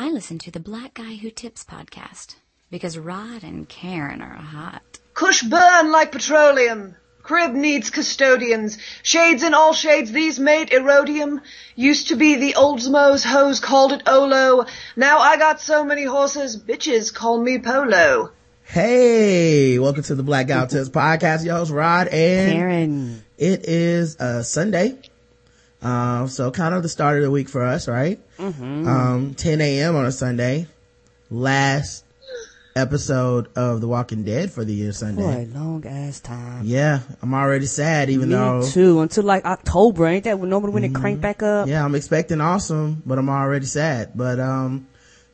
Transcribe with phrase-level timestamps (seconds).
[0.00, 2.36] I listen to the Black Guy Who Tips podcast
[2.70, 5.00] because Rod and Karen are hot.
[5.12, 6.94] Cush burn like petroleum.
[7.24, 8.78] Crib needs custodians.
[9.02, 11.40] Shades in all shades, these mate erodium.
[11.74, 14.66] Used to be the Oldsmos hose called it Olo.
[14.94, 18.30] Now I got so many horses, bitches call me Polo.
[18.62, 21.44] Hey, welcome to the Black Guy Who Tips podcast.
[21.44, 23.24] Your host Rod and Karen.
[23.36, 24.96] It is uh, Sunday.
[25.80, 28.18] Uh, so kind of the start of the week for us, right?
[28.38, 28.88] Mm-hmm.
[28.88, 29.94] Um, 10 a.m.
[29.96, 30.66] on a Sunday.
[31.30, 32.04] Last
[32.74, 36.62] episode of The Walking Dead for the year For a long ass time.
[36.64, 39.00] Yeah, I'm already sad even Me though, too.
[39.00, 41.68] Until like October, ain't that when nobody when it crank back up?
[41.68, 44.12] yeah, I'm expecting awesome, but I'm already sad.
[44.14, 44.87] But, um,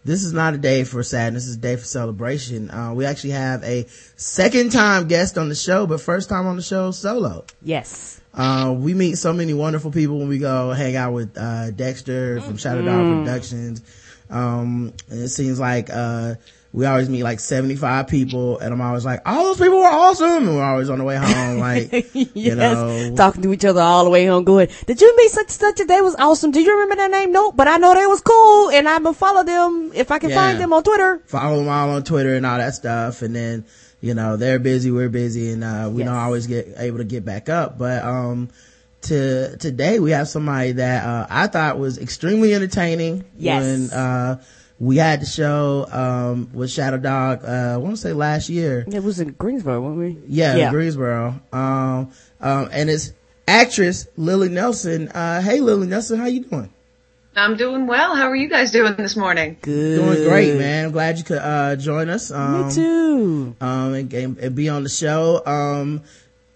[0.04, 1.46] this is not a day for sadness.
[1.46, 2.70] It's a day for celebration.
[2.70, 3.86] Uh, we actually have a
[4.16, 7.44] second time guest on the show, but first time on the show solo.
[7.62, 8.20] Yes.
[8.34, 12.40] Uh, we meet so many wonderful people when we go hang out with, uh, Dexter
[12.40, 13.80] from Shadow Dog Productions.
[14.28, 16.34] Um, it seems like, uh,
[16.74, 20.48] we always meet like 75 people and I'm always like, all those people were awesome.
[20.48, 22.26] And we're always on the way home, like, yes.
[22.34, 25.50] you know, Talking to each other all the way home going, did you meet such
[25.50, 26.50] such a they was awesome?
[26.50, 27.30] Do you remember that name?
[27.30, 30.30] Nope, but I know they was cool and I'm gonna follow them if I can
[30.30, 30.36] Yeah.
[30.36, 31.22] find them on Twitter.
[31.26, 33.22] follow them all on Twitter and all that stuff.
[33.22, 33.64] And then,
[34.00, 36.08] you know, they're busy, we're busy and, uh, we Yes.
[36.08, 37.78] don't always get able to get back up.
[37.78, 38.48] But, um,
[39.02, 43.22] to, today we have somebody that, uh, I thought was extremely entertaining.
[43.38, 43.62] Yes.
[43.62, 44.40] When, uh,
[44.80, 48.84] we had the show, um, with Shadow Dog, uh, I want to say last year.
[48.90, 50.18] It was in Greensboro, weren't we?
[50.26, 50.70] Yeah, Yeah.
[50.70, 51.40] Greensboro.
[51.52, 53.12] Um, um, and it's
[53.46, 55.08] actress Lilly Nelson.
[55.08, 56.70] Uh, hey Lilly Nelson, how you doing?
[57.36, 58.14] I'm doing well.
[58.14, 59.56] How are you guys doing this morning?
[59.60, 59.96] Good.
[59.96, 60.86] Doing great, man.
[60.86, 62.30] I'm glad you could, uh, join us.
[62.30, 63.56] Um, Me too.
[63.60, 65.42] um, and, and, and be on the show.
[65.44, 66.02] Um,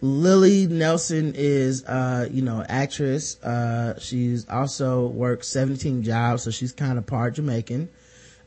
[0.00, 3.42] Lilly Nelson is, uh, you know, actress.
[3.42, 7.88] Uh, she's also worked 17 jobs, so she's kind of part Jamaican.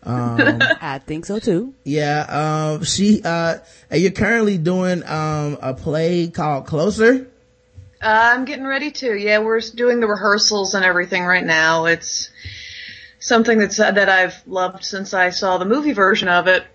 [0.03, 1.73] Um, I think so too.
[1.83, 3.59] yeah, um, she, uh,
[3.91, 7.27] you're currently doing, um, a play called Closer.
[8.01, 9.13] Uh, I'm getting ready to.
[9.15, 11.85] Yeah, we're doing the rehearsals and everything right now.
[11.85, 12.31] It's
[13.19, 16.65] something that's uh, that I've loved since I saw the movie version of it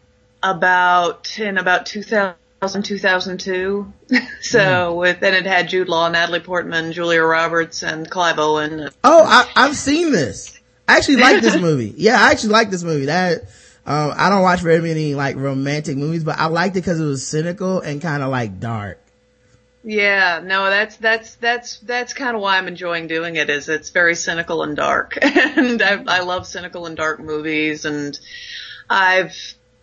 [0.40, 2.36] about in about 2000
[2.82, 3.92] 2002.
[4.40, 8.90] so with and it had Jude Law, Natalie Portman, Julia Roberts, and Clive Owen.
[9.02, 10.55] Oh, I, I've seen this.
[10.88, 11.94] I actually like this movie.
[11.96, 13.06] Yeah, I actually like this movie.
[13.06, 13.42] That,
[13.86, 17.04] um, I don't watch very many like romantic movies, but I liked it because it
[17.04, 18.98] was cynical and kind of like dark.
[19.88, 23.48] Yeah, no, that's that's that's that's kind of why I'm enjoying doing it.
[23.48, 28.18] Is it's very cynical and dark, and I, I love cynical and dark movies, and
[28.90, 29.36] I've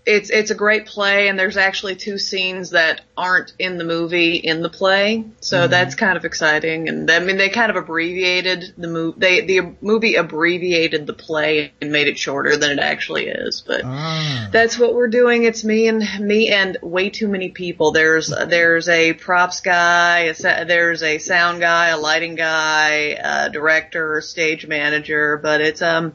[0.05, 4.35] it's it's a great play, and there's actually two scenes that aren't in the movie
[4.35, 6.89] in the play, so that's kind of exciting.
[6.89, 9.19] And I mean, they kind of abbreviated the movie.
[9.19, 13.81] They the movie abbreviated the play and made it shorter than it actually is, but.
[13.83, 14.49] Ah.
[14.51, 15.43] That's what we're doing.
[15.43, 17.91] It's me and me and way too many people.
[17.91, 23.49] There's there's a props guy, a sa- there's a sound guy, a lighting guy, a
[23.49, 25.37] director, stage manager.
[25.37, 26.13] But it's um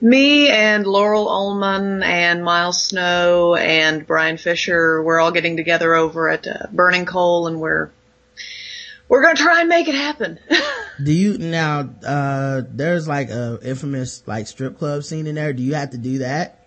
[0.00, 5.02] me and Laurel Ullman and Miles Snow and Brian Fisher.
[5.02, 7.90] We're all getting together over at uh, Burning Coal, and we're
[9.08, 10.38] we're gonna try and make it happen.
[11.02, 11.88] Do you now?
[12.06, 15.52] Uh, there's like a infamous like strip club scene in there.
[15.52, 16.60] Do you have to do that?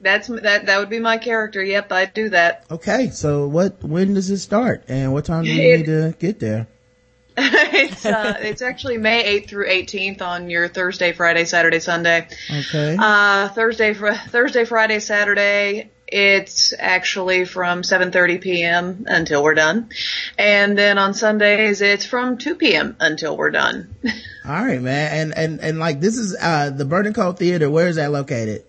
[0.00, 1.62] That's that that would be my character.
[1.64, 2.64] Yep, I do that.
[2.70, 3.82] Okay, so what?
[3.82, 6.68] When does it start, and what time do you It- need to get there?
[7.38, 12.26] it's uh, it's actually May 8th through 18th on your Thursday, Friday, Saturday, Sunday.
[12.50, 12.96] Okay.
[12.98, 15.90] Uh, Thursday, fr- Thursday, Friday, Saturday.
[16.08, 19.04] It's actually from 7:30 p.m.
[19.08, 19.90] until we're done,
[20.38, 22.96] and then on Sundays it's from 2 p.m.
[23.00, 23.94] until we're done.
[24.44, 25.12] All right, man.
[25.12, 27.68] And and and like this is uh the Burning Coal Theater.
[27.68, 28.64] Where is that located?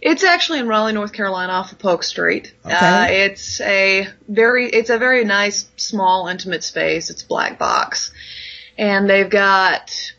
[0.00, 2.52] It's actually in Raleigh, North Carolina, off of Polk Street.
[2.64, 2.74] Okay.
[2.74, 7.10] Uh, it's a very, it's a very nice, small, intimate space.
[7.10, 8.12] It's black box,
[8.78, 10.12] and they've got.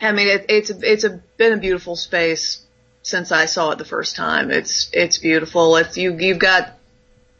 [0.00, 2.63] I mean, it, it's it's a been a beautiful space
[3.04, 4.50] since I saw it the first time.
[4.50, 5.76] It's it's beautiful.
[5.76, 6.72] It's you you've got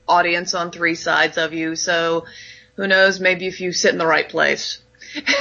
[0.06, 2.26] audience on three sides of you, so
[2.76, 3.18] who knows?
[3.18, 4.78] Maybe if you sit in the right place.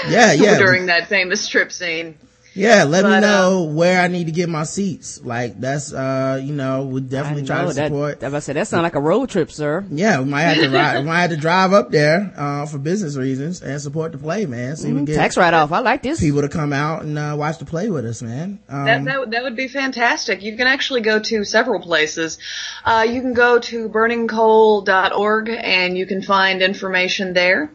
[0.07, 0.57] Yeah, yeah.
[0.57, 2.18] during that famous trip scene.
[2.55, 5.19] Yeah, let me But, know where I need to get my seats.
[5.23, 8.19] Like that's uh, you know, we definitely I try to that, support.
[8.19, 9.83] that, I said, that sound like a road trip, sir.
[9.89, 12.77] yeah, we might have to ride, we might have to drive up there, uh, for
[12.77, 14.75] business reasons and support the play, man.
[14.75, 15.71] See if we Mm, get Tax write off.
[15.71, 16.19] I like this.
[16.19, 18.59] people to come out and, uh, watch the play with us, man.
[18.69, 20.44] Um, That, that, would- that would be fantastic.
[20.44, 22.38] You can actually go to several places.
[22.85, 27.71] Uh, you can go to burningcoal.org and you can find information there.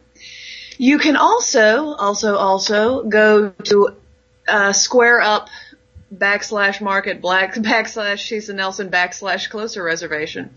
[0.77, 3.95] You can also, also, also go to
[4.49, 5.49] uh, Square Up
[6.13, 10.49] backslash market black backslash Sheesa Nelson backslash closer reservation.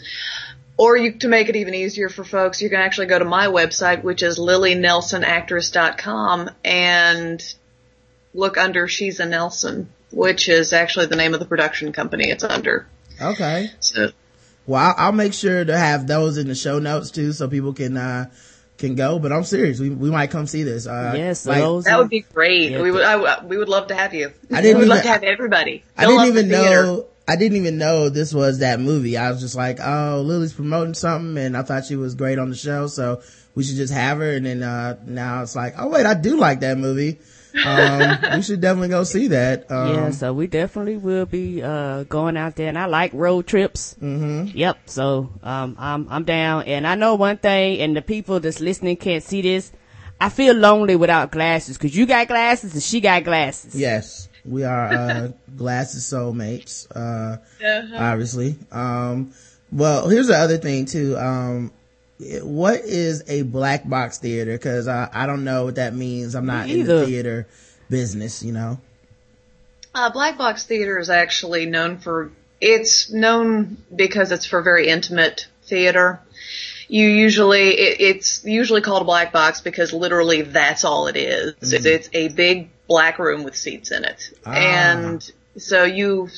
[0.77, 3.47] Or you, to make it even easier for folks, you can actually go to my
[3.47, 7.55] website, which is lillynelsonactress.com and
[8.33, 12.43] look under She's a Nelson, which is actually the name of the production company it's
[12.43, 12.87] under.
[13.21, 13.69] Okay.
[13.81, 14.13] So,
[14.67, 17.75] Well, I'll, I'll make sure to have those in the show notes too, so people
[17.75, 18.31] can, uh,
[18.79, 19.79] can go, but I'm serious.
[19.79, 20.87] We, we might come see this.
[20.87, 22.73] Uh, Yes, like, that would be great.
[22.73, 22.83] Yeah.
[22.83, 24.33] we would, I, we would love to have you.
[24.53, 25.85] I didn't We'd love even- to have everybody.
[25.97, 29.17] I didn't up the even know, I didn't even know this was that movie.
[29.17, 32.51] I was just like, oh, Lilly's promoting something and I thought she was great on
[32.51, 32.89] the show.
[32.89, 33.23] So
[33.55, 34.33] we should just have her.
[34.33, 37.21] And then, uh, now it's like, oh wait, I do like that movie.
[37.65, 39.71] Um, we should definitely go see that.
[39.71, 43.47] Um, yeah, so we definitely will be uh going out there, and I like road
[43.47, 43.95] trips.
[44.01, 44.57] Mm-hmm.
[44.57, 44.79] Yep.
[44.87, 48.97] So um, I'm I'm down, and I know one thing, and the people that's listening
[48.97, 49.73] can't see this.
[50.21, 53.75] I feel lonely without glasses because you got glasses and she got glasses.
[53.75, 57.39] Yes, we are, uh, glasses soulmates, uh,
[57.99, 58.57] obviously.
[58.71, 59.33] Um,
[59.73, 61.17] well, here's the other thing too.
[61.19, 61.82] Um, it-
[62.43, 64.57] what is a black box theater?
[64.59, 66.35] Cause I, I don't know what that means.
[66.35, 67.47] I'm not in the theater
[67.89, 68.81] business, you know?
[69.95, 75.47] Uh, Black Box Theater is actually known for, it's known because it's for very intimate
[75.65, 76.21] theater.
[76.89, 81.55] You usually, it, it's usually called a black box because literally that's all it is.
[81.61, 84.33] It's, it's a big black room with seats in it.
[84.47, 84.53] Ah.
[84.53, 86.29] And so you,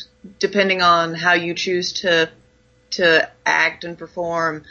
[0.40, 2.30] depending on how you choose to,
[2.92, 4.64] to act and perform,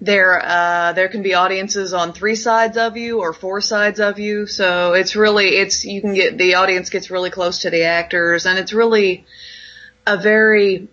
[0.00, 4.18] there uh there can be audiences on three sides of you or four sides of
[4.18, 4.46] you.
[4.46, 8.46] So it's really it's you can get the audience gets really close to the actors
[8.46, 9.26] and it's really
[10.06, 10.88] a very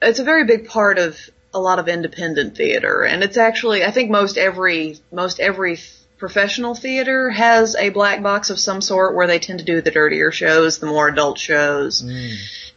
[0.00, 1.18] it's a very big part of
[1.52, 3.02] a lot of independent theater.
[3.02, 5.78] And it's actually I think most every most every
[6.16, 9.90] professional theater has a black box of some sort where they tend to do the
[9.90, 12.02] dirtier shows the more adult shows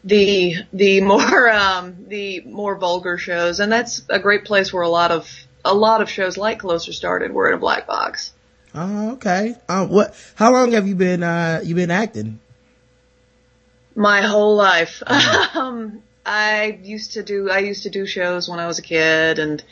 [0.04, 3.62] the the more um the more vulgar shows.
[3.62, 5.30] And that's a great place where a lot of
[5.64, 8.34] a lot of shows like Closer started were in a black box.
[8.74, 9.56] Oh, okay.
[9.68, 12.40] Um, what, how long have you been, uh, you been acting?
[13.96, 15.04] My whole life.
[15.56, 19.40] um I used to do I used to do shows when I was a kid
[19.40, 19.64] and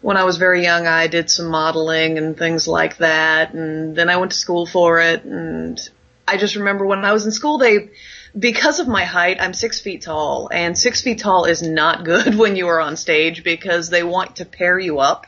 [0.00, 4.08] when I was very young I did some modeling and things like that and then
[4.08, 5.78] I went to school for it and
[6.26, 7.90] I just remember when I was in school they
[8.38, 12.36] because of my height, I'm six feet tall, and six feet tall is not good
[12.36, 15.26] when you are on stage because they want to pair you up.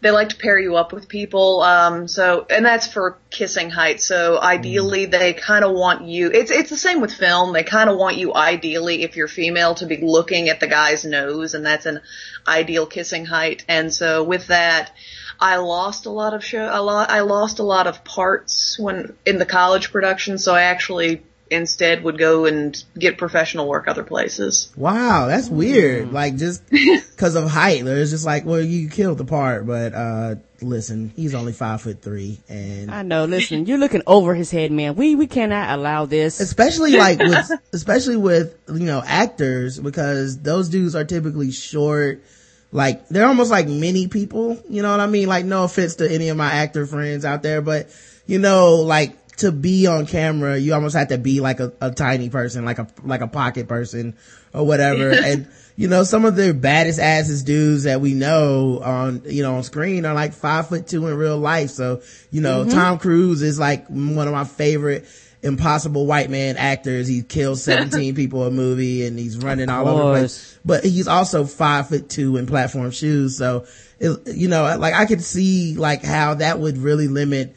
[0.00, 4.00] They like to pair you up with people, um, so, and that's for kissing height.
[4.00, 6.30] So ideally, they kind of want you.
[6.30, 7.52] It's it's the same with film.
[7.52, 11.04] They kind of want you, ideally, if you're female, to be looking at the guy's
[11.04, 12.00] nose, and that's an
[12.46, 13.64] ideal kissing height.
[13.66, 14.94] And so with that,
[15.40, 16.68] I lost a lot of show.
[16.72, 17.10] A lot.
[17.10, 20.38] I lost a lot of parts when in the college production.
[20.38, 24.72] So I actually instead would go and get professional work other places.
[24.76, 26.12] Wow, that's weird.
[26.12, 26.62] Like just
[27.16, 31.34] cause of height, it's just like, well, you killed the part, but, uh, listen, he's
[31.34, 33.24] only five foot three and I know.
[33.24, 34.96] Listen, you're looking over his head, man.
[34.96, 36.40] We we cannot allow this.
[36.40, 42.22] especially like with, especially with, you know, actors because those dudes are typically short.
[42.70, 44.62] Like they're almost like mini people.
[44.68, 45.28] You know what I mean?
[45.28, 47.88] Like no offense to any of my actor friends out there, but
[48.26, 51.90] you know, like to be on camera, you almost have to be like a, a
[51.90, 54.16] tiny person, like a, like a pocket person
[54.52, 55.10] or whatever.
[55.10, 59.56] and, you know, some of the baddest asses dudes that we know on, you know,
[59.56, 61.70] on screen are like five foot two in real life.
[61.70, 62.70] So, you know, mm-hmm.
[62.70, 65.06] Tom Cruise is like one of my favorite
[65.42, 67.06] impossible white man actors.
[67.06, 70.58] He kills 17 people a movie and he's running all over the place.
[70.64, 73.36] But he's also five foot two in platform shoes.
[73.36, 73.66] So,
[74.00, 77.56] it, you know, like I could see like how that would really limit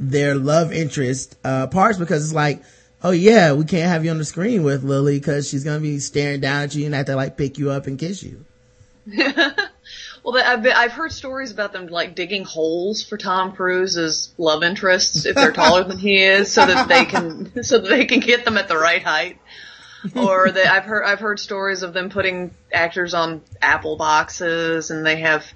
[0.00, 2.62] their love interest, uh, parts because it's like,
[3.04, 6.00] oh yeah, we can't have you on the screen with Lilly because she's to be
[6.00, 8.44] staring down at you and have to like pick you up and kiss you.
[10.22, 14.62] Well, I've been, I've heard stories about them like digging holes for Tom Cruise's love
[14.62, 18.20] interests if they're taller than he is, so that they can so that they can
[18.20, 19.38] get them at the right height.
[20.14, 25.04] Or that I've heard I've heard stories of them putting actors on apple boxes, and
[25.04, 25.46] they have.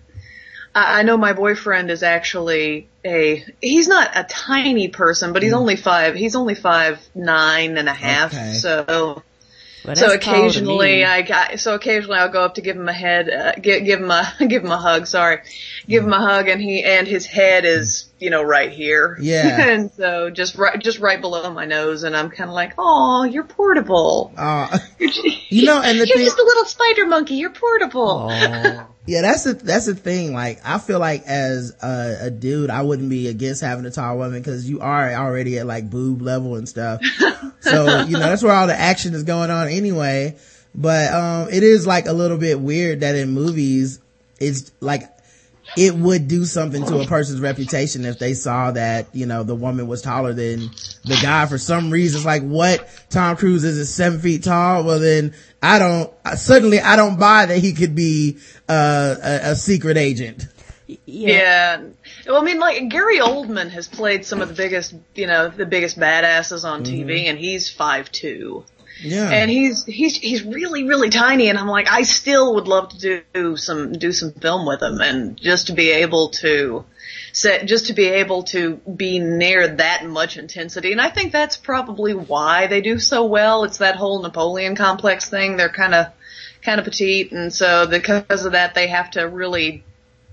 [0.74, 5.52] I I know my boyfriend is actually a he's not a tiny person, but he's
[5.52, 8.34] only five he's only five nine and a half.
[8.34, 8.54] Okay.
[8.54, 9.22] So
[9.84, 11.04] But so that's tall to occasionally me.
[11.04, 14.00] I got, so occasionally I'll go up to give him a head, uh, give, give
[14.00, 15.40] him a, give him a hug, sorry.
[15.86, 19.18] Give him a hug and he, and his head is, you know, right here.
[19.20, 19.68] Yeah.
[19.68, 23.24] and so just right, just right below my nose and I'm kind of like, oh,
[23.24, 24.32] you're portable.
[24.36, 25.10] Uh, You're,
[25.48, 28.30] you know, and the you're thing, just a little spider monkey, you're portable.
[29.06, 30.32] Yeah, that's the that's the thing.
[30.32, 34.16] Like, I feel like as a, a dude, I wouldn't be against having a tall
[34.16, 37.02] woman because you are already at like boob level and stuff.
[37.60, 40.36] so you know that's where all the action is going on anyway.
[40.74, 44.00] But um, it is like a little bit weird that in movies,
[44.40, 45.04] it's like
[45.76, 49.54] it would do something to a person's reputation if they saw that, you know, the
[49.54, 50.70] woman was taller than
[51.04, 52.18] the guy for some reason.
[52.18, 52.88] It's like, what?
[53.10, 54.84] Tom Cruise is seven feet tall?
[54.84, 58.38] Well then, I don't, suddenly I don't buy that he could be,
[58.68, 60.46] uh, a, a secret agent.
[60.86, 60.96] Yeah.
[61.06, 61.82] yeah.
[62.26, 65.66] Well, I mean, like Gary Oldman has played some of the biggest, you know, the
[65.66, 67.08] biggest badasses on mm-hmm.
[67.08, 68.64] TV, and he's five two.
[69.00, 69.28] Yeah.
[69.30, 73.22] And he's he's he's really really tiny, and I'm like, I still would love to
[73.32, 76.84] do some do some film with him, and just to be able to
[77.32, 80.92] set just to be able to be near that much intensity.
[80.92, 83.64] And I think that's probably why they do so well.
[83.64, 85.56] It's that whole Napoleon complex thing.
[85.56, 86.06] They're kind of
[86.62, 89.84] kind of petite, and so because of that, they have to really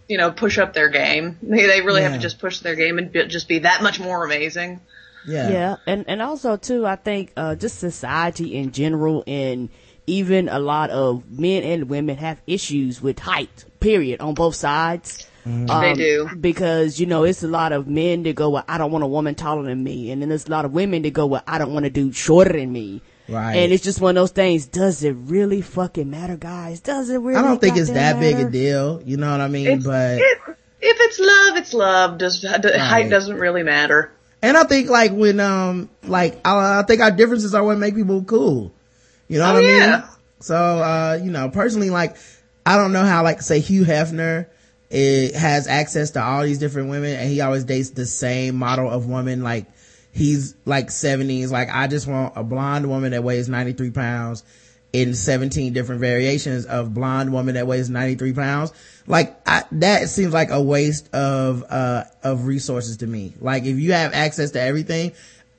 [0.08, 1.38] you know push up their game.
[1.42, 2.10] They they really yeah.
[2.10, 4.80] have to just push their game and be, just be that much more amazing.
[5.28, 5.50] Yeah.
[5.50, 5.76] Yeah.
[5.86, 9.70] And, and also too, I think, uh, just society in general and
[10.08, 15.28] even a lot of men and women have issues with height, period, on both sides.
[15.46, 15.70] Mm-hmm.
[15.70, 16.30] Um, they do.
[16.40, 19.08] Because, you know, it's a lot of men that go, well, I don't want a
[19.08, 20.12] woman taller than me.
[20.12, 22.16] And then there's a lot of women that go, well, I don't want a dude
[22.16, 23.02] shorter than me.
[23.30, 23.56] Right.
[23.56, 24.66] And it's just one of those things.
[24.68, 26.82] Does it really fucking matter, guys?
[26.82, 27.38] Does it really?
[27.38, 28.38] I don't think it's that matter?
[28.38, 29.02] big a deal.
[29.06, 29.68] You know what I mean?
[29.68, 30.40] It's, but it,
[30.82, 32.18] if it's love, it's love.
[32.18, 32.76] Does right.
[32.76, 34.12] height doesn't really matter.
[34.42, 37.96] And I think like when, um, like, I, I think our differences are what make
[37.96, 38.72] people cool.
[39.28, 39.98] You know oh, what I yeah.
[39.98, 40.04] mean?
[40.40, 42.18] So, uh, you know, personally, like,
[42.66, 44.48] I don't know how, like, say Hugh Hefner,
[44.90, 48.90] it has access to all these different women and he always dates the same model
[48.90, 49.44] of woman.
[49.44, 49.68] Like,
[50.12, 51.52] he's like 70s.
[51.52, 54.44] Like, I just want a blonde woman that weighs 93 pounds
[54.94, 58.74] in 17 different variations of blonde woman that weighs 93 pounds.
[59.08, 63.34] Like I, that seems like a waste of, uh, of resources to me.
[63.40, 65.14] Like if you have access to everything,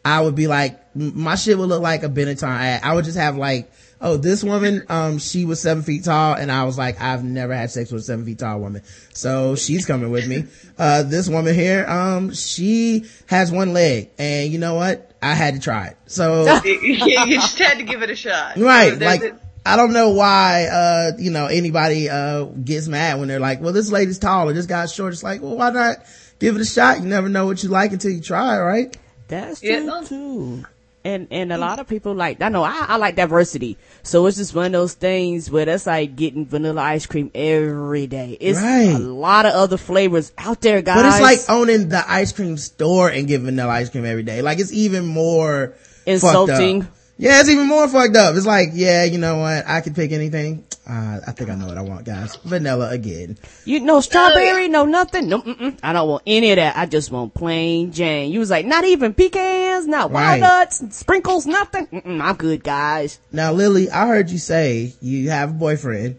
[0.05, 2.83] I would be like, my shit would look like a Benetton ad.
[2.83, 3.71] I would just have like,
[4.01, 6.35] oh, this woman, um, she was seven feet tall.
[6.35, 8.83] And I was like, I've never had sex with a seven feet tall woman.
[9.15, 10.45] So she's coming with me.
[10.77, 15.12] Uh, this woman here, um, she has one leg and you know what?
[15.23, 15.97] I had to try it.
[16.07, 18.57] So you just had to give it a shot.
[18.57, 18.99] Right.
[18.99, 23.61] like, I don't know why, uh, you know, anybody, uh, gets mad when they're like,
[23.61, 25.13] well, this lady's tall or this guy's short.
[25.13, 25.99] It's like, well, why not
[26.41, 27.01] give it a shot?
[27.01, 28.97] You never know what you like until you try, right?
[29.29, 30.03] That's true yeah.
[30.05, 30.65] too
[31.05, 34.37] and and a lot of people like I know I, I like diversity, so it's
[34.37, 38.37] just one of those things where that's like getting vanilla ice cream every day.
[38.41, 38.95] It's right.
[38.95, 40.97] a lot of other flavors out there, guys.
[40.97, 44.43] But it's like owning the ice cream store and getting vanilla ice cream every day.
[44.43, 45.75] Like it's even more
[46.07, 46.89] insulting.
[47.23, 48.35] Yeah, it's even more fucked up.
[48.35, 49.65] It's like, yeah, you know what?
[49.69, 50.65] I could pick anything.
[50.85, 52.35] Uh, I think I know what I want, guys.
[52.35, 53.39] Vanilla again.
[53.65, 55.29] You know, strawberry, no nothing.
[55.29, 55.79] No, mm-mm.
[55.85, 56.77] I don't want any of that.
[56.77, 58.33] I just want plain Jane.
[58.33, 60.41] You was like, not even pecans, not right.
[60.41, 61.87] walnuts, sprinkles, nothing.
[61.87, 63.21] Mm-mm, I'm good, guys.
[63.31, 66.19] Now, Lilly, I heard you say you have a boyfriend.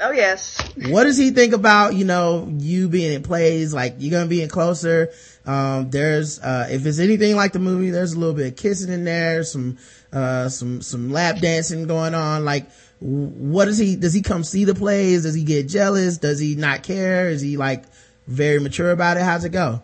[0.00, 0.56] Oh yes.
[0.90, 4.42] What does he think about, you know, you being in plays, like you're gonna be
[4.42, 5.10] in closer?
[5.44, 8.92] Um, there's, uh, if it's anything like the movie, there's a little bit of kissing
[8.92, 9.78] in there, some,
[10.12, 12.44] uh, some, some lap dancing going on.
[12.44, 15.22] Like, what does he, does he come see the plays?
[15.22, 16.18] Does he get jealous?
[16.18, 17.28] Does he not care?
[17.28, 17.84] Is he like
[18.26, 19.22] very mature about it?
[19.22, 19.82] How's it go?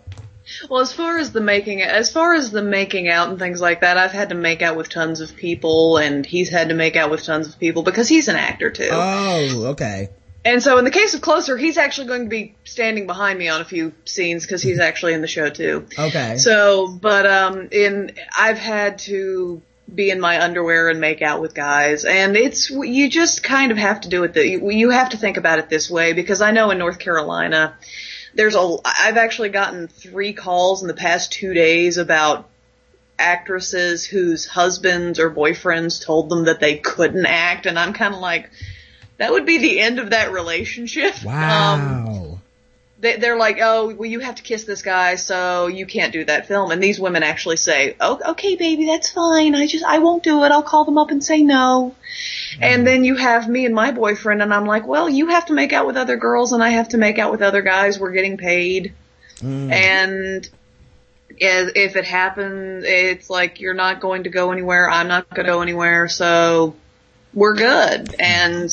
[0.69, 3.81] Well, as far as the making, as far as the making out and things like
[3.81, 6.97] that, I've had to make out with tons of people, and he's had to make
[6.97, 8.91] out with tons of people because he's an actor too.
[8.91, 10.11] Oh, okay.
[10.45, 13.49] And so in the case of Closer, he's actually going to be standing behind me
[13.49, 15.87] on a few scenes because he's actually in the show too.
[15.99, 16.37] Okay.
[16.37, 19.63] So, but um, in I've had to
[19.93, 22.05] be in my underwear and make out with guys.
[22.05, 25.37] And it's, you just kind of have to do it, the, you have to think
[25.37, 27.77] about it this way because I know in North Carolina,
[28.35, 32.49] there's a, I've actually gotten three calls in the past two days about
[33.19, 37.67] actresses whose husbands or boyfriends told them that they couldn't act.
[37.67, 38.51] And I'm kind of like,
[39.19, 41.15] that would be the end of that relationship.
[41.25, 41.75] Wow.
[41.75, 42.34] Um,
[43.05, 46.25] they, they're like, oh, well, you have to kiss this guy, so you can't do
[46.25, 46.71] that film.
[46.71, 49.55] And these women actually say, oh, okay, baby, that's fine.
[49.55, 50.51] I just, I won't do it.
[50.51, 51.95] I'll call them up and say no.
[52.57, 52.63] Mm.
[52.63, 55.53] And then you have me and my boyfriend, and I'm like, well, you have to
[55.53, 57.99] make out with other girls, and I have to make out with other guys.
[57.99, 58.95] We're getting paid.
[59.41, 59.71] Mm.
[59.71, 60.49] And
[61.29, 64.89] if it happens, it's like you're not going to go anywhere.
[64.89, 66.09] I'm not going to go anywhere.
[66.09, 66.75] So
[67.35, 68.15] we're good.
[68.19, 68.71] And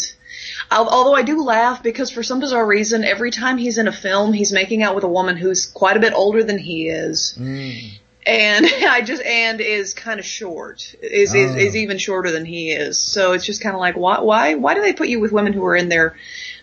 [0.72, 4.32] Although I do laugh because for some bizarre reason, every time he's in a film,
[4.32, 7.36] he's making out with a woman who's quite a bit older than he is.
[7.38, 8.00] Mm.
[8.26, 11.38] And I just, and is kind of short, is, oh.
[11.38, 13.00] is, is even shorter than he is.
[13.00, 15.52] So it's just kind of like, why, why, why do they put you with women
[15.52, 16.16] who are in their,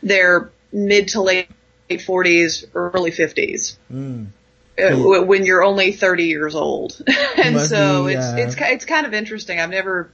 [0.03, 1.49] their mid to late
[1.91, 3.77] 40s, early 50s.
[3.93, 4.29] Mm.
[4.79, 7.03] Uh, when you're only 30 years old.
[7.37, 9.59] and so be, it's, uh, it's, it's kind of interesting.
[9.59, 10.11] I've never,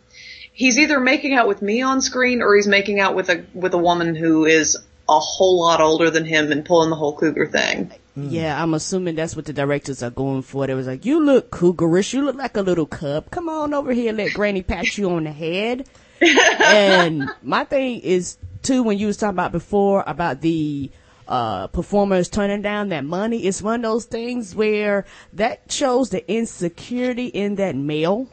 [0.55, 3.75] he's either making out with me on screen or he's making out with a, with
[3.75, 4.77] a woman who is
[5.09, 7.93] a whole lot older than him and pulling the whole cougar thing.
[8.17, 10.67] Yeah, I'm assuming that's what the directors are going for.
[10.67, 12.13] They was like, you look cougarish.
[12.15, 13.31] You look like a little cub.
[13.31, 14.13] Come on over here.
[14.13, 15.89] Let granny pat you on the head.
[16.21, 20.91] and my thing is too, when you was talking about before about the,
[21.27, 26.31] uh, performers turning down that money, it's one of those things where that shows the
[26.31, 28.29] insecurity in that male.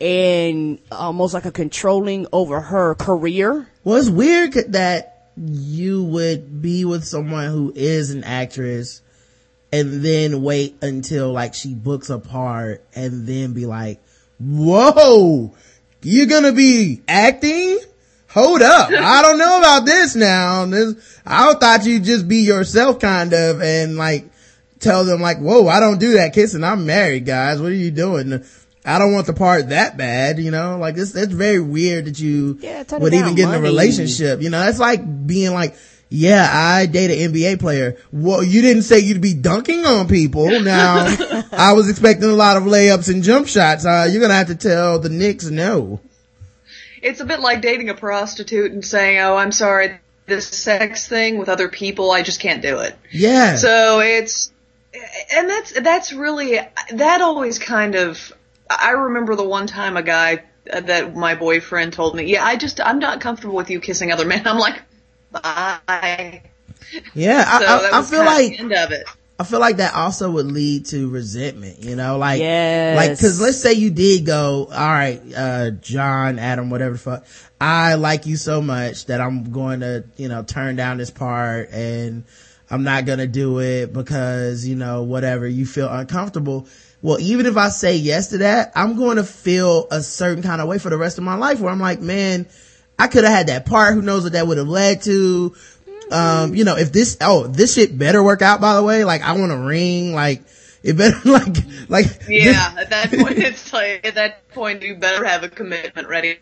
[0.00, 3.66] And almost like a controlling over her career.
[3.82, 9.02] Well, it's weird that you would be with someone who is an actress
[9.72, 14.00] and then wait until like she books a part and then be like,
[14.38, 15.54] whoa,
[16.02, 17.78] you're gonna be acting?
[18.30, 18.90] Hold up.
[18.92, 20.64] I don't know about this now.
[20.66, 24.26] This, I thought you'd just be yourself kind of and like
[24.78, 26.64] tell them like, whoa, I don't do that kissing.
[26.64, 27.60] I'm married guys.
[27.60, 28.44] What are you doing?
[28.86, 32.20] I don't want the part that bad, you know, like it's, it's very weird that
[32.20, 34.40] you Yeah, would even get in a relationship.
[34.40, 35.74] You know, that's like being like,
[36.08, 37.96] yeah, I date an NBA player.
[38.12, 40.46] Well, you didn't say you'd be dunking on people.
[40.66, 41.06] Now,
[41.52, 43.84] I was expecting a lot of layups and jump shots.
[43.84, 46.00] Uh, you're gonna have to tell the Knicks no.
[47.02, 51.38] It's a bit like dating a prostitute and saying, oh, I'm sorry, this sex thing
[51.38, 52.96] with other people, I just can't do it.
[53.12, 53.56] Yeah.
[53.56, 54.52] So it's,
[55.34, 56.58] and that's, that's really,
[56.92, 58.32] that always kind of,
[58.68, 62.56] I remember the one time a guy uh, that my boyfriend told me, yeah, I
[62.56, 64.42] just, I'm not comfortable with you kissing other men.
[64.46, 64.82] I'm like,
[65.30, 66.42] bye.
[67.14, 67.44] yeah.
[67.46, 69.06] I, So I, that I feel like, the end of it.
[69.38, 72.96] I feel like that also would lead to resentment, you know, like, Yes.
[72.96, 77.26] like, cause let's say you did go, all right, uh, John, Adam, whatever the fuck,
[77.60, 81.68] I like you so much that I'm going to, you know, turn down this part
[81.70, 82.24] and
[82.70, 86.66] I'm not going to do it because, you know, whatever, you feel uncomfortable.
[87.02, 90.60] Well, even if I say yes to that, I'm going to feel a certain kind
[90.60, 92.46] of way for the rest of my life where I'm like, man,
[92.98, 93.94] I could have had that part.
[93.94, 95.54] Who knows what that would have led to?
[96.10, 99.04] Um, you know, if this, oh, this shit better work out, by the way.
[99.04, 100.14] Like, I want a ring.
[100.14, 100.42] Like,
[100.82, 101.56] it better, like,
[101.88, 106.08] like, Yeah, at that point, it's like at that point you better have a commitment
[106.08, 106.38] ready.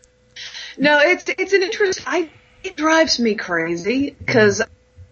[0.77, 2.01] No, it's it's an interest.
[2.05, 2.29] I
[2.63, 4.61] it drives me crazy because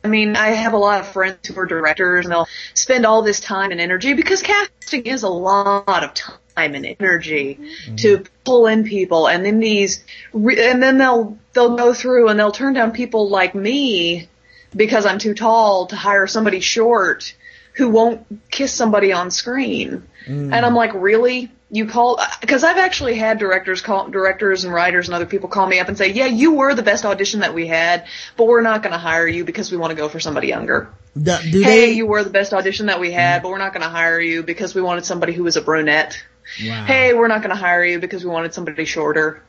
[0.04, 3.22] I mean I have a lot of friends who are directors and they'll spend all
[3.22, 7.96] this time and energy because casting is a lot of time and energy mm-hmm.
[7.98, 12.40] to pull in people and then these re- and then they'll they'll go through and
[12.40, 14.28] they'll turn down people like me
[14.76, 17.36] because I'm too tall to hire somebody short
[17.74, 20.04] who won't kiss somebody on screen.
[20.26, 20.54] Mm.
[20.54, 21.52] And I'm like, really?
[21.74, 25.50] You call, uh, cause I've actually had directors call, directors and writers and other people
[25.50, 28.06] call me up and say, yeah, you were the best audition that we had,
[28.38, 30.94] but we're not gonna hire you because we want to go for somebody younger.
[31.18, 33.44] do, do Hey, they, you were the best audition that we had, mm-hmm.
[33.44, 36.24] but we're not gonna hire you because we wanted somebody who was a brunette.
[36.64, 36.86] wow.
[36.86, 39.42] Hey, we're not gonna hire you because we wanted somebody shorter.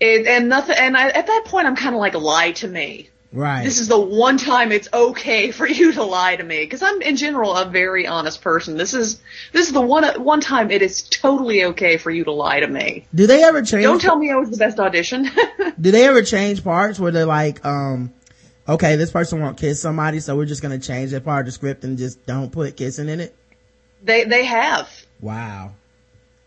[0.00, 3.08] It, and nothing, and I, at that point I'm kind of like, lie to me
[3.32, 3.64] right.
[3.64, 7.00] this is the one time it's okay for you to lie to me because I'm
[7.02, 8.76] in general a very honest person.
[8.76, 9.20] This is
[9.52, 12.66] this is the one one time it is totally okay for you to lie to
[12.66, 13.06] me.
[13.14, 13.84] do they ever change?
[13.84, 15.30] Don't tell me I was the best audition.
[15.80, 18.12] do they ever change parts where they're like, um,
[18.68, 21.52] okay, this person won't kiss somebody, so we're just gonna change that part of the
[21.52, 23.34] script and just don't put kissing in it?
[24.02, 24.88] they they have
[25.20, 25.72] Wow.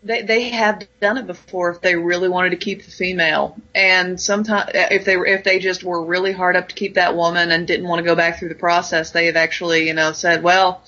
[0.06, 3.56] They they have done it before if they really wanted to keep the female.
[3.74, 7.50] And sometimes if they if they just were really hard up to keep that woman
[7.50, 10.42] and didn't want to go back through the process they have actually you know said
[10.42, 10.82] well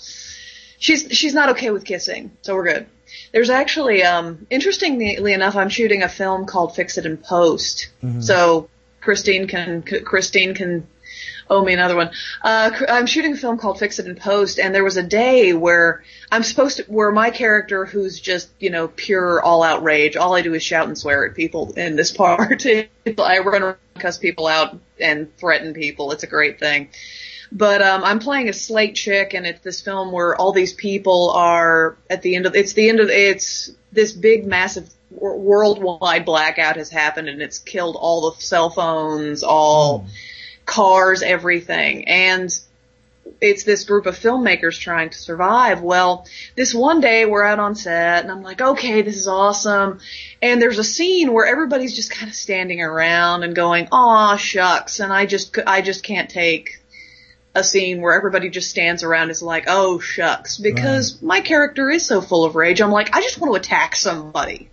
[0.78, 2.87] she's she's not okay with kissing so we're good.
[3.33, 7.88] There's actually um interestingly enough i'm shooting a film called fix it in post.
[8.20, 8.68] So
[9.00, 10.87] christine can christine can
[11.50, 12.10] owe me another one.
[12.42, 15.52] Uh, I'm shooting a film called Fix It in Post, and there was a day
[15.52, 20.16] where I'm supposed to, where my character, who's just, you know, pure all out rage,
[20.16, 22.64] all I do is shout and swear at people in this part.
[22.66, 26.12] I run around, and cuss people out, and threaten people.
[26.12, 26.88] It's a great thing.
[27.50, 31.30] But um, I'm playing a slate chick, and it's this film where all these people
[31.30, 36.24] are at the end of it's the end of it's this big massive wor- worldwide
[36.24, 40.06] blackout has happened, and it's killed all the cell phones, all
[40.68, 42.57] cars, everything, and
[43.40, 45.83] it's this group of filmmakers trying to survive.
[45.83, 46.26] Well,
[46.57, 50.00] this one day we're out on set and I'm like, okay, this is awesome.
[50.42, 55.00] And there's a scene where everybody's just kind of standing around and going, aw, shucks.
[55.00, 56.81] And I just, c- I just can't take
[57.54, 60.59] a scene where everybody just stands around is like, oh, shucks.
[60.59, 62.81] Because my character is so full of rage.
[62.81, 64.70] I'm like, I just want to attack somebody.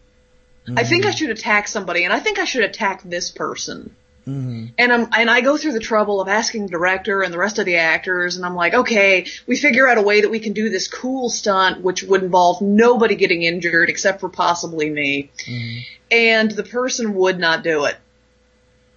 [0.75, 1.17] I think I mm-hmm.
[1.17, 3.95] should attack somebody and I think I should attack this person.
[4.27, 4.67] Mm-hmm.
[4.77, 7.59] And I'm, and I go through the trouble of asking the director and the rest
[7.59, 10.53] of the actors, and I'm like, okay, we figure out a way that we can
[10.53, 15.31] do this cool stunt, which would involve nobody getting injured except for possibly me.
[15.47, 15.79] Mm-hmm.
[16.11, 17.97] And the person would not do it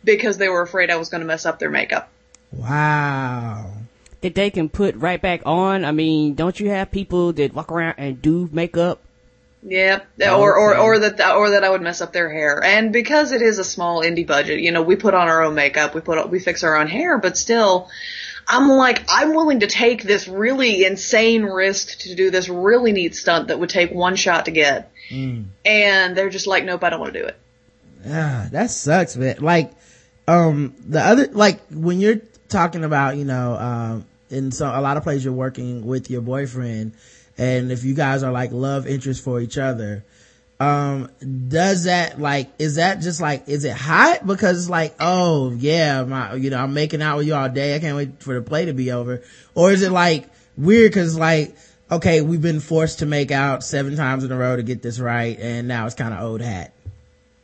[0.03, 2.09] because they were afraid I was going to mess up their makeup.
[2.51, 3.73] Wow.
[4.23, 5.85] That they can put right back on.
[5.85, 9.03] I mean, don't you have people that walk around and do makeup
[9.63, 12.63] yeah, or, or, or that, or that I would mess up their hair.
[12.63, 15.55] And because it is a small indie budget, you know, we put on our own
[15.55, 17.89] makeup, we put, we fix our own hair, but still,
[18.47, 23.15] I'm like, I'm willing to take this really insane risk to do this really neat
[23.15, 24.91] stunt that would take one shot to get.
[25.11, 25.47] Mm.
[25.65, 27.37] And they're just like, nope, I don't want to do it.
[28.07, 29.39] Yeah, that sucks, man.
[29.41, 29.73] Like,
[30.27, 34.97] um, the other, like, when you're talking about, you know, um, in so a lot
[34.97, 36.93] of places you're working with your boyfriend,
[37.39, 40.05] and if you guys are like love interest for each other
[40.61, 41.09] um
[41.49, 44.27] does that like is that just like is it hot?
[44.27, 47.77] Because it's like oh yeah my you know i'm making out with you all day.
[47.77, 49.23] I can't wait for the play to be over.
[49.55, 51.57] Or is it like weird because like
[51.93, 54.99] okay we've been forced to make out seven times in a row to get this
[54.99, 56.73] right and now it's kind of old hat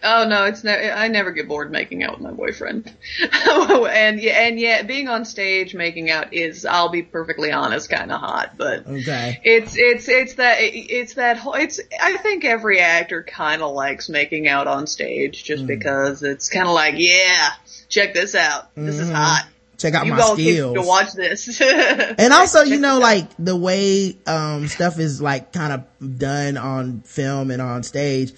[0.04, 2.94] Oh no, it's ne- I never get bored making out with my boyfriend.
[3.22, 8.12] and yeah, and yeah, being on stage making out is, I'll be perfectly honest, kind
[8.12, 8.58] of hot.
[8.58, 11.54] But okay, it's it's it's that it's that whole.
[11.54, 15.68] It's I think every actor kind of likes making out on stage just mm.
[15.68, 17.50] because it's kind of like, yeah,
[17.88, 19.04] check this out, this mm-hmm.
[19.04, 19.48] is hot.
[19.78, 20.74] Check out you my skills.
[20.74, 21.60] To watch this.
[21.60, 27.00] and also, you know, like the way um stuff is like kind of done on
[27.00, 28.32] film and on stage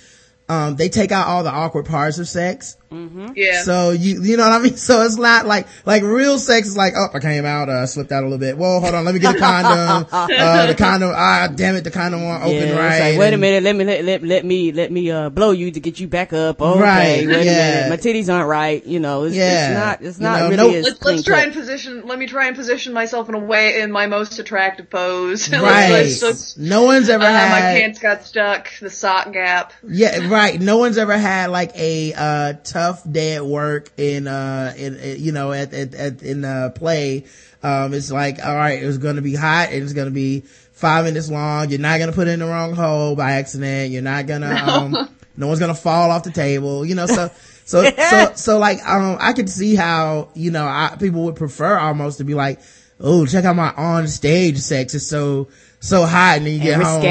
[0.48, 2.76] um, they take out all the awkward parts of sex.
[2.90, 3.32] Mm-hmm.
[3.34, 3.62] Yeah.
[3.62, 4.76] So you, you know what I mean?
[4.86, 8.12] So it's not like, like real sex is like, oh, I came out, uh, slipped
[8.12, 8.56] out a little bit.
[8.56, 10.06] Whoa, hold on, let me get a condom.
[10.12, 13.10] uh, the condom, ah, damn it, the condom won't open yeah, right.
[13.10, 15.72] Like, wait a minute, let me, let, let, let me, let me, uh, blow you
[15.72, 16.62] to get you back up.
[16.62, 17.26] Okay, right.
[17.26, 17.52] Wait yeah.
[17.52, 17.90] a minute.
[17.90, 18.84] My titties aren't right.
[18.86, 19.66] You know, it's, yeah.
[19.66, 22.26] it's not, it's not you know, really no, let's, let's try and position, let me
[22.26, 25.50] try and position myself in a way, in my most attractive pose.
[25.50, 25.60] Right.
[25.90, 27.50] let's, let's, no one's ever uh, had.
[27.50, 29.72] My pants got stuck, the sock gap.
[29.88, 30.60] Yeah, right.
[30.60, 35.22] No one's ever had like a, uh, tough day at work in uh in, in
[35.22, 37.24] you know at, at, at in the play.
[37.62, 40.40] Um it's like all right it's gonna be hot and it's gonna be
[40.72, 41.70] five minutes long.
[41.70, 43.92] You're not gonna put it in the wrong hole by accident.
[43.92, 44.72] You're not gonna no.
[44.72, 47.30] um no one's gonna fall off the table you know so
[47.66, 51.78] so so so like um i could see how you know I, people would prefer
[51.78, 52.60] almost to be like
[53.00, 54.94] oh check out my on stage sex.
[54.94, 55.48] It's so
[55.80, 56.38] so hot.
[56.38, 57.02] And then you get home.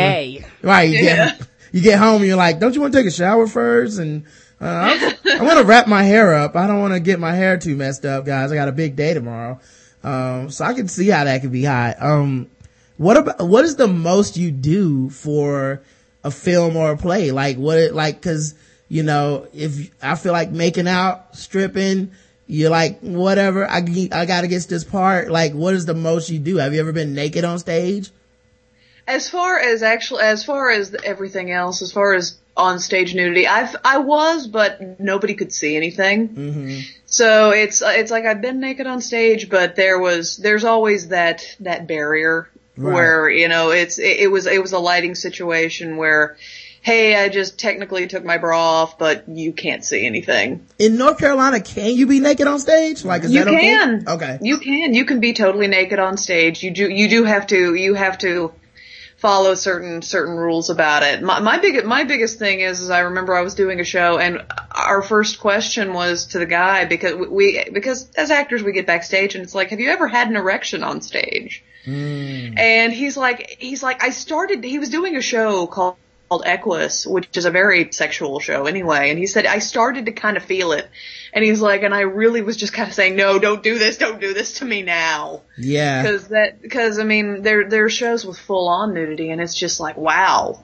[0.62, 1.38] Right you yeah.
[1.38, 3.99] get you get home and you're like don't you want to take a shower first?
[3.99, 4.25] And
[4.65, 6.56] uh, I'm, I'm, gonna wrap my hair up.
[6.56, 8.51] I don't want to get my hair too messed up, guys.
[8.51, 9.60] I got a big day tomorrow.
[10.04, 11.97] Um, so I can see how that could be hot.
[11.99, 12.49] Um,
[12.97, 15.82] what about, what is the most you do for
[16.23, 17.32] a film or a play?
[17.32, 18.56] Like what, like, cause,
[18.89, 22.12] you know, if I feel like making out, stripping,
[22.47, 23.78] you're like, whatever, I,
[24.12, 25.30] I gotta get this part.
[25.30, 26.58] Like, what is the most you do?
[26.58, 28.10] Have you ever been naked on stage?
[29.08, 33.48] As far as actually, as far as everything else, as far as on stage nudity.
[33.48, 36.30] I've I was, but nobody could see anything.
[36.30, 36.80] Mm-hmm.
[37.06, 41.44] So it's it's like I've been naked on stage, but there was there's always that
[41.62, 42.94] that barrier right.
[42.94, 46.38] where you know it's it, it was it was a lighting situation where.
[46.82, 50.68] Hey, I just technically took my bra off, but you can't see anything.
[50.78, 53.04] In North Carolina, can you be naked on stage?
[53.04, 54.04] Like, is you that can.
[54.08, 54.12] Okay?
[54.13, 54.38] okay.
[54.44, 54.94] You can.
[54.94, 56.62] You can be totally naked on stage.
[56.62, 56.88] You do.
[56.88, 57.74] You do have to.
[57.74, 58.54] You have to
[59.17, 61.21] follow certain certain rules about it.
[61.21, 64.17] My, my big my biggest thing is, is I remember I was doing a show
[64.17, 68.86] and our first question was to the guy because we because as actors we get
[68.86, 71.63] backstage and it's like, have you ever had an erection on stage?
[71.86, 72.58] Mm.
[72.58, 74.63] And he's like, he's like, I started.
[74.63, 75.97] He was doing a show called
[76.30, 79.10] called Equus, which is a very sexual show anyway.
[79.10, 80.90] And he said, I started to kind of feel it.
[81.34, 83.98] And he's like, and I really was just kind of saying, no, don't do this,
[83.98, 85.42] don't do this to me now.
[85.58, 86.04] Yeah.
[86.04, 89.56] Cause that, cause I mean, there, there are shows with full on nudity and it's
[89.56, 90.64] just like, wow.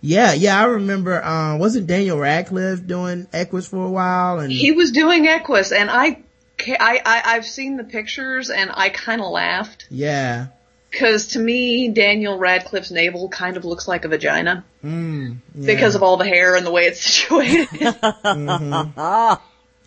[0.00, 4.38] Yeah, yeah, I remember, um, wasn't Daniel Radcliffe doing Equus for a while?
[4.38, 6.22] And he was doing Equus and I,
[6.60, 9.86] I, I I've seen the pictures and I kind of laughed.
[9.90, 10.48] Yeah.
[10.90, 14.64] Because to me, Daniel Radcliffe's navel kind of looks like a vagina.
[14.82, 15.66] Mm, yeah.
[15.66, 17.68] Because of all the hair and the way it's situated.
[17.68, 19.42] mm-hmm.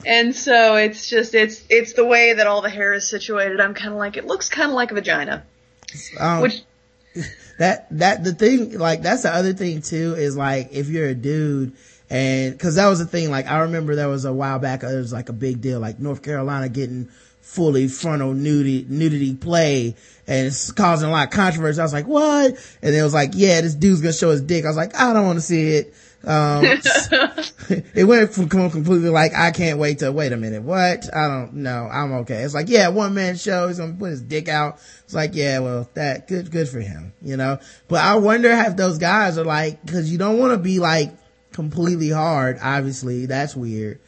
[0.06, 3.60] And so it's just, it's, it's the way that all the hair is situated.
[3.60, 5.44] I'm kind of like, it looks kind of like a vagina.
[6.20, 6.62] Um, Which,
[7.60, 11.16] that, that, the thing, like, that's the other thing too, is like, if you're a
[11.16, 11.74] dude,
[12.10, 14.88] and, cause that was the thing, like, I remember there was a while back, it
[14.88, 17.10] was like a big deal, like North Carolina getting
[17.52, 19.94] fully frontal nudity, nudity play
[20.26, 21.82] and it's causing a lot of controversy.
[21.82, 22.56] I was like, what?
[22.82, 24.64] And it was like, yeah, this dude's gonna show his dick.
[24.64, 25.94] I was like, I don't want to see it.
[26.24, 26.64] Um,
[27.94, 31.14] it went from completely like, I can't wait to, wait a minute, what?
[31.14, 31.90] I don't know.
[31.92, 32.44] I'm okay.
[32.44, 33.68] It's like, yeah, one man show.
[33.68, 34.76] He's gonna put his dick out.
[35.04, 37.60] It's like, yeah, well, that, good, good for him, you know?
[37.90, 41.12] But I wonder if those guys are like, cause you don't want to be like
[41.52, 43.26] completely hard, obviously.
[43.26, 44.00] That's weird.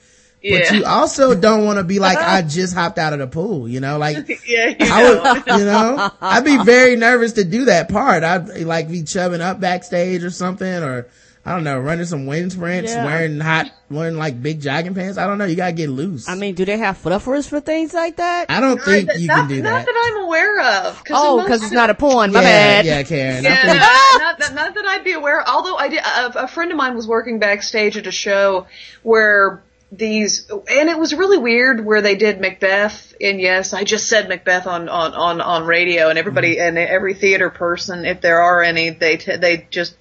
[0.44, 0.60] Yeah.
[0.60, 2.32] But you also don't want to be like, uh-huh.
[2.32, 6.12] I just hopped out of the pool, you know, like, yeah, I would, you know,
[6.20, 8.24] I'd be very nervous to do that part.
[8.24, 11.08] I'd like be chubbing up backstage or something or,
[11.46, 13.06] I don't know, running some wind sprints, yeah.
[13.06, 15.18] wearing hot, wearing like big jogging pants.
[15.18, 15.46] I don't know.
[15.46, 16.28] You gotta get loose.
[16.28, 18.52] I mean, do they have fluffers for things like that?
[18.52, 19.70] I don't think you not, can do that.
[19.70, 21.04] Not that I'm aware of.
[21.10, 22.34] oh, because it's not a porn.
[22.34, 22.86] My yeah, bad.
[22.86, 23.44] Yeah, Karen.
[23.46, 23.80] Yeah, think-
[24.22, 25.40] not, that, not that I'd be aware.
[25.40, 25.48] Of.
[25.48, 28.68] Although I did, a, a friend of mine was working backstage at a show
[29.04, 29.62] where
[29.98, 34.28] these and it was really weird where they did Macbeth and yes I just said
[34.28, 36.78] Macbeth on on on on radio and everybody mm-hmm.
[36.78, 39.96] and every theater person if there are any they t- they just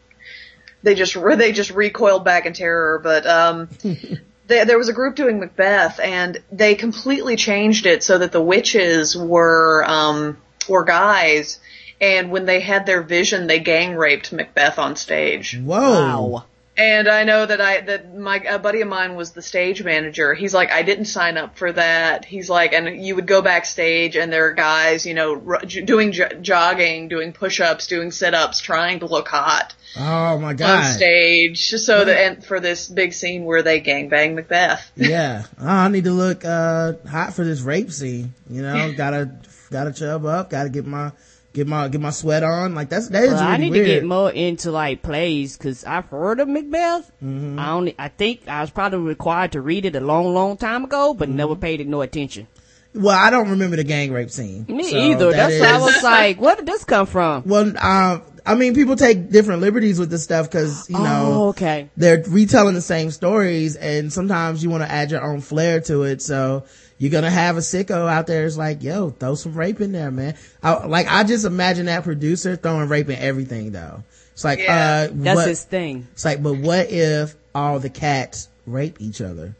[0.82, 3.68] they just they just recoiled back in terror but um
[4.46, 8.42] they, there was a group doing Macbeth and they completely changed it so that the
[8.42, 10.38] witches were um
[10.70, 11.60] were guys
[12.00, 16.44] and when they had their vision they gang raped Macbeth on stage whoa wow.
[16.74, 20.32] And I know that I that my a buddy of mine was the stage manager.
[20.32, 22.24] He's like, I didn't sign up for that.
[22.24, 26.12] He's like, and you would go backstage, and there are guys, you know, r- doing
[26.12, 29.74] j- jogging, doing push-ups, doing sit-ups, trying to look hot.
[29.98, 30.78] Oh my god!
[30.78, 34.92] On stage, so that and for this big scene where they gangbang Macbeth.
[34.96, 38.32] yeah, oh, I need to look uh hot for this rape scene.
[38.48, 39.30] You know, gotta
[39.70, 41.12] gotta chub up, gotta get my
[41.52, 42.74] get my get my sweat on.
[42.74, 43.86] Like that's that is well, really I need weird.
[43.86, 47.10] to get more into like plays because I've heard of Macbeth.
[47.22, 47.58] Mm-hmm.
[47.58, 50.84] I only I think I was probably required to read it a long, long time
[50.84, 51.36] ago, but mm-hmm.
[51.36, 52.46] never paid it no attention.
[52.94, 54.66] Well, I don't remember the gang rape scene.
[54.68, 55.30] Me so either.
[55.30, 57.44] That That's is, why I was like, where did this come from?
[57.46, 61.48] Well, um, I mean, people take different liberties with this stuff because, you know, oh,
[61.48, 61.88] okay.
[61.96, 66.02] they're retelling the same stories and sometimes you want to add your own flair to
[66.02, 66.20] it.
[66.20, 66.64] So
[67.02, 68.44] you're gonna have a sicko out there.
[68.44, 70.36] is like, yo, throw some rape in there, man.
[70.62, 74.04] I, like, I just imagine that producer throwing rape in everything though.
[74.34, 75.08] It's like, yeah.
[75.10, 76.06] uh, that's what, his thing.
[76.12, 79.56] It's like, but what if all the cats rape each other?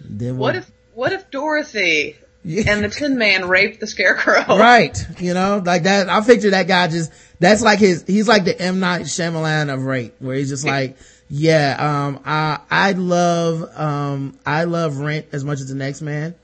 [0.00, 2.62] Then what, what if, what if Dorothy yeah.
[2.68, 4.44] and the Tin Man raped the Scarecrow?
[4.56, 4.96] Right.
[5.18, 8.56] You know, like that, I picture that guy just, that's like his, he's like the
[8.56, 8.78] M.
[8.78, 10.96] Night Shyamalan of rape, where he's just like,
[11.28, 16.36] yeah, um, I, I love, um, I love Rent as much as the next man.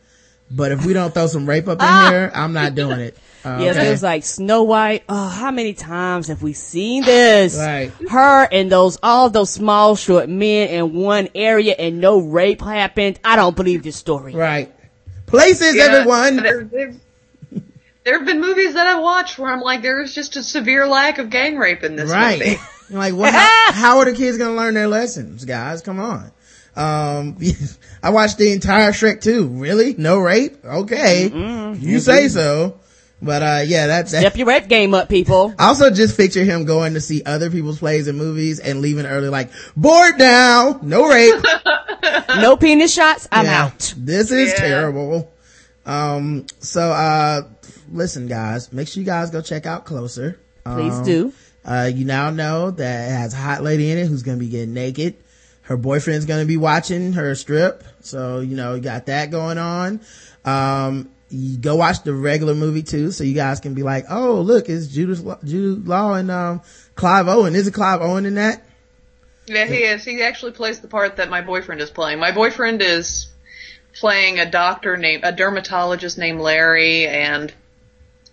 [0.50, 2.08] But if we don't throw some rape up in ah!
[2.10, 3.18] here, I'm not doing it.
[3.46, 3.86] Uh, yes, okay.
[3.86, 5.04] it was like Snow White.
[5.08, 7.56] Oh, how many times have we seen this?
[7.56, 7.92] Right.
[8.10, 13.20] Her and those, all those small, short men in one area and no rape happened.
[13.24, 14.34] I don't believe this story.
[14.34, 14.74] Right.
[15.26, 16.36] Places, yeah, everyone.
[16.36, 16.94] There, there,
[18.02, 21.18] there, have been movies that I've watched where I'm like, there's just a severe lack
[21.18, 22.40] of gang rape in this right.
[22.40, 22.58] movie.
[22.90, 25.82] like, well, how, how are the kids going to learn their lessons, guys?
[25.82, 26.32] Come on.
[26.76, 27.38] Um,
[28.02, 29.46] I watched the entire Shrek 2.
[29.48, 29.94] Really?
[29.96, 30.64] No rape?
[30.64, 31.30] Okay.
[31.30, 31.80] Mm-mm.
[31.80, 32.80] You say so.
[33.22, 34.20] But, uh, yeah, that's, that.
[34.20, 35.54] Step your rape game up, people.
[35.58, 39.06] I also just picture him going to see other people's plays and movies and leaving
[39.06, 41.42] early like, bored now, no rape.
[42.36, 43.94] no penis shots, I'm yeah, out.
[43.96, 44.58] This is yeah.
[44.58, 45.32] terrible.
[45.86, 47.42] Um, so, uh,
[47.90, 50.38] listen guys, make sure you guys go check out Closer.
[50.64, 51.32] Please um, do.
[51.64, 54.48] Uh, you now know that it has a hot lady in it who's gonna be
[54.48, 55.16] getting naked
[55.66, 57.82] her boyfriend's going to be watching her strip.
[58.00, 60.00] So, you know, you got that going on.
[60.44, 63.10] Um, you go watch the regular movie too.
[63.10, 66.62] So you guys can be like, Oh, look, it's Judas, Law and, um,
[66.94, 67.56] Clive Owen.
[67.56, 68.64] Is it Clive Owen in that?
[69.46, 70.04] Yeah, he is.
[70.04, 72.20] He actually plays the part that my boyfriend is playing.
[72.20, 73.28] My boyfriend is
[73.92, 77.52] playing a doctor named, a dermatologist named Larry and,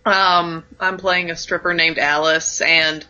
[0.06, 3.04] um, I'm playing a stripper named Alice and,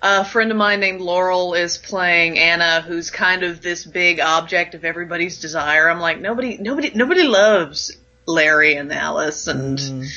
[0.00, 4.74] a friend of mine named Laurel is playing Anna, who's kind of this big object
[4.74, 5.88] of everybody's desire.
[5.88, 10.08] I'm like, nobody, nobody, nobody loves Larry and Alice, and mm.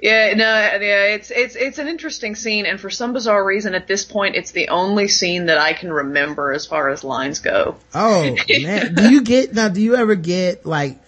[0.00, 3.86] yeah, no, yeah, it's it's it's an interesting scene, and for some bizarre reason, at
[3.86, 7.76] this point, it's the only scene that I can remember as far as lines go.
[7.94, 9.68] Oh man, do you get now?
[9.68, 10.98] Do you ever get like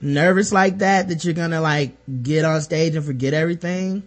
[0.00, 4.04] nervous like that that you're gonna like get on stage and forget everything?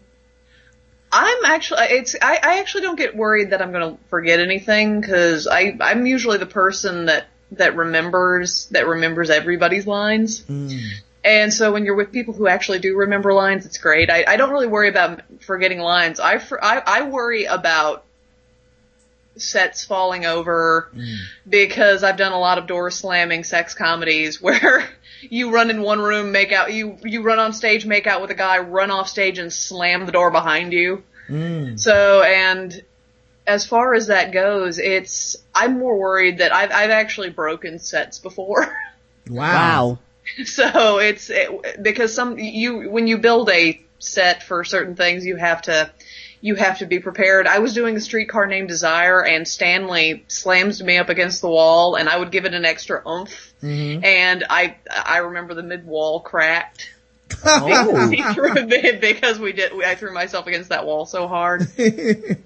[1.11, 5.01] I'm actually it's I, I actually don't get worried that I'm going to forget anything
[5.01, 10.41] because I I'm usually the person that that remembers that remembers everybody's lines.
[10.41, 10.79] Mm.
[11.23, 14.09] And so when you're with people who actually do remember lines, it's great.
[14.09, 16.19] I, I don't really worry about forgetting lines.
[16.19, 18.05] I, I, I worry about
[19.35, 21.17] sets falling over mm.
[21.47, 24.87] because I've done a lot of door slamming sex comedies where
[25.21, 28.31] you run in one room, make out, you, you run on stage, make out with
[28.31, 31.03] a guy, run off stage and slam the door behind you.
[31.27, 31.79] Mm.
[31.79, 32.81] So, and,
[33.49, 38.19] as far as that goes, it's I'm more worried that I've I've actually broken sets
[38.19, 38.75] before.
[39.29, 39.99] Wow.
[40.43, 45.35] so it's it, because some you when you build a set for certain things, you
[45.35, 45.91] have to
[46.41, 47.45] you have to be prepared.
[47.45, 51.93] I was doing a streetcar named Desire, and Stanley slams me up against the wall,
[51.93, 56.19] and I would give it an extra oomph, and I I remember the mid wall
[56.19, 56.93] cracked.
[57.45, 58.09] Oh.
[58.99, 61.67] because we did, I threw myself against that wall so hard.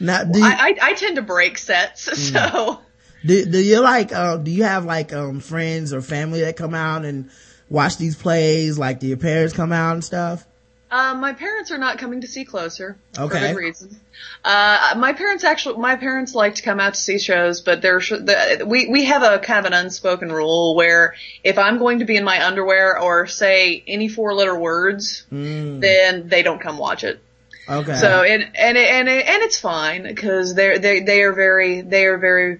[0.00, 2.80] Now, do you, I, I, I tend to break sets, so
[3.24, 6.74] do, do you like, uh, do you have like, um, friends or family that come
[6.74, 7.30] out and
[7.68, 8.78] watch these plays?
[8.78, 10.46] Like, do your parents come out and stuff?
[10.90, 13.28] Uh, my parents are not coming to see Closer okay.
[13.28, 14.00] for good reason.
[14.44, 18.00] Uh, my parents actually, my parents like to come out to see shows, but they're
[18.00, 22.04] the, we we have a kind of an unspoken rule where if I'm going to
[22.04, 27.04] be in my underwear or say any four letter words, then they don't come watch
[27.04, 27.20] it.
[27.68, 27.94] Okay.
[27.94, 32.06] So and and it, and and it's fine because they're they they are very they
[32.06, 32.58] are very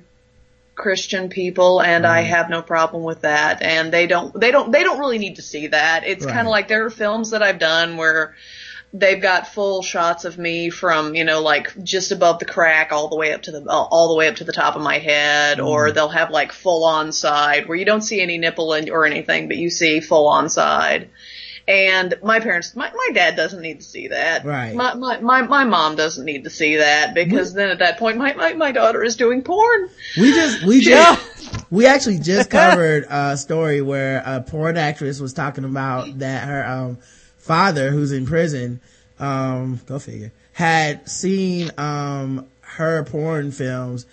[0.80, 2.30] Christian people and I mm-hmm.
[2.30, 5.42] have no problem with that and they don't they don't they don't really need to
[5.42, 6.04] see that.
[6.06, 6.34] It's Right.
[6.34, 8.34] kind of like there are films that I've done where
[8.92, 13.08] they've got full shots of me from you know like just above the crack all
[13.08, 15.58] the way up to the all the way up to the top of my head
[15.58, 15.66] mm-hmm.
[15.66, 19.06] or they'll have like full on side where you don't see any nipple in, or
[19.06, 21.10] anything but you see full on side
[21.70, 24.74] and my parents my, my dad doesn't need to see that Right.
[24.74, 28.18] my, my my my mom doesn't need to see that because then at that point
[28.18, 33.06] my my, my daughter is doing porn We just, we just, we actually just covered
[33.08, 36.98] a story where a porn actress was talking about that her, um,
[37.38, 38.80] father, who's in prison,
[39.20, 44.06] um, go figure, had seen, um, her porn films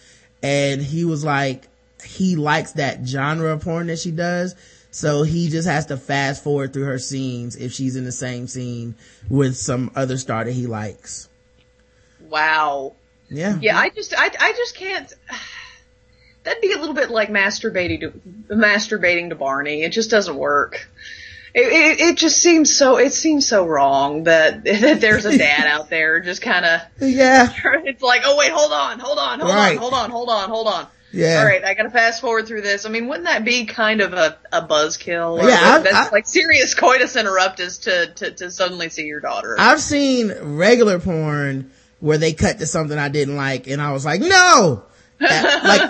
[0.43, 1.67] and he was like,
[2.03, 4.55] he likes that genre of porn that she does.
[4.97, 8.47] So he just has to fast forward through her scenes if she's in the same
[8.47, 8.95] scene
[9.29, 11.29] with some other star that he likes.
[12.19, 12.93] wow
[13.29, 13.59] Yeah.
[13.61, 15.13] Yeah, I just, I, I just can't.
[16.43, 18.11] That'd be a little bit like masturbating to
[18.55, 19.83] masturbating to Barney.
[19.83, 20.89] It just doesn't work.
[21.53, 22.97] It, it, it just seems so.
[22.97, 26.81] It seems so wrong that that there's a dad out there just kind of.
[27.01, 27.53] Yeah.
[27.85, 29.73] It's like, oh wait, hold on, hold on, hold Right.
[29.73, 30.87] on, hold on, hold on, hold on.
[31.13, 31.39] Yeah.
[31.39, 32.85] All right, I gotta fast forward through this.
[32.85, 35.41] I mean, wouldn't that be kind of a, a buzzkill?
[35.41, 39.55] Yeah, I- that's I- like serious coitus interruptus to, to, to suddenly see your daughter.
[39.57, 44.05] I've seen regular porn where they cut to something I didn't like and I was
[44.05, 44.83] like, no!
[45.19, 45.31] like,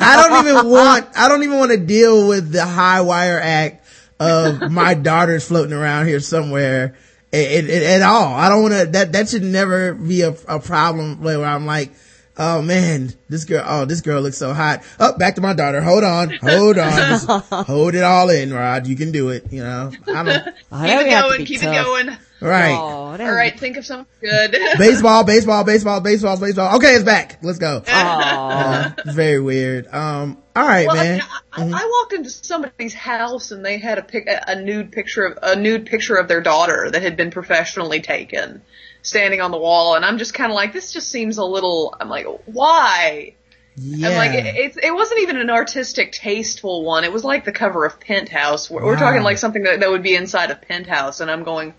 [0.01, 3.85] I don't even want, I don't even want to deal with the high wire act
[4.19, 6.95] of my daughter's floating around here somewhere
[7.33, 8.33] at, at, at all.
[8.33, 11.91] I don't want to, that, that should never be a, a problem where I'm like,
[12.37, 14.83] oh man, this girl, oh, this girl looks so hot.
[14.99, 15.81] Oh, back to my daughter.
[15.81, 16.91] Hold on, hold on.
[16.91, 18.87] Just hold it all in, Rod.
[18.87, 19.91] You can do it, you know?
[20.07, 21.73] I don't, Oh, keep it have to going, keep tough.
[21.75, 22.17] it going.
[22.41, 22.77] right.
[22.79, 24.51] Oh, that All right, think of something good.
[24.77, 26.75] baseball, baseball, baseball, baseball, baseball.
[26.77, 27.39] Okay, it's back.
[27.41, 27.81] Let's go.
[27.87, 29.87] Oh, Uh, very weird.
[29.93, 31.21] Um, all right, Well, I, man.
[31.57, 34.91] mean, I, I walked into somebody's house and they had a pic, a, a nude
[34.91, 38.61] picture of a nude picture of their daughter that had been professionally taken,
[39.07, 41.95] standing on the wall, and I'm just kind of like, this just seems a little.
[41.99, 43.35] I'm like, why?
[43.75, 44.09] Yeah.
[44.09, 47.03] I'm like, it, it, it wasn't even an artistic, tasteful one.
[47.03, 48.69] It was like the cover of Penthouse.
[48.69, 51.73] We're, we're talking like something that, that would be inside of Penthouse, and I'm going,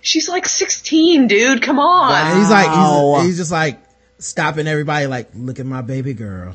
[0.00, 1.62] she's like 16, dude.
[1.62, 2.12] Come on.
[2.12, 3.78] And he's like, he's, he's just like
[4.18, 6.54] stopping everybody like, look at my baby girl.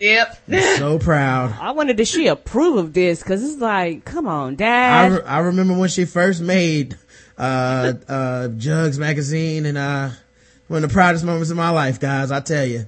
[0.00, 0.38] Yep.
[0.78, 1.54] So proud.
[1.60, 3.22] I wonder did she approve of this?
[3.22, 5.12] Cause it's like, come on, I, dad.
[5.12, 6.96] re- I remember when she first made,
[7.42, 10.10] uh, uh, Jugs magazine and, uh,
[10.68, 12.86] one of the proudest moments of my life, guys, I tell you.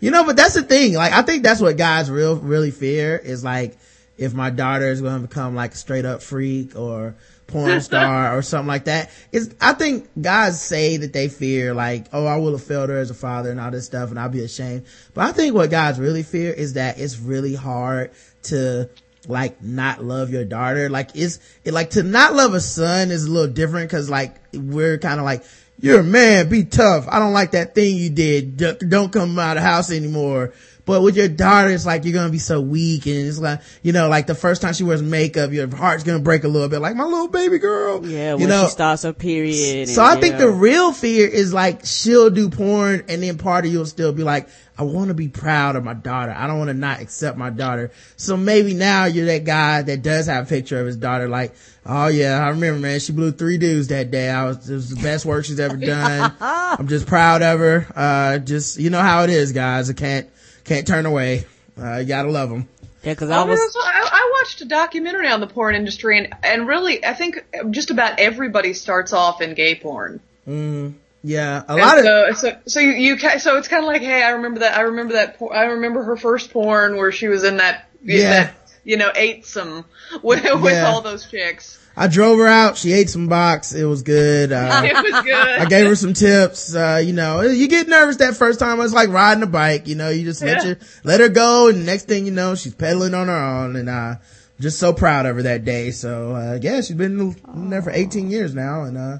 [0.00, 0.94] You know, but that's the thing.
[0.94, 3.76] Like, I think that's what guys real, really fear is like,
[4.16, 7.14] if my daughter is going to become like a straight up freak or
[7.46, 9.10] porn star or something like that.
[9.32, 12.98] Is I think guys say that they fear like, oh, I will have failed her
[12.98, 14.86] as a father and all this stuff and I'll be ashamed.
[15.14, 18.12] But I think what guys really fear is that it's really hard
[18.44, 18.88] to
[19.28, 20.88] like not love your daughter.
[20.88, 24.36] Like it's, it like to not love a son is a little different cause like
[24.52, 25.44] we're kind of like,
[25.80, 27.06] you're a man, be tough.
[27.08, 28.56] I don't like that thing you did.
[28.56, 30.52] D- don't come out of the house anymore.
[30.86, 33.92] But with your daughter, it's like you're gonna be so weak and it's like, you
[33.92, 36.80] know, like the first time she wears makeup, your heart's gonna break a little bit,
[36.80, 38.06] like my little baby girl.
[38.06, 38.64] yeah, you when know.
[38.64, 39.88] she starts her period.
[39.88, 40.40] So and, I think yeah.
[40.40, 44.24] the real fear is like she'll do porn and then part of you'll still be
[44.24, 46.34] like, I want to be proud of my daughter.
[46.36, 47.92] I don't want to not accept my daughter.
[48.16, 51.54] So maybe now you're that guy that does have a picture of his daughter like,
[51.86, 54.28] oh yeah, I remember man, she blew three dudes that day.
[54.28, 56.34] I was, it was the best work she's ever done.
[56.40, 57.86] I'm just proud of her.
[57.94, 59.88] Uh, just, you know how it is guys.
[59.88, 60.28] I can't,
[60.64, 61.44] can't turn away.
[61.80, 62.68] Uh, you gotta love them.
[63.02, 66.34] yeah, cause I, I was I, I watched a documentary on the porn industry, and
[66.42, 70.20] and really, I think just about everybody starts off in gay porn.
[70.48, 70.94] Mm.
[71.26, 73.86] Yeah, a lot and of so so, so you, you ca- so it's kind of
[73.88, 77.12] like hey I remember that I remember that por- I remember her first porn where
[77.12, 78.28] she was in that Yeah.
[78.28, 78.54] that
[78.84, 79.86] you know ate some
[80.22, 80.86] with, with Yeah.
[80.86, 81.78] all those chicks.
[81.96, 82.76] I drove her out.
[82.76, 83.72] She ate some box.
[83.72, 84.50] It was good.
[84.52, 85.34] Uh, It was good.
[85.60, 86.74] I gave her some tips.
[86.74, 88.80] Uh, you know, you get nervous that first time.
[88.80, 89.86] It's like riding a bike.
[89.86, 90.74] You know, you just let Yeah.
[90.74, 91.68] her, let her go.
[91.68, 93.76] And next thing you know, she's pedaling on her own.
[93.76, 94.16] And, uh,
[94.60, 95.90] just so proud of her that day.
[95.90, 97.34] So, uh, yeah, she's been
[97.70, 98.84] there for 18 years now.
[98.84, 99.18] And, uh,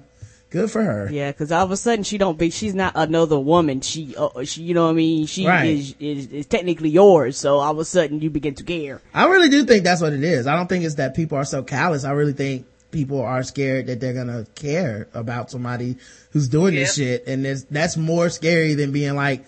[0.54, 1.08] good for her.
[1.10, 2.48] Yeah, because all of a sudden she don't be.
[2.50, 3.80] She's not another woman.
[3.80, 5.26] She, uh, she, you know what I mean.
[5.26, 5.66] She Right.
[5.66, 7.36] is, is is technically yours.
[7.36, 9.02] So all of a sudden you begin to care.
[9.12, 10.46] I really do think that's what it is.
[10.46, 12.04] I don't think it's that people are so callous.
[12.04, 15.96] I really think people are scared that they're gonna care about somebody
[16.30, 17.26] who's doing this shit.
[17.26, 19.44] And it's, that's more scary than being like,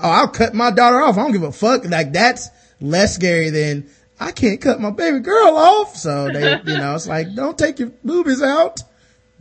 [0.00, 1.16] oh, I'll cut my daughter off.
[1.16, 1.84] I don't give a fuck.
[1.84, 2.48] Like that's
[2.80, 3.88] less scary than
[4.18, 5.94] I can't cut my baby girl off.
[5.96, 8.80] So they, you know, it's like, don't take your boobies out.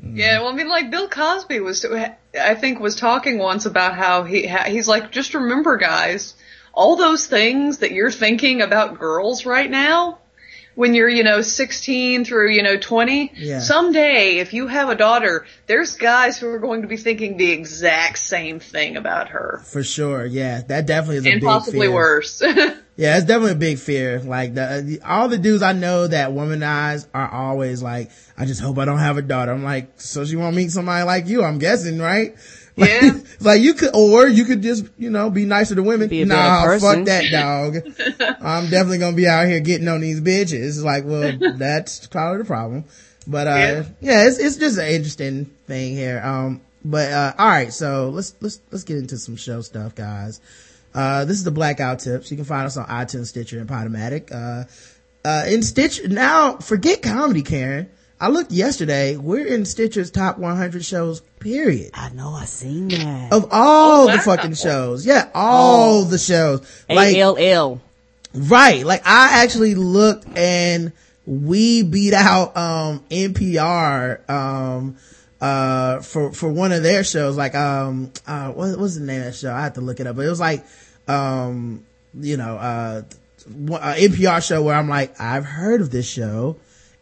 [0.04, 0.18] Mm.
[0.18, 4.24] Yeah, well, I mean, like Bill Cosby was, I think, was talking once about how
[4.24, 6.36] he he's like, just remember, guys,
[6.74, 10.20] all those things that you're thinking about girls right now,
[10.76, 13.32] when you're, you know, 16 through, you know, 20.
[13.36, 13.60] Yeah.
[13.62, 17.50] Someday, if you have a daughter, there's guys who are going to be thinking the
[17.50, 20.24] exact same thing about her, For sure.
[20.24, 20.62] Yeah.
[20.62, 21.95] That definitely is a and big possibly fear.
[21.95, 22.43] worse.
[22.98, 24.20] Yeah, it's definitely a big fear.
[24.20, 28.60] Like the, the all the dudes I know that womanize are always like, I just
[28.60, 29.52] hope I don't have a daughter.
[29.52, 32.36] I'm like, so she won't meet somebody like you, I'm guessing, right?
[32.80, 33.12] Like, Yeah.
[33.39, 36.10] like you could, or you could just, you know, be nicer to women.
[36.28, 37.78] Nah, fuck that dog.
[38.39, 40.84] I'm definitely gonna be out here getting on these bitches.
[40.84, 42.86] Like, well, that's probably the problem.
[43.26, 44.28] But, uh, yeah, Yeah.
[44.28, 46.22] it's, it's just an interesting thing here.
[46.24, 47.74] Um, but, uh, all right.
[47.74, 50.39] So let's, let's, let's get into some show stuff, guys.
[50.98, 52.32] Uh, this is the Black Guy Who Tips.
[52.32, 54.32] You can find us on iTunes, Stitcher, and Podomatic.
[54.32, 54.64] Uh,
[55.28, 57.88] uh, in Stitcher, now forget comedy, Karen.
[58.20, 59.16] I looked yesterday.
[59.16, 61.91] We're in Stitcher's top 100 shows, period.
[61.93, 62.30] I know.
[62.32, 63.32] I seen that.
[63.32, 64.24] Of all Oh, the wow.
[64.24, 65.06] fucking shows.
[65.06, 66.62] Yeah, all the shows.
[66.89, 67.82] Like, A L L.
[68.34, 68.84] right.
[68.84, 70.93] Like, I actually looked and
[71.28, 74.95] we beat out, um, NPR, um,
[75.39, 77.38] uh, for, for one of their shows.
[77.38, 79.54] Like, um, uh, what was the name of that show?
[79.54, 80.66] I have to look it up, but it was like,
[81.08, 81.86] um,
[82.20, 83.01] you know, uh,
[83.72, 86.58] uh, NPR show where I'm like, I've heard of this show.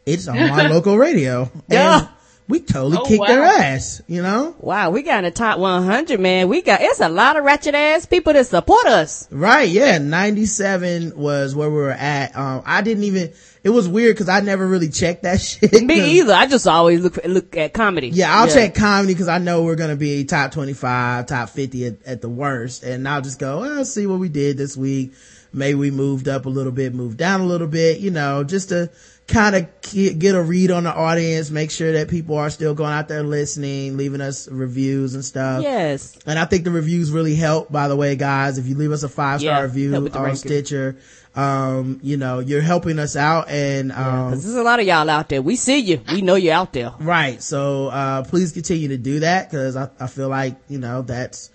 [0.06, 1.52] It's on my local radio.
[1.68, 2.00] Yeah.
[2.00, 2.10] And
[2.48, 4.56] we totally Oh, kicked their ass, you know?
[4.60, 6.48] Wow, we got in the top 100, man.
[6.48, 9.28] We got, it's a lot of ratchet ass people that support us.
[9.32, 9.98] Right, yeah.
[9.98, 12.36] 97 was where we were at.
[12.36, 13.34] Um, I didn't even,
[13.66, 15.84] it was weird cause I never really checked that shit.
[15.84, 16.34] Me either.
[16.34, 18.10] I just always look, look at comedy.
[18.10, 22.06] Yeah, I'll check comedy cause I know we're gonna be top 25, top 50 at,
[22.06, 22.84] at the worst.
[22.84, 25.14] And I'll just go, well, see what we did this week.
[25.52, 28.70] Maybe we moved up a little bit, moved down a little bit, you know, just
[28.70, 28.92] to
[29.28, 32.92] kind of get a read on the audience, make sure that people are still going
[32.92, 35.64] out there listening, leaving us reviews and stuff.
[35.64, 36.18] Yes.
[36.28, 38.58] And I think the reviews really help, by the way, guys.
[38.60, 40.50] If you leave us a five star Yeah, review help with the on ranking.
[40.50, 40.98] Stitcher,
[41.36, 45.10] um, you know, you're helping us out and, um, 'Cause there's a lot of y'all
[45.10, 45.42] out there.
[45.42, 46.00] We see you.
[46.12, 46.94] We know you're out there.
[47.00, 47.42] right.
[47.44, 51.50] So, uh, please continue to do that because I, I feel like, you know, that's,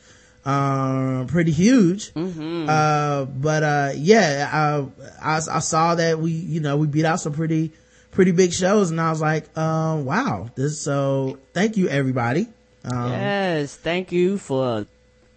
[0.44, 2.12] um, pretty huge.
[2.16, 4.86] Uh, but, uh, yeah, uh,
[5.22, 7.72] I, I saw that we, you know, we beat out some pretty,
[8.10, 12.48] pretty big shows and I was like, um, wow, this, so thank you everybody.
[12.84, 13.76] Um, Yes.
[13.76, 14.86] Thank you for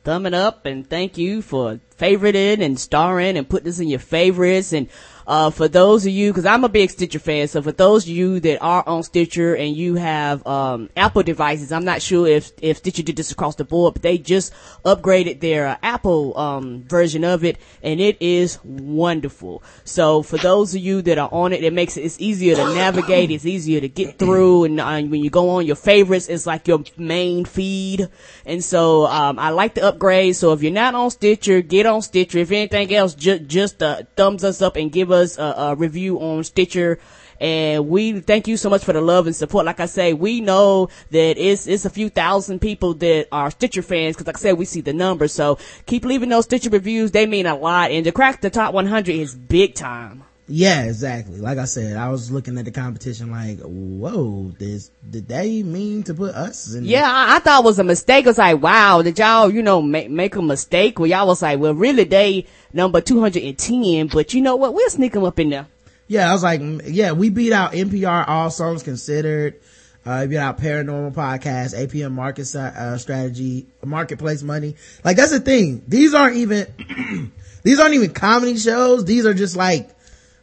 [0.04, 4.00] thumbing up and thank you for favoriting and star starring and put this in your
[4.00, 4.90] favorites and
[5.26, 8.10] uh, for those of you, because I'm a big Stitcher fan, so for those of
[8.10, 12.52] you that are on Stitcher and you have um, Apple devices, I'm not sure if
[12.62, 14.54] if Stitcher did this across the board, but they just
[14.84, 19.64] upgraded their uh, Apple um, version of it, and it is wonderful.
[19.84, 22.74] So for those of you that are on it, it makes it it's easier to
[22.74, 26.46] navigate, it's easier to get through, and uh, when you go on your favorites, it's
[26.46, 28.10] like your main feed,
[28.46, 30.36] and so um, I like the upgrade.
[30.36, 32.40] So if you're not on Stitcher, get on Stitcher.
[32.40, 36.20] If anything else, ju- just uh, thumbs us up and give us a, a review
[36.20, 37.00] on Stitcher.
[37.40, 39.66] And we thank you so much for the love and support.
[39.66, 43.82] Like I say, we know that it's, it's a few thousand people that are Stitcher
[43.82, 44.16] fans.
[44.16, 45.34] Cause like I said, we see the numbers.
[45.34, 47.12] So keep leaving those Stitcher reviews.
[47.12, 47.92] They mean a lot.
[47.92, 50.24] And to crack the top 100 is big time.
[50.48, 51.40] Yeah, exactly.
[51.40, 56.04] Like I said, I was looking at the competition like, whoa, this, did they mean
[56.04, 56.84] to put us in?
[56.84, 58.26] Yeah, I, I thought it was a mistake.
[58.26, 61.00] I was like, wow, did y'all, you know, make, make a mistake?
[61.00, 64.74] Well, y'all was like, well, really, they number 210, but you know what?
[64.74, 65.68] We'll sneak them up in there.
[66.08, 69.62] Yeah, I was like, yeah, we beat out NPR All Songs Considered,
[70.06, 74.76] uh, beat out Paranormal Podcast, APM Market uh, Strategy, Marketplace Money.
[75.06, 75.84] Like that's the thing.
[75.88, 77.32] These aren't even,
[77.64, 79.06] these aren't even comedy shows.
[79.06, 79.90] These are just like,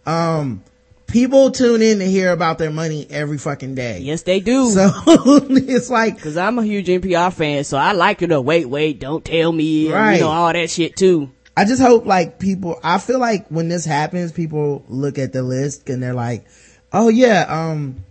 [0.07, 0.63] um,
[1.07, 3.99] people tune in to hear about their money every fucking day.
[4.01, 4.71] Yes, they do.
[4.71, 9.01] So it's like, Cause I'm a huge NPR fan, so I like to wait, wait,
[9.01, 10.15] don't tell me, and, Right.
[10.17, 11.31] you know, all that shit too.
[11.57, 15.43] I just hope like people, I feel like when this happens, people look at the
[15.43, 16.47] list and they're like,
[16.93, 18.05] oh yeah, um,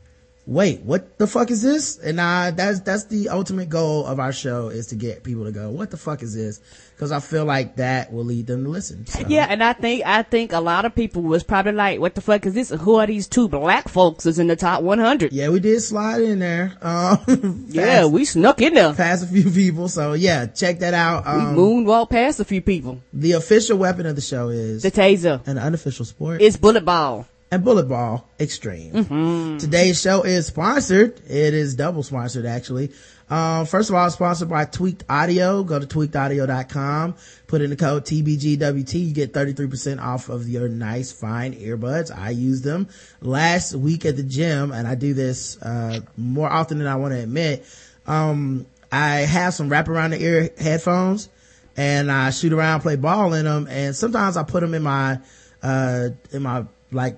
[0.49, 1.97] wait, what the fuck is this?
[1.99, 5.51] And uh, that's, that's the ultimate goal of our show is to get people to
[5.51, 6.59] go, what the fuck is this?
[6.97, 9.05] Cause I feel like that will lead them to listen.
[9.05, 9.23] So.
[9.29, 12.19] Yeah, and I think I think a lot of people was probably like, "What the
[12.19, 12.71] fuck is this?
[12.71, 16.21] Who are these two black folks is in the top 100?" Yeah, we did slide
[16.23, 16.73] in there.
[16.81, 18.91] Um, Yeah, we snuck in there.
[18.93, 19.87] past a few people.
[19.87, 21.23] So yeah, check that out.
[21.25, 22.99] We Um, moonwalked past a few people.
[23.13, 25.39] the official weapon of the show is The taser.
[25.47, 26.41] an unofficial sport.
[26.41, 27.27] It's bullet ball.
[27.51, 28.93] And Bullet Ball Extreme.
[28.93, 29.57] Mm-hmm.
[29.57, 31.19] Today's show is sponsored.
[31.27, 32.91] It is double sponsored actually.
[33.29, 35.63] Um, first of all, sponsored by Tweaked Audio.
[35.63, 37.15] Go to tweakedaudio.com,
[37.47, 39.07] put in the code TBGWT.
[39.07, 42.15] You get 33% off of your nice, fine earbuds.
[42.15, 42.87] I use them
[43.21, 47.13] last week at the gym and I do this, uh, more often than I want
[47.13, 47.65] to admit.
[48.07, 51.29] Um, I have some wrap around the ear headphones
[51.77, 53.67] and I shoot around, play ball in them.
[53.69, 55.19] And sometimes I put them in my,
[55.61, 57.17] uh, in my like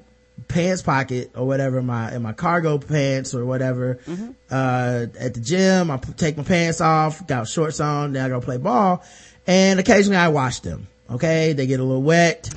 [0.51, 3.99] pants pocket or whatever, in my, in my cargo pants or whatever.
[4.49, 8.29] Uh, at the gym, I p- take my pants off, got shorts on, then I
[8.29, 9.03] go play ball.
[9.47, 10.87] And occasionally I wash them.
[11.09, 11.53] Okay.
[11.53, 12.49] They get a little wet.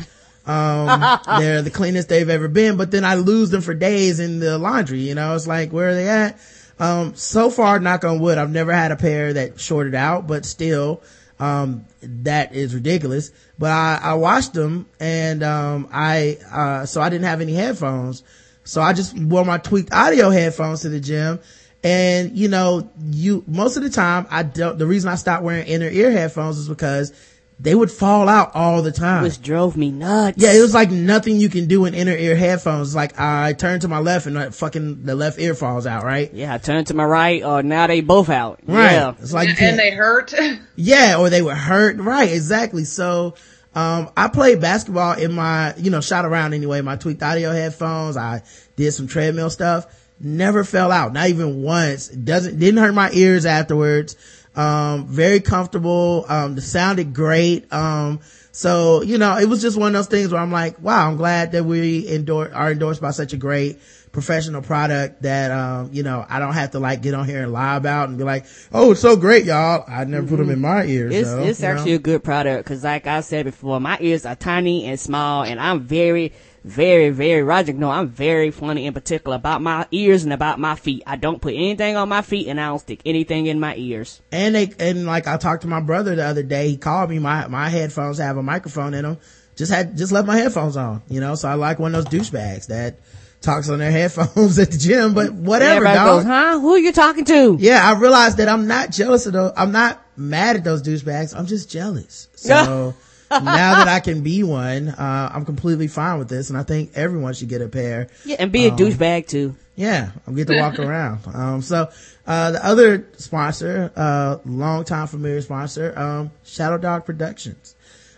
[0.46, 4.40] Um, they're the cleanest they've ever been, but then I lose them for days in
[4.40, 5.00] the laundry.
[5.00, 6.38] You know, it's like, where are they at?
[6.78, 10.44] Um, so far, knock on wood, I've never had a pair that shorted out, but
[10.44, 11.02] still,
[11.44, 13.30] um, that is ridiculous.
[13.58, 18.22] But I, I washed them and, um, I, uh, so I didn't have any headphones.
[18.64, 21.38] So I just wore my tweaked audio headphones to the gym.
[21.82, 25.66] And, you know, you, most of the time, I don't, the reason I stopped wearing
[25.66, 27.12] inner ear headphones is because
[27.58, 29.22] they would fall out all the time.
[29.22, 30.38] Which drove me nuts.
[30.38, 32.94] Yeah, it was like nothing you can do in inner ear headphones.
[32.94, 36.32] Like I turn to my left and like fucking the left ear falls out, right?
[36.34, 38.60] Yeah, I turned to my right, or now they both out.
[38.66, 38.92] Right.
[38.92, 39.14] Yeah.
[39.20, 40.34] It's like and they hurt.
[40.76, 41.96] yeah, or they were hurt.
[41.98, 42.84] Right, exactly.
[42.84, 43.34] So,
[43.74, 48.16] um, I played basketball in my, you know, shot around anyway, my tweaked audio headphones.
[48.16, 48.42] I
[48.76, 49.86] did some treadmill stuff.
[50.20, 51.12] Never fell out.
[51.12, 52.08] Not even once.
[52.08, 54.16] Doesn't, didn't hurt my ears afterwards.
[54.56, 56.24] Um, very comfortable.
[56.28, 57.72] Um, the sounded great.
[57.72, 58.20] Um,
[58.52, 61.16] so, you know, it was just one of those things where I'm like, wow, I'm
[61.16, 63.80] glad that we endorse, are endorsed by such a great
[64.12, 67.52] professional product that, um, you know, I don't have to like get on here and
[67.52, 69.84] lie about and be like, oh, it's so great, y'all.
[69.88, 71.12] I never put them in my ears.
[71.12, 71.74] It's though, it's you know?
[71.74, 75.42] actually a good product because, like I said before, my ears are tiny and small,
[75.42, 76.32] and I'm very,
[76.64, 77.74] very, very Roger.
[77.74, 81.02] No, I'm very funny in particular about my ears and about my feet.
[81.06, 84.22] I don't put anything on my feet, and I don't stick anything in my ears.
[84.32, 86.68] and they and like I talked to my brother the other day.
[86.70, 87.18] He called me.
[87.18, 89.18] My my headphones have a microphone in them.
[89.56, 91.02] Just had just left my headphones on.
[91.08, 92.98] You know, so I like one of those douchebags that
[93.42, 95.12] talks on their headphones at the gym.
[95.12, 96.06] But whatever, dog.
[96.06, 96.58] goes, huh?
[96.60, 97.56] Who are you talking to?
[97.60, 99.52] Yeah, I realized that I'm not jealous of those.
[99.56, 101.36] I'm not mad at those douchebags.
[101.36, 102.28] I'm just jealous.
[102.44, 102.94] So
[103.42, 106.92] now that I can be one, uh, I'm completely fine with this, and I think
[106.94, 108.08] everyone should get a pair.
[108.24, 109.54] Yeah, and be a douchebag too.
[109.76, 111.20] Yeah, I'm get to walk around.
[111.32, 111.90] Um, so,
[112.26, 117.74] uh, the other sponsor, uh, long time familiar sponsor, um, Shadow Dog Productions.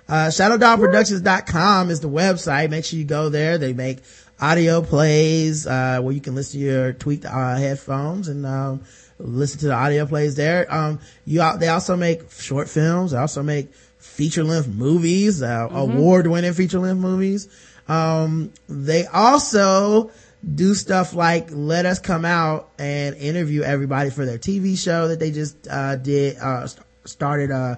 [0.09, 2.71] Uh, ShadowDogProductions.com is the website.
[2.71, 3.59] Make sure you go there.
[3.59, 3.99] They make
[4.41, 8.83] audio plays, uh, where you can listen to your tweaked, uh, headphones and, um,
[9.19, 10.73] listen to the audio plays there.
[10.73, 13.13] Um, you, they also make short films.
[13.13, 13.73] They also make
[14.17, 17.49] feature length movies, uh, award winning feature length movies.
[17.87, 20.11] Um, they also
[20.55, 25.21] do stuff like let us come out and interview everybody for their TV show that
[25.21, 27.77] they just, uh, did, uh, st- started, uh,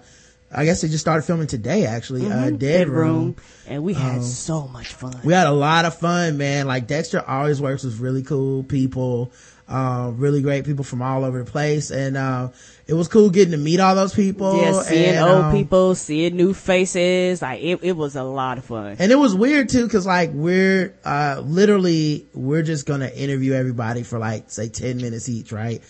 [0.50, 3.36] I guess they just started filming today actually, uh, Dead Room.
[3.66, 5.14] and we Um, had so much fun.
[5.24, 6.66] We had a lot of fun, man.
[6.66, 9.30] Like Dexter always works with really cool people,
[9.68, 11.90] uh, really great people from all over the place.
[11.90, 12.50] And, uh,
[12.86, 14.56] it was cool getting to meet all those people.
[14.56, 18.56] yeah, seeing and, old um, people, seeing new faces, like it, it was a lot
[18.56, 18.96] of fun.
[18.98, 24.02] And it was weird too, cause like we're, uh, literally, we're just gonna interview everybody
[24.02, 25.82] for like, say 10 minutes each, right?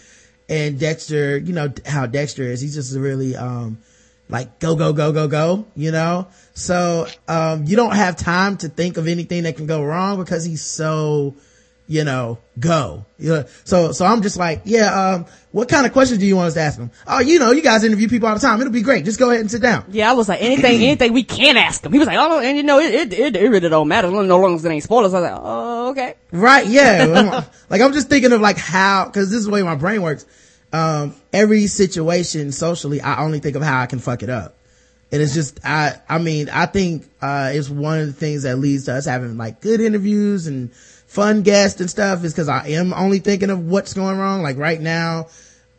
[0.49, 3.79] And Dexter, you know how Dexter is, he's just really, um,
[4.29, 6.27] like go, go, go, go, go, you know?
[6.55, 10.45] So, um, you don't have time to think of anything that can go wrong because
[10.45, 11.37] he's so,
[11.89, 13.07] you know, go.
[13.19, 16.49] Know, so, so I'm just like, yeah, um, what kind of questions do you want
[16.49, 16.91] us to ask him?
[17.07, 18.61] Oh, you know, you guys interview people all the time.
[18.61, 19.07] It'll be great.
[19.07, 19.87] Just go ahead and sit down.
[19.89, 21.93] Yeah, I was like, anything, anything we can ask him.
[21.93, 24.11] He was like, oh, and you know, it, it, it, it really don't matter.
[24.11, 25.15] No long as it ain't spoilers.
[25.15, 26.15] I was like, oh, okay.
[26.31, 27.45] Right, yeah.
[27.71, 30.27] like I'm just thinking of like how, cause this is the way my brain works.
[30.71, 34.57] Um, every situation socially, I only think of how I can fuck it up.
[35.11, 38.59] And it's just, I, I mean, I think, uh, it's one of the things that
[38.59, 40.71] leads to us having like good interviews and
[41.09, 44.43] fun guest and stuff is because I am only thinking of what's going wrong.
[44.43, 45.27] Like right now,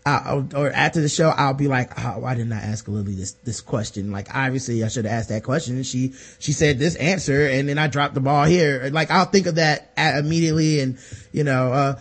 [0.05, 3.33] I, or after the show, I'll be like, oh, why didn't I ask Lilly this,
[3.43, 4.11] this question?
[4.11, 5.83] Like, obviously I should have asked that question.
[5.83, 8.89] She, she said this answer and then I dropped the ball here.
[8.91, 10.79] Like, I'll think of that immediately.
[10.79, 10.97] And,
[11.31, 11.99] you know, uh,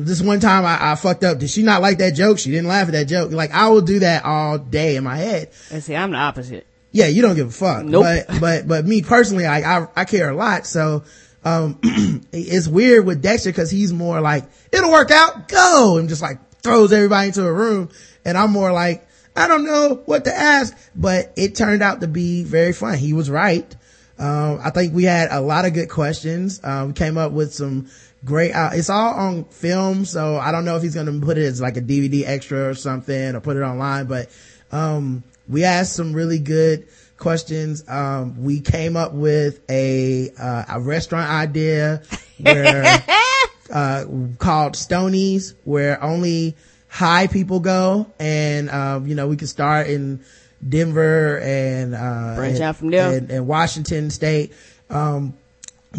[0.00, 1.38] this one time I, I fucked up.
[1.38, 2.38] Did she not like that joke?
[2.38, 3.32] She didn't laugh at that joke.
[3.32, 5.50] Like, I will do that all day in my head.
[5.70, 6.66] And see, I'm the opposite.
[6.90, 7.84] Yeah, you don't give a fuck.
[7.84, 8.04] Nope.
[8.04, 10.66] But, but, but me personally, I, I, I care a lot.
[10.66, 11.04] So,
[11.46, 11.78] um,
[12.32, 16.40] it's weird with Dexter because he's more like, it'll work out, go, and just like
[16.60, 17.88] throws everybody into a room.
[18.24, 22.08] And I'm more like, I don't know what to ask, but it turned out to
[22.08, 22.98] be very fun.
[22.98, 23.76] He was right.
[24.18, 26.60] Um, I think we had a lot of good questions.
[26.64, 27.90] Um, we came up with some
[28.24, 30.04] great, uh, it's all on film.
[30.04, 32.70] So I don't know if he's going to put it as like a DVD extra
[32.70, 34.30] or something or put it online, but,
[34.72, 37.88] um, we asked some really good questions.
[37.88, 42.02] Um, we came up with a, uh, a restaurant idea
[42.38, 42.84] where,
[43.72, 44.04] uh,
[44.38, 46.56] called Stonies, where only
[46.88, 48.06] high people go.
[48.18, 50.24] And, um, you know, we could start in
[50.66, 53.16] Denver and, uh, Branch out from there.
[53.16, 54.52] and, and Washington state.
[54.90, 55.34] Um,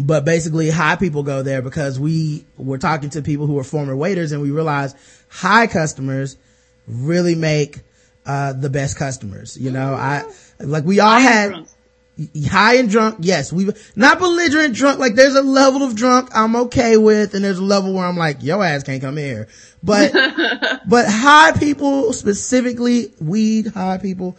[0.00, 3.96] but basically high people go there because we were talking to people who were former
[3.96, 4.96] waiters and we realized
[5.28, 6.36] high customers
[6.86, 7.80] really make,
[8.24, 9.56] uh, the best customers.
[9.56, 10.24] You know, I,
[10.60, 11.68] like we all High and had, drunk.
[12.48, 13.52] high and drunk yes.
[13.52, 17.58] We not belligerent drunk like there's a level of drunk i'm okay with and there's
[17.58, 19.48] a level where i'm like yo ass can't come here.
[19.82, 20.12] But
[20.88, 24.36] but high people specifically weed high people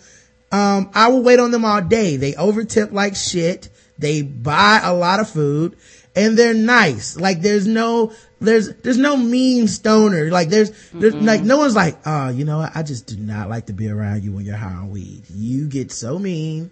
[0.52, 2.18] um i will wait on them all day.
[2.18, 3.70] They overtip like shit.
[3.98, 5.78] They buy a lot of food
[6.16, 7.18] and they're nice.
[7.18, 11.98] Like there's no there's there's no mean stoner like there's there's like no one's like
[12.06, 14.56] oh you know what i just do not like to be around you when you're
[14.56, 16.72] high on weed you get so mean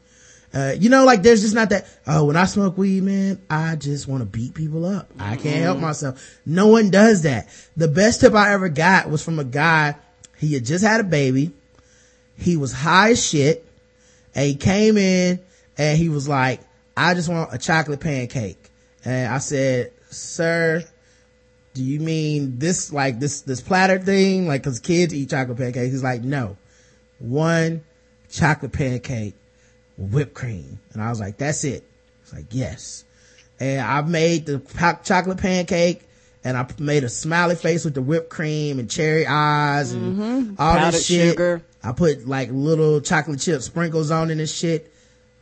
[0.54, 3.76] uh, you know, like there's just not that, oh, when I smoke weed, man, I
[3.76, 5.10] just want to beat people up.
[5.20, 6.40] I can't help myself.
[6.46, 7.48] No one does that.
[7.76, 9.96] The best tip I ever got was from a guy.
[10.38, 11.52] He had just had a baby.
[12.38, 13.66] He was high as shit
[14.34, 15.40] and he came in
[15.78, 16.62] and he was like,
[16.96, 18.70] I just want a chocolate pancake.
[19.04, 20.84] And I said, sir,
[21.78, 24.48] do you mean this, like this, this platter thing?
[24.48, 25.92] Like, cause kids eat chocolate pancakes.
[25.92, 26.58] He's like, no,
[27.20, 27.84] one
[28.30, 29.36] chocolate pancake
[29.98, 30.80] whipped cream.
[30.94, 31.84] And I was like, that's it.
[32.22, 33.06] It's like, yes.
[33.60, 34.60] And I made the
[35.04, 36.04] chocolate pancake
[36.44, 40.62] and I made a smiley face with the whipped cream and cherry eyes and mm-hmm.
[40.62, 41.32] all Powdered this shit.
[41.32, 41.62] sugar.
[41.84, 44.92] I put like little chocolate chip sprinkles on in this shit.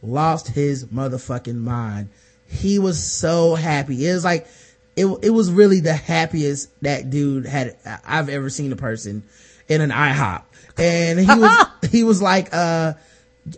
[0.01, 2.09] Lost his motherfucking mind.
[2.47, 4.07] He was so happy.
[4.07, 4.47] It was like,
[4.95, 7.75] it, it was really the happiest that dude had,
[8.05, 9.23] I've ever seen a person
[9.67, 10.43] in an IHOP.
[10.77, 12.93] And he was, he was like, uh,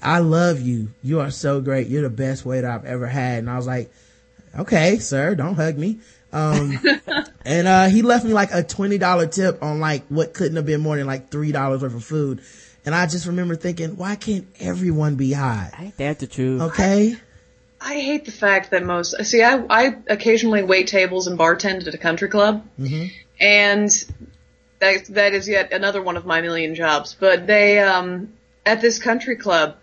[0.02, 0.90] I love you.
[1.04, 1.88] You are so great.
[1.88, 3.40] You're the best waiter I've ever had.
[3.40, 3.92] And I was like,
[4.58, 6.00] okay, sir, don't hug me.
[6.34, 6.80] Um,
[7.46, 10.82] and, uh, he left me like a $20 tip on like what couldn't have been
[10.82, 12.42] more than like $3 worth of food.
[12.86, 15.74] And I just remember thinking, why can't everyone be high?
[15.78, 16.62] Ain't that the truth?
[16.62, 17.18] Okay.
[17.88, 21.94] I hate the fact that most see I I occasionally wait tables and bartend at
[21.94, 22.66] a country club,
[23.40, 23.90] and
[24.80, 27.16] that that is yet another one of my million jobs.
[27.18, 28.34] But they um
[28.66, 29.78] at this country club,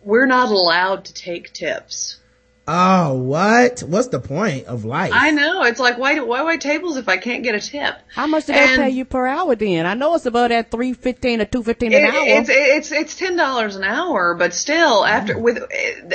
[0.00, 2.20] we're not allowed to take tips.
[2.66, 3.80] Oh, what?
[3.80, 5.12] What's the point of life?
[5.14, 7.94] I know it's like why do why wait tables if I can't get a tip?
[8.14, 9.84] How much do they And- pay you per hour then?
[9.84, 12.22] I know it's above that three fifteen or two fifteen an It- hour.
[12.26, 15.58] It's it's it's ten dollars an hour, but still, after with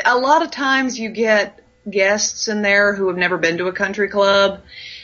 [0.06, 3.72] a lot of times you get guests in there who have never been to a
[3.74, 4.62] country club,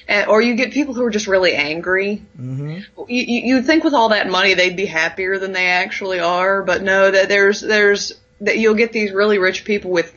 [0.07, 2.23] eh, or you get people who are just really angry.
[2.39, 2.69] Mm-hmm.
[3.07, 6.63] You, you you'd think with all that money they'd be happier than they actually are,
[6.63, 10.11] but no, that there's there's that you'll get these really rich people with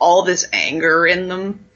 [0.00, 1.66] all this anger in them.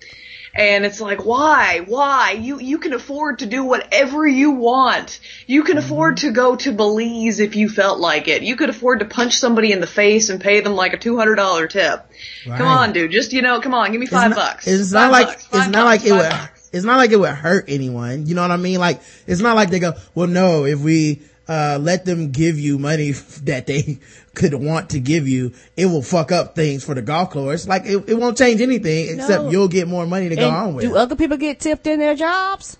[0.57, 1.81] And it's like, why?
[1.85, 2.31] Why?
[2.33, 5.19] You, you can afford to do whatever you want.
[5.49, 5.85] You can mm-hmm.
[5.85, 8.43] afford to go to Belize if you felt like it.
[8.43, 11.71] You could afford to punch somebody in the face and pay them like a $200
[11.71, 12.07] tip.
[12.47, 12.59] Right.
[12.59, 13.11] Come on, dude.
[13.11, 14.69] Just, you know, come on, give me It's five not- bucks.
[14.69, 16.31] It's Five not like bucks, it's five not like it would.
[16.31, 16.71] bucks.
[16.73, 18.27] It's not like it would hurt anyone.
[18.27, 18.79] You know what I mean?
[18.79, 22.79] Like it's not like they go, well, no, if we uh let them give you
[22.79, 23.11] money
[23.45, 23.99] that they
[24.35, 27.69] could want to give you, it will fuck up things for the golf course.
[27.69, 29.51] Like it, it won't change anything except No.
[29.51, 30.85] you'll get more money to go on with.
[30.85, 32.77] do other people get tipped in their jobs?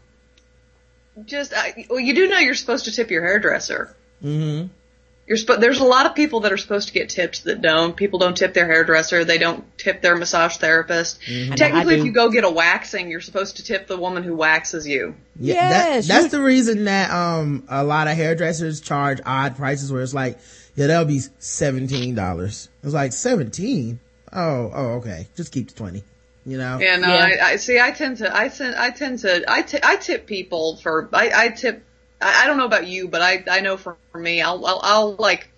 [1.27, 3.95] Just, uh, well, you do know you're supposed to tip your hairdresser.
[4.25, 4.67] Mm-hmm.
[5.27, 7.97] You're spo- there's a lot of people that are supposed to get tips that don't.
[7.97, 9.25] People don't tip their hairdresser.
[9.25, 11.19] They don't tip their massage therapist.
[11.57, 14.87] Technically, if you go get a waxing, you're supposed to tip the woman who waxes
[14.87, 15.15] you.
[15.39, 19.91] Yeah, Yes, that, that's the reason that um a lot of hairdressers charge odd prices
[19.91, 20.39] where it's like,
[20.77, 22.69] yeah, that'll be seventeen dollars.
[22.83, 24.01] It's like seventeen.
[24.33, 25.29] Oh, oh, okay.
[25.37, 26.03] Just keep the twenty.
[26.45, 26.79] you know?
[26.79, 27.29] Yeah, no, Yeah.
[27.43, 27.81] I, I see.
[27.81, 31.49] I tend to, I tend, I tend to, I, I tip people for, I, I
[31.49, 31.83] tip.
[32.21, 34.81] I, I don't know about you, but I, I know for, for me, I'll, I'll,
[34.83, 35.51] I'll like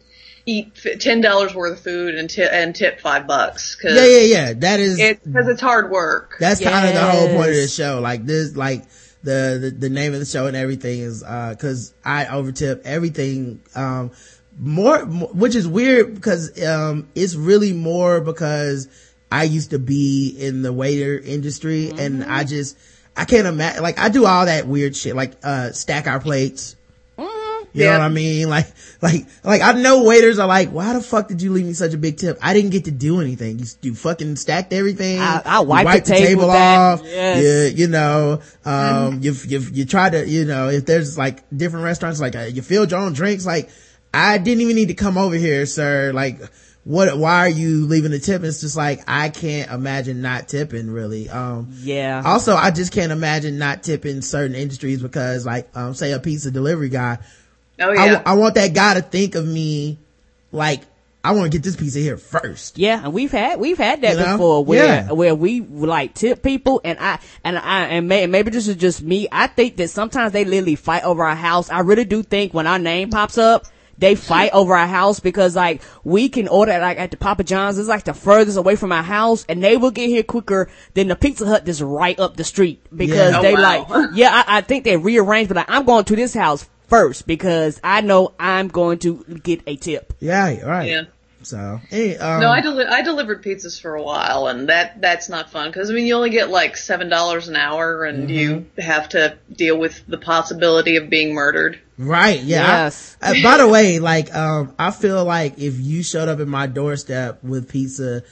[0.47, 4.47] eat ten dollars worth of food and tip and tip five bucks because Yeah, yeah,
[4.47, 4.53] yeah.
[4.55, 6.37] That is, it's because it's hard work.
[6.39, 8.01] that's kind of the whole point of the show.
[8.01, 8.85] Like this, like
[9.23, 13.61] the, the, the name of the show and everything is, uh, cause I overtip everything,
[13.75, 14.13] um,
[14.59, 18.89] more, more which is weird because, um, it's really more because
[19.31, 22.79] I used to be in the waiter industry and I just,
[23.17, 26.77] I can't imagine, like I do all that weird shit, like, uh, stack our plates.
[27.73, 28.49] You know what I mean?
[28.49, 28.67] Like,
[29.03, 31.93] like, like I know waiters are like, why the fuck did you leave me such
[31.93, 32.39] a big tip?
[32.41, 33.59] I didn't get to do anything.
[33.59, 35.21] You, you fucking stacked everything.
[35.21, 37.03] I- I You wiped the table off.
[37.05, 37.43] Yes.
[37.77, 41.85] You, you know, um, you've, you've, you try to, you know, if there's like different
[41.85, 43.69] restaurants, like uh, you filled your own drinks, like
[44.14, 46.12] I didn't even need to come over here, sir.
[46.14, 46.41] Like,
[46.87, 48.45] what, why are you leaving the tip?
[48.45, 51.28] It's just like, I can't imagine not tipping really.
[51.28, 52.22] Um, Yeah.
[52.24, 56.53] also, I just can't imagine not tipping certain industries because like, um, say a pizza
[56.53, 57.18] delivery guy,
[57.80, 58.22] Oh I, yeah.
[58.24, 59.99] I want that guy to think of me
[60.53, 60.82] like
[61.24, 62.78] I want to get this pizza here first.
[62.78, 64.32] Yeah, and we've had we've had that You know?
[64.37, 65.11] before where Yeah.
[65.12, 69.03] where we like tip people and I and I and may, maybe this is just
[69.03, 69.26] me.
[69.32, 71.68] I think that sometimes they literally fight over our house.
[71.68, 73.66] I really do think when our name pops up,
[73.99, 77.78] they fight over our house because like we can order like at the Papa John's.
[77.78, 81.09] It's like the furthest away from our house, and they will get here quicker than
[81.09, 83.38] the Pizza Hut that's right up the street because Yeah.
[83.38, 83.86] Oh, they wow.
[83.88, 84.30] like yeah.
[84.47, 88.01] I, I think they rearranged, but like I'm going to this house first because I
[88.01, 90.12] know I'm going to get a tip.
[90.20, 90.88] Yeah, right.
[90.88, 91.03] Yeah.
[91.47, 95.28] So, hey, um, No, I deli- I delivered pizzas for a while, and that that's
[95.28, 98.66] not fun because I mean you only get like seven dollars an hour, and you
[98.78, 101.78] have to deal with the possibility of being murdered.
[101.99, 102.40] right.
[102.42, 102.64] Yeah.
[102.64, 103.16] I- Yes.
[103.22, 106.66] uh, by the way, like, um, I feel like if you showed up at my
[106.66, 108.24] doorstep with pizza,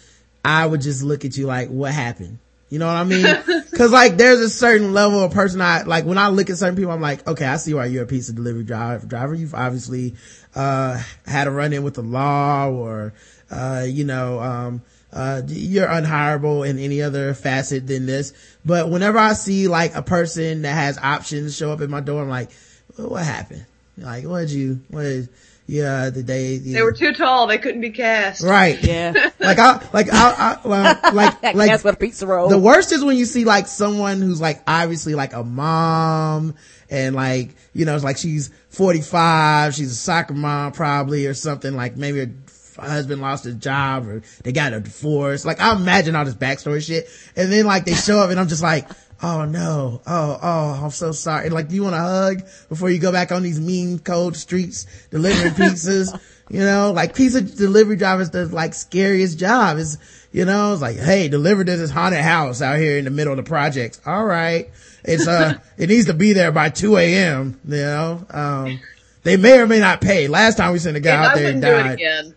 [0.45, 2.39] I would just look at you like, what happened?
[2.71, 3.25] You know what I mean?
[3.77, 6.77] Cause like there's a certain level of person I, like when I look at certain
[6.77, 9.35] people, I'm like, okay, I see why you're a pizza delivery driver, driver.
[9.35, 10.15] You've obviously,
[10.55, 13.13] uh, had a run in with the law or,
[13.51, 18.33] uh, you know, um, uh, you're unhireable in any other facet than this.
[18.65, 22.23] But whenever I see like a person that has options show up at my door,
[22.23, 22.51] I'm like,
[22.99, 23.65] well, what happened?
[23.97, 25.29] Like, what did you, what is,
[25.67, 28.43] yeah, the day, They were too tall; they couldn't be cast.
[28.43, 28.83] right.
[28.83, 29.31] Yeah.
[29.41, 32.49] Like I, like I, I well, like, like, That's what a pizza roll.
[32.49, 36.55] the worst is when you see like someone who's like obviously like a mom
[36.89, 41.75] and like, you know, it's like she's 45, she's a soccer mom probably or something
[41.75, 42.31] like maybe her
[42.79, 45.45] husband lost his job or they got a divorce.
[45.45, 47.09] Like I imagine all this backstory shit.
[47.37, 48.89] And then like they show up and I'm just like,
[49.25, 51.49] oh no, oh, oh, I'm so sorry.
[51.49, 54.87] Like, do you want a hug before you go back on these mean cold streets
[55.11, 56.21] delivering pizzas?
[56.51, 59.97] You know, like pizza delivery drivers, the like scariest job is,
[60.31, 63.33] you know, it's like, hey, deliver to this haunted house out here in the middle
[63.33, 63.99] of the projects.
[64.05, 64.71] All right.
[65.05, 68.79] It's, uh, it needs to be there by 2 a.m., you know, um,
[69.23, 70.29] they may or may not pay.
[70.29, 72.35] Last time we sent a guy And out I there and wouldn't do it died.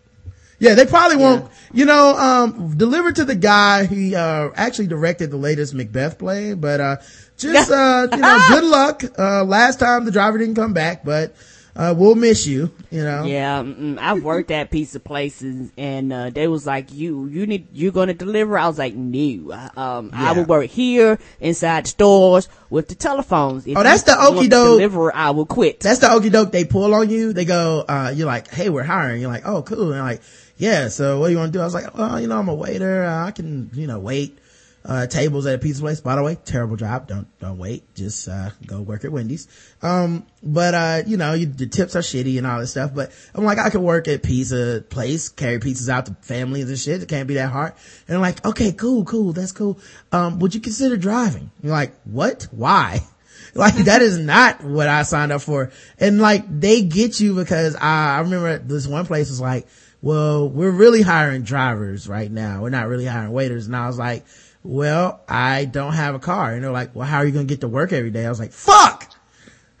[0.60, 1.48] Yeah, they probably won't.
[1.72, 3.86] You know, um, delivered to the guy.
[3.86, 6.96] He uh, actually directed the latest Macbeth play, but uh,
[7.36, 9.02] just uh, you know, good luck.
[9.18, 11.34] Uh, last time the driver didn't come back, but
[11.76, 12.72] uh, we'll miss you.
[12.90, 13.24] You know.
[13.24, 13.62] Yeah,
[14.00, 18.14] I've worked at pizza places, and uh, they was like, "You, you need, you're gonna
[18.14, 22.96] deliver?" I was like, "No, I- um, I will work here inside stores with the
[22.96, 24.78] telephones." If Oh, that's the okey doke.
[24.78, 25.78] Deliver, I will quit.
[25.80, 27.32] That's the okey doke they pull on you.
[27.32, 29.20] They go, uh, you're like, hey, we're hiring.
[29.20, 29.92] You're like, oh, cool.
[29.92, 30.22] And like,
[30.58, 31.62] yeah, so what do you want to do?
[31.62, 33.04] I was like, well, you know, I'm a waiter.
[33.04, 34.38] Uh, I can, you know, wait,
[34.84, 36.00] uh, tables at a pizza place.
[36.00, 37.06] By the way, terrible job.
[37.06, 37.94] Don't, don't wait.
[37.94, 39.46] Just, uh, go work at Wendy's.
[39.82, 42.92] Um, but, uh, you know, you, the tips are shitty and all this stuff.
[42.92, 46.78] But I'm like, I could work at pizza place, carry pizzas out to families and
[46.78, 47.02] shit.
[47.02, 47.74] It can't be that hard.
[48.08, 49.32] And I'm like, okay, cool, cool.
[49.32, 49.78] That's cool.
[50.10, 51.52] Um, would you consider driving?
[51.62, 52.48] You're like, what?
[52.50, 53.00] Why?
[53.54, 55.72] Like that is not what I signed up for.
[55.98, 59.66] And like they get you because I, I remember this one place was like,
[60.00, 62.62] well, we're really hiring drivers right now.
[62.62, 63.66] We're not really hiring waiters.
[63.66, 64.24] And I was like,
[64.62, 66.52] well, I don't have a car.
[66.54, 68.24] And they're like, well, how are you going to get to work every day?
[68.26, 69.10] I was like, fuck!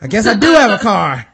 [0.00, 1.26] I guess I do have a car,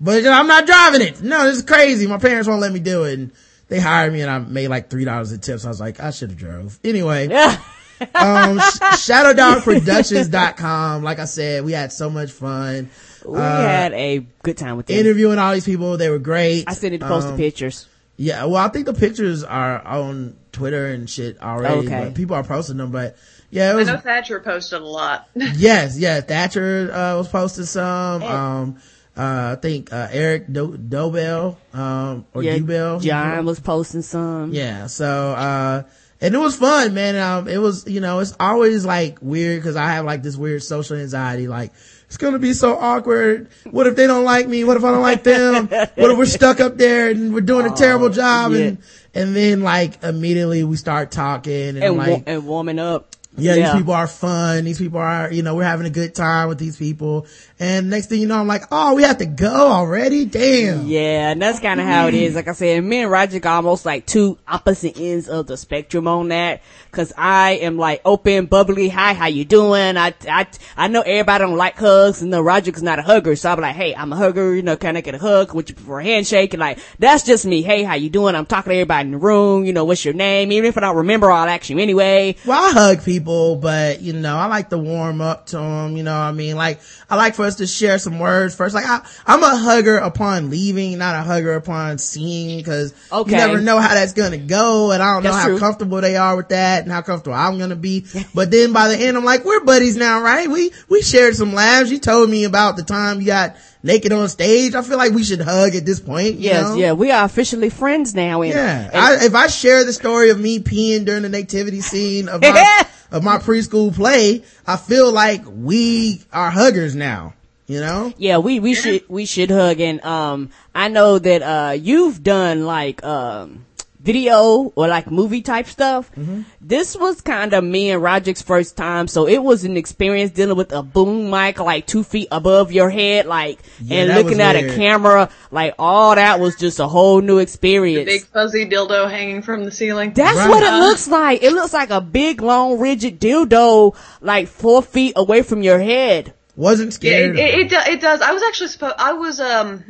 [0.00, 1.22] but I'm not driving it.
[1.22, 2.06] No, this is crazy.
[2.08, 3.18] My parents won't let me do it.
[3.18, 3.32] And
[3.68, 5.64] they hired me and I made like $3 in tips.
[5.64, 6.78] I was like, I should have drove.
[6.82, 7.56] Anyway Yeah.
[8.14, 11.02] um, sh- shadowdogproductions.com.
[11.02, 12.90] Like I said, we had so much fun
[13.24, 14.96] we had a good time with them.
[14.98, 15.96] interviewing all these people.
[15.96, 16.64] They were great.
[16.66, 17.86] I sent need to post Um, the pictures.
[18.20, 21.86] Yeah, well, I think the pictures are on Twitter and shit already.
[21.86, 22.04] Okay.
[22.06, 23.16] But people are posting them, but
[23.50, 25.28] yeah, it I know Thatcher posted a lot.
[25.34, 28.76] yes, yeah, Thatcher, uh, was posting some, um,
[29.16, 33.00] uh, I think, uh, Eric Do- Dobell, um, or Yeah, Dubell.
[33.00, 34.52] John was posting some.
[34.52, 34.88] Yeah.
[34.88, 35.82] So, uh,
[36.20, 37.16] and it was fun, man.
[37.16, 40.64] Um, it was, you know, it's always like weird because I have like this weird
[40.64, 41.46] social anxiety.
[41.46, 41.72] Like,
[42.08, 43.48] it's gonna be so awkward.
[43.70, 44.64] What if they don't like me?
[44.64, 45.68] What if I don't like them?
[45.68, 48.52] what if we're stuck up there and we're doing a oh, terrible job?
[48.52, 48.58] yeah.
[48.58, 48.78] And
[49.12, 53.14] and then like immediately we start talking and, and, like and warming up.
[53.38, 54.64] Yeah, these people are fun.
[54.64, 57.26] These people are, you know, we're having a good time with these people.
[57.58, 60.24] And next thing you know, I'm like, oh, we have to go already?
[60.24, 60.86] Damn.
[60.86, 62.34] Yeah, and that's kind of how it is.
[62.34, 66.06] Like I said, me and Roger are almost like two opposite ends of the spectrum
[66.06, 66.62] on that.
[66.90, 68.88] Cause I am like open, bubbly.
[68.88, 69.96] Hi, how you doing?
[69.96, 73.36] I, I, I know everybody don't like hugs and no, Roger's not a hugger.
[73.36, 75.52] So I'm like, hey, I'm a hugger, you know, can I get a hug?
[75.54, 76.54] Would you prefer a handshake?
[76.54, 77.62] And like, that's just me.
[77.62, 78.34] Hey, how you doing?
[78.34, 79.64] I'm talking to everybody in the room.
[79.64, 80.50] You know, what's your name?
[80.52, 82.36] Even if I don't remember, I'll ask you anyway.
[82.46, 85.96] Well, I hug people, but you know, I like to warm up to them.
[85.96, 86.56] You know what I mean?
[86.56, 88.74] Like, I like for us to share some words first.
[88.74, 93.30] Like, I, I'm a hugger upon leaving, not a hugger upon seeing, cause Okay.
[93.30, 95.58] you never know how that's gonna go, and I don't know how true.
[95.58, 98.06] comfortable they are with that, and how comfortable I'm gonna be.
[98.34, 100.48] but then by the end, I'm like, we're buddies now, right?
[100.48, 101.90] We we shared some laughs.
[101.90, 104.74] You told me about the time you got naked on stage.
[104.74, 106.34] I feel like we should hug at this point.
[106.34, 106.74] you Yes, know?
[106.76, 108.42] yeah, we are officially friends now.
[108.42, 111.80] And, Yeah, and- I, if I share the story of me peeing during the nativity
[111.80, 117.34] scene of my, of my preschool play, I feel like we are huggers now.
[117.66, 118.14] You know?
[118.16, 119.78] Yeah, we, we should, we should hug.
[119.80, 123.66] And, um, I know that, uh, you've done like, um,
[124.12, 126.10] video or like movie type stuff.
[126.12, 126.42] Mm-hmm.
[126.60, 129.06] This was kind of me and Roger's first time.
[129.06, 132.88] So it was an experience dealing with a boom mic like two feet above your
[132.90, 134.70] head, like, Yeah, and looking at weird.
[134.70, 135.28] a camera.
[135.50, 138.06] Like all that was just a whole new experience.
[138.06, 140.12] Big fuzzy dildo hanging from the ceiling.
[140.14, 140.48] That's Right.
[140.48, 141.42] what it looks like.
[141.42, 146.32] It looks like a big, long, rigid dildo, like four feet away from your head.
[146.56, 147.38] Wasn't Yeah, scared.
[147.38, 148.20] it, it, it, it does.
[148.20, 148.96] I was actually supposed.
[148.98, 149.84] I was um.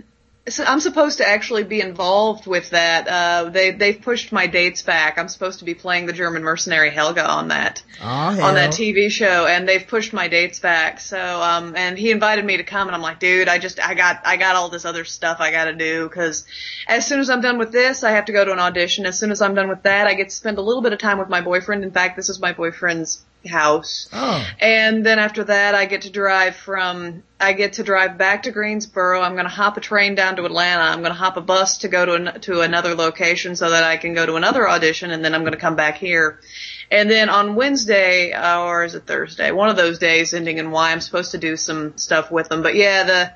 [0.51, 3.09] So I'm supposed to actually be involved with that.
[3.09, 5.19] Uh, they they've pushed my dates back.
[5.19, 8.43] I'm supposed to be playing the German mercenary Helga on that hell.
[8.43, 11.01] on that TV show, and they've pushed my dates back.
[11.01, 13.95] So um, and he invited me to come, and I'm like, dude, I just I
[13.95, 16.47] got I got all this other stuff I got to do because
[16.87, 19.07] as soon as I'm done with this, I have to go to an audition.
[19.07, 20.99] As soon as I'm done with that, I get to spend a little bit of
[20.99, 21.85] time with my boyfriend.
[21.85, 24.09] In fact, this is my boyfriend's house.
[24.13, 24.47] Oh.
[24.61, 28.51] And then after that, I get to drive from, I get to drive back to
[28.51, 29.21] Greensboro.
[29.21, 30.83] I'm going to hop a train down to Atlanta.
[30.83, 33.85] I'm going to hop a bus to go to an, to another location so that
[33.85, 36.41] I can go to another audition and then I'm going to come back here.
[36.91, 39.51] And then on Wednesday, or is it Thursday?
[39.53, 42.63] One of those days ending in Y, I'm supposed to do some stuff with them.
[42.63, 43.33] But yeah, the,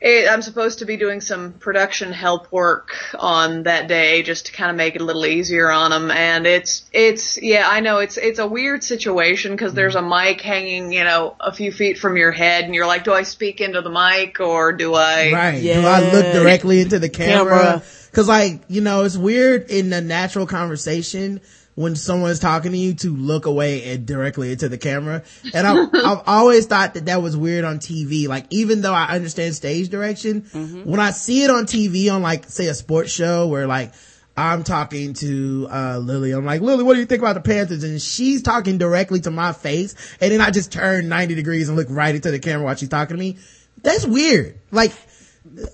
[0.00, 4.52] it, I'm supposed to be doing some production help work on that day just to
[4.52, 6.10] kind of make it a little easier on them.
[6.10, 10.40] And it's, it's, yeah, I know it's, it's a weird situation because there's a mic
[10.40, 13.60] hanging, you know, a few feet from your head and you're like, do I speak
[13.60, 15.32] into the mic or do I?
[15.32, 15.60] Right.
[15.60, 17.54] Do I look directly into the camera?
[17.54, 17.82] Camera.
[18.12, 21.42] Cause like, you know, it's weird in the natural conversation
[21.80, 25.22] when someone's talking to you to look away and directly into the camera.
[25.54, 28.28] And I've, I've always thought that that was weird on TV.
[28.28, 30.42] Like, even though I understand stage direction,
[30.84, 33.94] when I see it on TV on like, say a sports show where like,
[34.36, 36.32] I'm talking to, uh, Lilly.
[36.32, 37.82] I'm like, Lilly, what do you think about the Panthers?
[37.82, 39.94] And she's talking directly to my face.
[40.20, 42.90] And then I just turn 90 degrees and look right into the camera while she's
[42.90, 43.38] talking to me.
[43.82, 44.58] That's weird.
[44.70, 44.92] Like,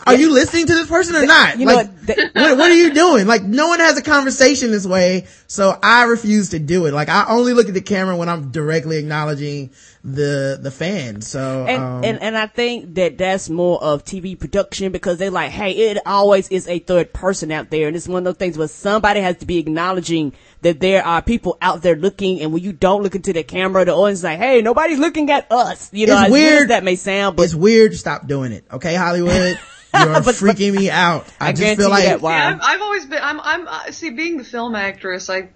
[0.07, 1.59] are you listening to this person or not?
[1.59, 3.27] you know like, what, th- what, what are you doing?
[3.27, 6.95] Like, no one has a conversation this way, so I refuse to do it.
[6.95, 9.71] Like, I only look at the camera when I'm directly acknowledging
[10.09, 11.27] the the fans.
[11.27, 15.33] So, And, um, and and I think that that's more of TV production because they're
[15.33, 18.37] like, hey, it always is a third person out there, and it's one of those
[18.37, 20.33] things where somebody has to be acknowledging
[20.63, 23.85] that there are people out there looking, and when you don't look into the camera,
[23.85, 25.91] the audience is like, hey, nobody's looking at us.
[25.93, 26.69] You know, It's as weird as weird.
[26.71, 27.95] that may sound, but it's weird.
[27.97, 29.59] Stop doing it, okay, Hollywood.
[29.95, 31.27] You're But- but- freaking me out.
[31.41, 32.21] I, I just feel like that.
[32.21, 32.31] Wow.
[32.31, 33.21] Yeah, I've, I've always been.
[33.23, 33.41] I'm.
[33.41, 33.67] I'm.
[33.67, 35.49] Uh, see, being the film actress, I.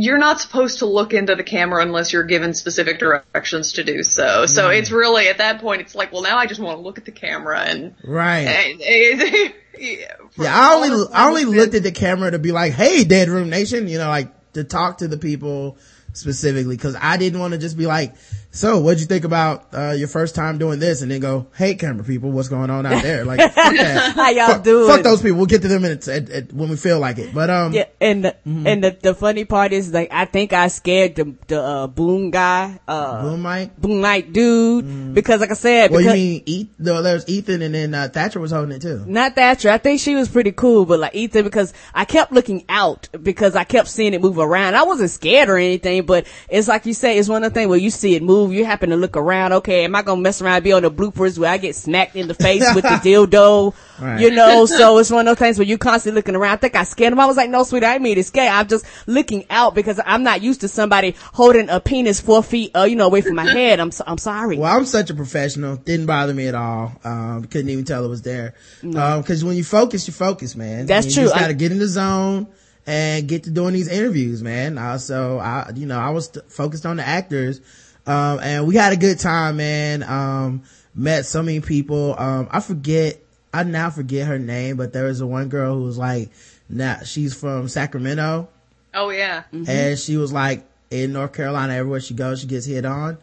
[0.00, 4.02] You're not supposed to look into the camera unless you're given specific directions to do
[4.02, 4.46] so.
[4.46, 4.74] So hmm.
[4.74, 7.04] it's really at that point, it's like, well, now I just want to look at
[7.04, 7.94] the camera and.
[8.04, 8.46] right.
[8.46, 12.72] and- and- yeah, Yeah, I only I only looked at the camera to be like,
[12.72, 15.78] "Hey, Dead Room Nation," you know, like to talk to the people
[16.12, 18.14] specifically because I didn't want to just be like,
[18.58, 21.74] "So, what'd you think about uh, your first time doing this?" and then go, "Hey,
[21.74, 24.12] camera people, what's going on out there?" Like, fuck that.
[24.16, 24.88] How y'all fuck, doing?
[24.88, 25.36] fuck those people.
[25.38, 27.32] We'll get to them in at, at, at, when we feel like it.
[27.34, 28.66] But um, Yeah, and the, Mm-hmm.
[28.66, 32.30] and the, the funny part is like I think I scared the the uh, boom
[32.30, 33.76] guy, uh, Boom Mike.
[33.76, 37.74] boom night dude, because like I said, Well, you mean Eth- no, there's Ethan and
[37.74, 39.04] then uh, Thatcher was holding it too.
[39.06, 39.70] not Thatcher.
[39.70, 43.54] I think she was pretty cool, but like Ethan, because I kept looking out because
[43.56, 44.74] I kept seeing it move around.
[44.74, 47.68] I wasn't scared or anything, but it's like you say, it's one of the things
[47.68, 49.52] where you see it move movie, you happen to look around.
[49.52, 52.28] Okay, am I gonna mess around be on the bloopers where I get smacked in
[52.28, 53.74] the face with the dildo?
[54.00, 54.20] Right.
[54.20, 56.52] You know, so it's one of those things where you constantly looking around.
[56.52, 57.20] I think I scared him.
[57.20, 58.50] I was like, no, sweetie, I didn't mean to scare.
[58.50, 62.70] I'm just looking out because I'm not used to somebody holding a penis four feet,
[62.76, 63.80] uh, you know, away from my head.
[63.80, 64.56] I'm so, I'm sorry.
[64.58, 65.76] Well, I'm such a professional.
[65.76, 66.92] Didn't bother me at all.
[67.04, 68.54] Um, couldn't even tell it was there.
[68.82, 70.86] Um, cause when you focus, you focus, man.
[70.86, 71.22] That's you true.
[71.24, 72.46] just I- gotta get in the zone
[72.86, 74.78] and get to doing these interviews, man.
[74.78, 77.60] Uh, so I, you know, I was t- focused on the actors.
[78.08, 80.02] Um, and we had a good time, man.
[80.02, 80.62] Um,
[80.94, 82.14] met so many people.
[82.18, 83.20] Um, I forget,
[83.52, 86.30] I now forget her name, but there was a one girl who was like,
[86.68, 88.48] now she's from Sacramento
[88.94, 89.44] Oh yeah.
[89.52, 93.18] and she was like in North Carolina, everywhere she goes, she gets hit on.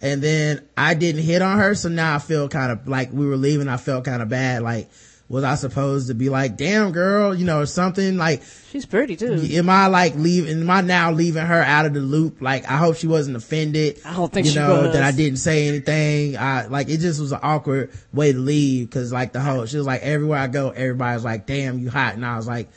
[0.00, 3.26] And then I didn't hit on her, so now I feel kind of like we
[3.26, 3.66] were leaving.
[3.68, 4.62] I felt kind of bad.
[4.62, 4.88] Like,
[5.28, 8.16] was I supposed to be like, "Damn, girl," you know, or something?
[8.16, 9.46] Like, She's pretty too.
[9.52, 10.60] am I like leaving?
[10.60, 12.40] Am I now leaving her out of the loop?
[12.40, 14.00] Like, I hope she wasn't offended.
[14.04, 14.92] I don't think you know was.
[14.94, 16.36] that I didn't say anything.
[16.38, 19.76] I like it just was an awkward way to leave because like the whole she
[19.76, 22.70] was like everywhere I go, everybody's like, "Damn, you hot," and I was like,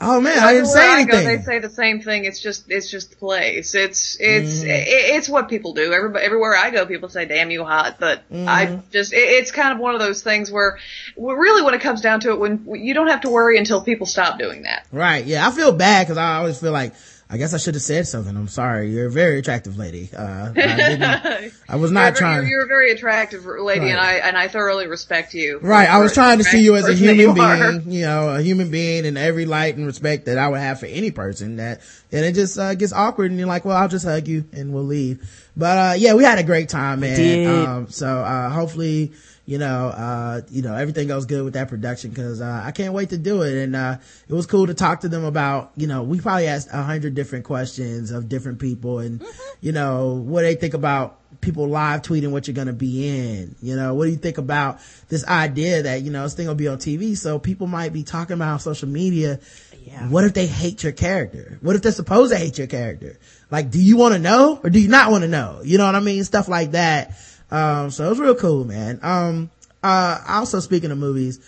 [0.00, 2.24] "Oh man, I didn't say Everywhere I go, they say the same thing.
[2.26, 3.74] It's just, it's just the place.
[3.74, 4.68] It's, it's, Mm-hmm.
[4.70, 4.84] it,
[5.16, 5.92] it's what people do.
[5.92, 8.48] Everybody, everywhere I go, people say, "Damn, you hot." But Mm-hmm.
[8.48, 10.78] I just, it, it's kind of one of those things where,
[11.16, 14.06] really, when it comes down to it, when you don't have to worry until people
[14.06, 14.86] stop doing that.
[14.92, 15.24] Right.
[15.24, 15.46] Yeah.
[15.46, 16.92] I feel bad because I always feel like,
[17.28, 18.36] I guess I should have said something.
[18.36, 18.90] I'm sorry.
[18.92, 20.08] You're a very attractive lady.
[20.16, 22.42] Uh, I, I was You're, not trying.
[22.42, 25.58] you're, you're a very attractive lady, and I and I thoroughly respect you.
[25.58, 25.88] Right.
[25.88, 27.72] I was trying to see you as a the person that human you are.
[27.80, 30.78] being, you know, a human being in every light and respect that I would have
[30.78, 31.80] for any person that,
[32.12, 34.72] and it just, uh, gets awkward and you're like, well, I'll just hug you and
[34.72, 35.28] we'll leave.
[35.56, 37.16] But, uh, yeah, we had a great time, man.
[37.16, 37.46] did.
[37.48, 39.12] Um, so, uh, hopefully,
[39.46, 42.92] you know, uh, you know, everything goes good with that production because, uh, I can't
[42.92, 43.54] wait to do it.
[43.54, 46.68] And, uh, it was cool to talk to them about, you know, we probably asked
[46.72, 49.24] a hundred different questions of different people and,
[49.60, 53.54] you know, what they think about people live tweeting what you're going to be in.
[53.62, 56.54] You know, what do you think about this idea that, you know, this thing will
[56.56, 57.16] be on TV?
[57.16, 59.38] So people might be talking about on social media.
[59.84, 60.08] Yeah.
[60.08, 61.58] What if they hate your character?
[61.60, 63.18] What if they're supposed to hate your character?
[63.50, 65.60] Like, do you want to know or do you not want to know?
[65.62, 66.24] You know what I mean?
[66.24, 67.16] Stuff like that.
[67.50, 68.98] Um, so it was real cool, man.
[69.02, 69.50] Um,
[69.82, 71.38] uh, also speaking of movies,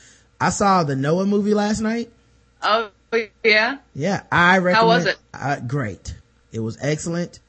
[0.41, 2.11] I saw the Noah movie last night.
[2.63, 2.91] Oh
[3.45, 3.79] yeah.
[3.95, 4.77] Yeah, I recommend.
[4.77, 5.17] How was it?
[5.35, 6.15] Uh, great.
[6.53, 7.41] It was excellent.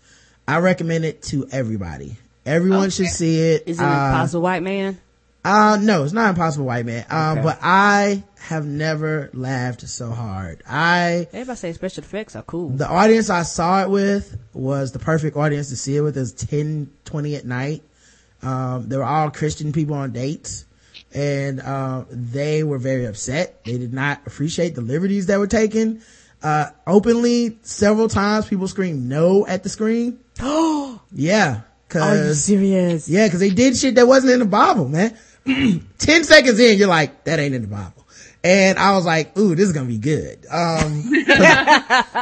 [0.47, 2.18] I recommend it to everybody.
[2.45, 3.64] Everyone should see it.
[3.68, 5.00] Is it uh, an impossible white man?
[5.45, 7.06] Uh, no, it's not Impossible White Man.
[7.10, 7.41] Um, Okay.
[7.43, 10.62] but I have never laughed so hard.
[10.68, 12.70] I, Everybody say special effects are cool.
[12.70, 16.18] the audience I saw it with was the perfect audience to see it with.
[16.18, 17.84] It was 10, 20 at night.
[18.42, 20.66] Um, they were all Christian people on dates
[21.14, 23.64] and, um, they were very upset.
[23.66, 26.02] They did not appreciate the liberties that were taken.
[26.42, 30.20] Uh, openly several times people screamed no at the screen.
[30.40, 31.62] Oh, yeah.
[31.96, 33.10] Are you Cause serious?
[33.10, 35.18] yeah, cause they did shit that wasn't in the Bible, man.
[35.46, 37.99] 10 seconds in, you're like, that ain't in the Bible.
[38.42, 40.46] And I was like, ooh, this is gonna be good.
[40.50, 41.04] Um,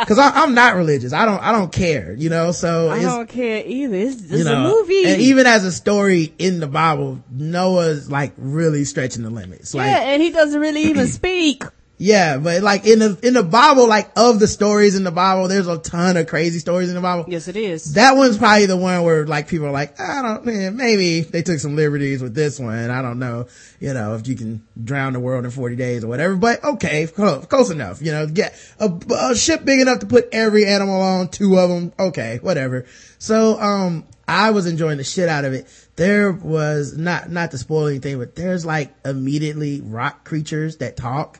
[0.07, 1.13] cause, I, I'm not religious.
[1.13, 3.95] I don't, I don't care, you know, so I don't care either.
[3.95, 5.05] It's just you know, a movie.
[5.05, 9.75] and even as a story in the Bible, Noah's like really stretching the limits.
[9.75, 11.63] Like, yeah, and he doesn't really even speak.
[11.97, 15.47] Yeah, but like in the, in the Bible, like of the stories in the Bible,
[15.47, 17.25] there's a ton of crazy stories in the Bible.
[17.27, 17.93] Yes, it is.
[17.93, 21.41] That one's probably the one where like people are like, I don't, man, maybe they
[21.41, 22.91] took some liberties with this one.
[22.91, 23.47] I don't know,
[23.79, 27.07] you know, if you can drown the world in 40 days or whatever, but okay,
[27.07, 28.91] close, close enough, you know, get a,
[29.31, 31.93] a ship big enough to put every animal on, two of them.
[31.97, 32.85] Okay, whatever.
[33.17, 35.67] So, um, I was enjoying the shit out of it.
[35.95, 41.39] There was not, not to spoil anything, but there's like immediately rock creatures that talk.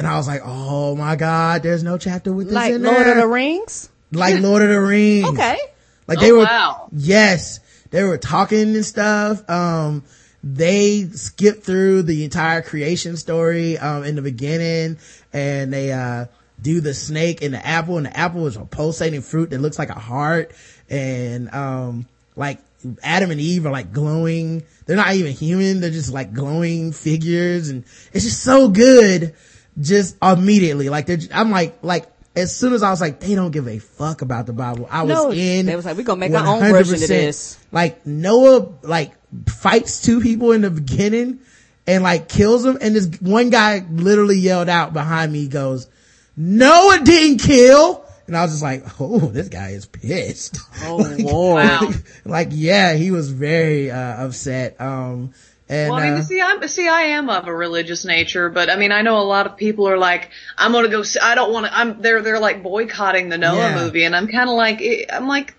[0.00, 2.96] And I was like, oh my God, there's no chapter with this like in Lord
[2.96, 3.10] there.
[3.10, 3.90] of the Rings.
[4.12, 5.28] Like Lord of the Rings.
[5.28, 5.58] Okay.
[6.06, 6.88] Like they Oh, were, wow.
[6.90, 9.48] yes, they were talking and stuff.
[9.50, 10.02] Um,
[10.42, 14.96] they skipped through the entire creation story, um, in the beginning
[15.34, 16.24] and they, uh,
[16.62, 19.78] do the snake and the apple and the apple is a pulsating fruit that looks
[19.78, 20.52] like a heart
[20.88, 22.58] and, um, like
[23.02, 24.62] Adam and Eve are like glowing.
[24.86, 25.82] They're not even human.
[25.82, 27.84] They're just like glowing figures and
[28.14, 29.34] it's just so good
[29.80, 30.88] just immediately.
[30.88, 32.06] Like I'm like, like,
[32.36, 34.88] as soon as I was like, they don't give a fuck about the Bible.
[34.90, 35.66] I was No, in.
[35.66, 37.58] they was like, we gonna make our own version of this.
[37.72, 39.12] Like Noah, like
[39.48, 41.40] fights two people in the beginning
[41.86, 42.78] and like kills them.
[42.80, 45.88] And this one guy literally yelled out behind me, goes,
[46.36, 48.04] Noah didn't kill.
[48.26, 50.56] And I was just like, oh, this guy is pissed.
[50.84, 51.64] Oh like, Lord.
[51.64, 51.90] Wow.
[52.24, 54.80] like, yeah, he was very, uh, upset.
[54.80, 55.32] Um,
[55.70, 58.68] and, Well, I mean, uh, see, I'm see, I am of a religious nature, but
[58.68, 61.02] I mean, I know a lot of people are like, I'm gonna go.
[61.02, 61.76] See, I don't want to.
[61.76, 63.74] I'm they're they're like boycotting the Noah Yeah.
[63.84, 65.54] movie, and I'm kind of like, eh, I'm like,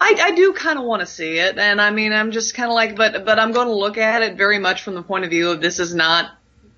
[0.00, 2.70] I, I do kind of want to see it, and I mean, I'm just kind
[2.70, 5.24] of like, but but I'm going to look at it very much from the point
[5.24, 6.30] of view of this is not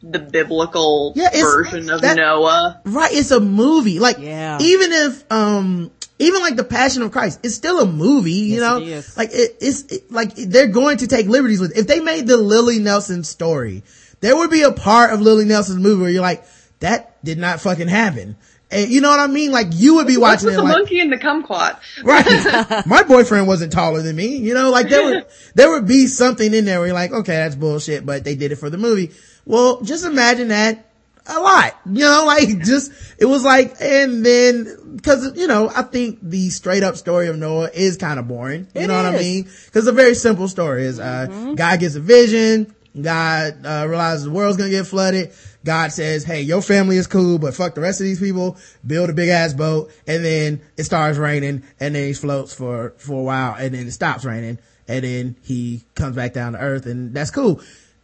[0.02, 2.80] the biblical Yeah, version of that- Noah.
[2.84, 3.98] Right, it's a movie.
[3.98, 4.58] Like, Yeah.
[4.60, 8.60] even if, um, even like the Passion of Christ, it's still a movie, you Yes,
[8.60, 8.78] know?
[8.78, 9.16] it is.
[9.16, 12.36] Like, it, it's, it, like, they're going to take liberties with, if they made the
[12.36, 13.82] Lilly Nelson story,
[14.20, 16.44] there would be a part of Lilly Nelson's movie where you're like,
[16.80, 18.36] that did not fucking happen.
[18.70, 19.50] And you know what I mean?
[19.50, 21.78] Like, you would be What's watching with it the like, monkey and the kumquat?
[22.04, 22.86] Right.
[22.86, 24.36] My boyfriend wasn't taller than me.
[24.36, 27.32] You know, like there would, there would be something in there where you're like, okay,
[27.36, 29.12] that's bullshit, but they did it for the movie.
[29.46, 30.87] Well, just imagine that
[31.28, 35.82] a lot, you know, like just, it was like, and then, cause, you know, I
[35.82, 38.66] think the straight up story of Noah is kind of boring.
[38.74, 39.44] You It know what I mean?
[39.44, 42.74] Cause it's a very simple story is, uh, God gets a vision.
[43.00, 45.30] God, uh, realizes the world's gonna get flooded.
[45.64, 48.56] God says, hey, your family is cool, but fuck the rest of these people.
[48.86, 49.90] Build a big ass boat.
[50.06, 53.86] And then it starts raining and then he floats for, for a while and then
[53.86, 54.58] it stops raining.
[54.88, 57.60] And then he comes back down to earth and that's cool.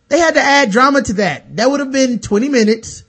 [0.08, 1.56] They had to add drama to that.
[1.56, 3.04] That would have been 20 minutes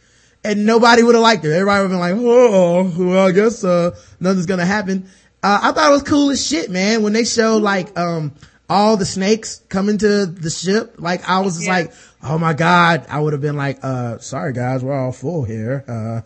[0.46, 1.52] and nobody would have liked it.
[1.52, 5.08] Everybody would have been like, oh, well, I guess, uh, nothing's gonna happen.
[5.44, 7.04] Uh, I thought it was cool as shit, man.
[7.04, 8.34] When they showed like, um,
[8.70, 11.74] all the snakes coming to the ship, like I was just Yeah.
[11.74, 11.94] like,
[12.24, 15.84] oh my God, I would have been like, uh, sorry guys, we're all full here.
[15.88, 16.22] Uh,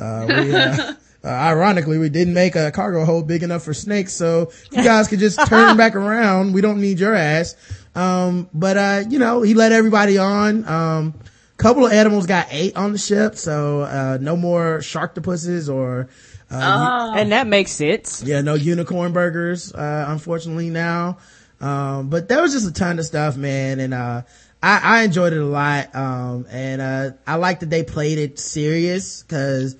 [0.00, 0.94] uh, we, uh,
[1.24, 5.20] ironically, we didn't make a cargo hold big enough for snakes, so you guys could
[5.20, 6.52] just turn back around.
[6.54, 7.54] We don't need your ass.
[7.94, 10.66] Um, but, uh, you know, he let everybody on.
[10.68, 11.14] Um,
[11.56, 16.08] couple of animals got ate on the ship, so, uh, no more sharktopuses or,
[16.50, 18.22] uh, And that makes sense.
[18.24, 21.18] yeah, no unicorn burgers, uh, unfortunately now.
[21.60, 23.80] Um, but there was just a ton of stuff, man.
[23.80, 24.22] And, uh,
[24.62, 25.94] I, I enjoyed it a lot.
[25.94, 29.76] Um, and, uh, I like that they played it serious cause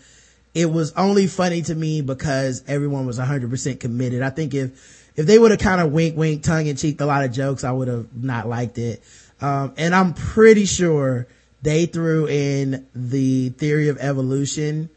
[0.54, 4.22] it was only funny to me because everyone was 100% committed.
[4.22, 7.06] I think if, if they would have kind of wink, wink, tongue and cheeked a
[7.06, 9.02] lot of jokes, I would have not liked it.
[9.42, 11.26] Um, and I'm pretty sure
[11.62, 14.90] they threw in the theory of evolution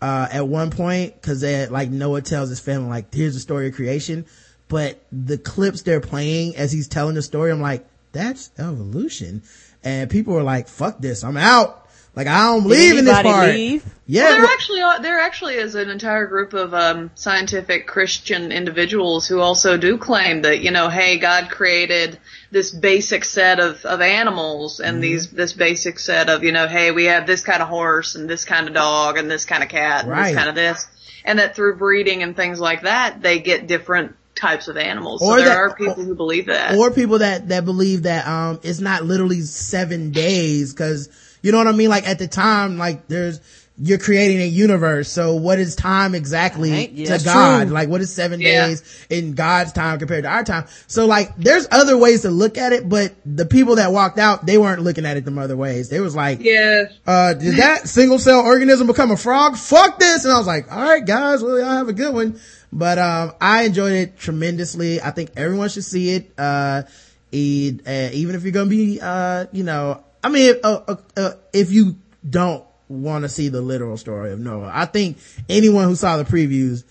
[0.00, 3.68] uh, at one point, cause they like Noah tells his family, like, here's the story
[3.68, 4.26] of creation.
[4.68, 9.42] But the clips they're playing as he's telling the story, I'm like, that's evolution.
[9.84, 11.85] And people are like, fuck this, I'm out.
[12.16, 13.48] Like, I don't believe in this anybody part.
[13.54, 13.84] leave?
[14.06, 14.22] Yeah.
[14.22, 18.52] Well, there well- actually are, there actually is an entire group of um, scientific Christian
[18.52, 22.18] individuals who also do claim that you know, hey, God created
[22.50, 26.90] this basic set of, of animals and these this basic set of you know, hey,
[26.90, 29.68] we have this kind of horse and this kind of dog and this kind of
[29.68, 30.28] cat and Right.
[30.28, 30.86] this kind of this,
[31.24, 35.20] and that through breeding and things like that, they get different types of animals.
[35.20, 36.76] Or so there that- are people who believe that.
[36.76, 41.08] or people that that believe that um it's not literally seven days because
[41.46, 41.88] you know what I mean.
[41.88, 43.40] Like at the time, like there's
[43.78, 45.10] you're creating a universe.
[45.10, 47.64] So what is time exactly Right, yeah, to God?
[47.66, 47.74] true.
[47.74, 48.68] Like what is seven Yeah.
[48.68, 50.64] days in God's time compared to our time?
[50.86, 54.46] So like there's other ways to look at it, but the people that walked out,
[54.46, 55.90] they weren't looking at it them other ways.
[55.90, 56.84] They was like, yeah.
[57.06, 59.58] uh, did that single cell organism become a frog?
[59.58, 60.24] Fuck this.
[60.24, 62.40] And I was like, all right, guys, well, y'all have a good one.
[62.72, 65.02] But, um, I enjoyed it tremendously.
[65.02, 66.32] I think everyone should see it.
[66.38, 66.82] Uh,
[67.30, 70.96] e- uh, even if you're going to be, uh, you know, I mean, uh, uh,
[71.16, 71.94] uh, if you
[72.28, 75.18] don't want to see the literal story of Noah, I think
[75.48, 76.82] anyone who saw the previews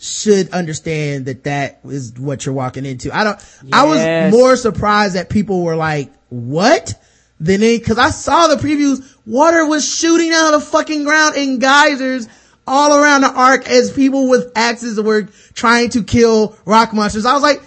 [0.00, 3.16] should understand that that is what you're walking into.
[3.16, 3.38] I don't,
[3.72, 6.92] I was more surprised that people were like, what?
[7.38, 11.36] Than it, cause I saw the previews, water was shooting out of the fucking ground
[11.36, 12.28] in geysers
[12.66, 17.26] all around the ark as people with axes were trying to kill rock monsters.
[17.26, 17.62] I was like,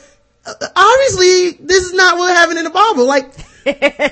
[0.45, 3.06] uh, obviously this is not what happened in the Bible.
[3.06, 3.32] Like,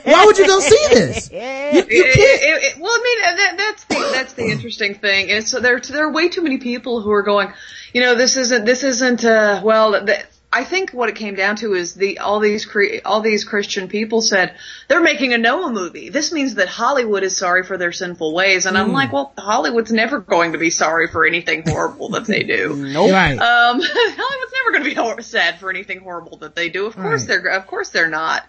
[0.03, 1.29] why would you go see this?
[1.67, 2.41] You, you It- can't.
[2.41, 5.29] it- it- well, I mean, that, that's the that's the interesting thing.
[5.31, 7.51] And so there there are way too many people who are going,
[7.93, 9.91] you know, this isn't this isn't uh, well.
[9.91, 13.43] The, I think what it came down to is the all these cre- all these
[13.43, 14.55] Christian people said
[14.87, 16.07] they're making a Noah movie.
[16.09, 19.91] This means that Hollywood is sorry for their sinful ways, and I'm like, well, Hollywood's
[19.91, 22.75] never going to be sorry for anything horrible that they do.
[22.93, 23.11] Nope.
[23.11, 23.33] Right.
[23.37, 26.85] Um, Hollywood's never going to be hor- sad for anything horrible that they do.
[26.85, 27.41] Of course Right.
[27.43, 28.43] they're, of course they're not.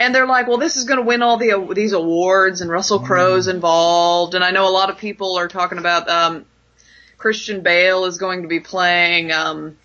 [0.00, 3.00] And they're like, well, this is going to win all the these awards, and Russell
[3.00, 4.34] Crowe's involved.
[4.34, 6.46] And I know a lot of people are talking about um,
[7.18, 9.30] Christian Bale is going to be playing.
[9.30, 9.76] Um,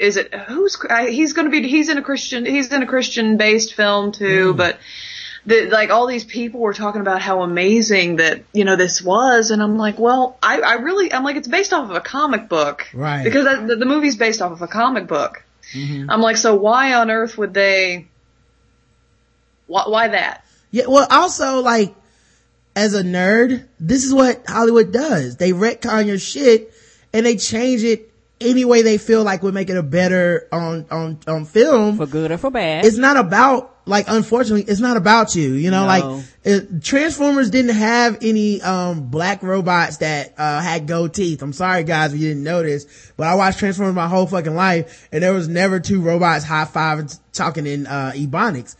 [0.00, 0.76] is it who's
[1.06, 1.68] he's going to be?
[1.68, 2.44] He's in a Christian.
[2.44, 4.78] He's in a Christian based film too, but.
[5.44, 9.50] The, like all these people were talking about how amazing that you know this was,
[9.50, 12.48] and I'm like, well, I, I really, I'm like, it's based off of a comic
[12.48, 13.24] book, Right.
[13.24, 15.42] Because the, the movie's based off of a comic book.
[16.08, 18.06] I'm like, so why on earth would they?
[19.66, 20.44] Why, why that?
[20.70, 21.94] Yeah, well, also like
[22.74, 25.36] as a nerd, this is what Hollywood does.
[25.36, 26.72] They retcon your shit
[27.12, 28.10] and they change it
[28.40, 31.96] any way they feel like would make it a better on, on, on film.
[31.96, 32.84] For good or for bad.
[32.84, 35.86] It's not about, like, unfortunately, it's not about you, you know, No.
[35.86, 41.40] like, it, Transformers didn't have any, um, black robots that, uh, had gold teeth.
[41.42, 45.08] I'm sorry guys if you didn't notice, but I watched Transformers my whole fucking life
[45.12, 48.74] and there was never two robots high fiving talking in, uh, Ebonics.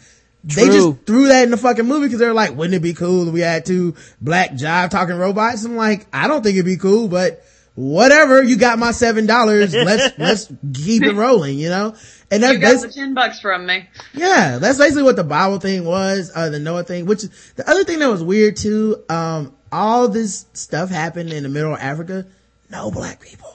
[0.44, 3.28] They just threw that in the fucking movie because they're like, wouldn't it be cool
[3.28, 5.64] if we had two black jive talking robots?
[5.64, 7.44] I'm like, I don't think it'd be cool, but
[7.76, 8.42] whatever.
[8.42, 9.72] You got my seven dollars.
[9.72, 11.94] Let's, let's keep it rolling, you know?
[12.30, 13.88] And that's, You got basi- the ten bucks from me.
[14.14, 17.68] yeah, that's basically what the Bible thing was, uh, the Noah thing, which is the
[17.70, 19.04] other thing that was weird too.
[19.08, 22.26] Um, all this stuff happened in the middle of Africa.
[22.70, 23.51] No black people.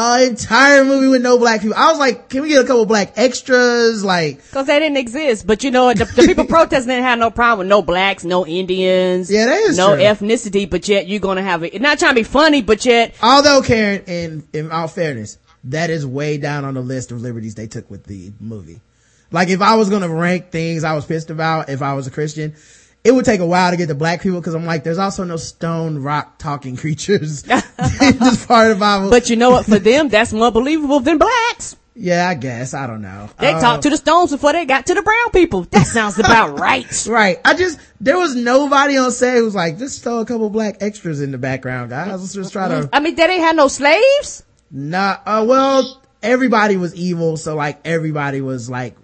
[0.00, 1.76] Uh, entire movie with no black people.
[1.76, 4.04] I was like, can we get a couple black extras?
[4.04, 5.44] Like, Cause they didn't exist.
[5.44, 5.92] But you know?
[5.92, 9.28] The, the people protesting didn't have no problem with no blacks, no Indians.
[9.28, 10.04] Yeah, that is No true.
[10.04, 11.80] ethnicity, but yet you're gonna have it.
[11.80, 16.06] Not trying to be funny, but yet, although Karen, in, in all fairness, that is
[16.06, 18.80] way down on the list of liberties they took with the movie.
[19.32, 22.12] Like if I was gonna rank things I was pissed about if I was a
[22.12, 22.54] Christian,
[23.08, 25.24] it would take a while to get to black people because I'm like, there's also
[25.24, 27.42] no stone rock talking creatures.
[27.42, 29.08] this part of the Bible.
[29.10, 29.64] but you know what?
[29.64, 31.76] For them, that's more believable than blacks.
[31.94, 32.74] yeah, I guess.
[32.74, 33.30] I don't know.
[33.40, 35.62] They Uh, talked to the stones before they got to the brown people.
[35.70, 37.06] That sounds about right.
[37.08, 37.38] Right.
[37.44, 40.76] I just, there was nobody on set who was like, just throw a couple black
[40.82, 42.20] extras in the background, guys.
[42.20, 44.44] Let's just try to, I mean, they didn't have no slaves.
[44.70, 48.96] Nah, uh, well, everybody was evil, so like everybody was like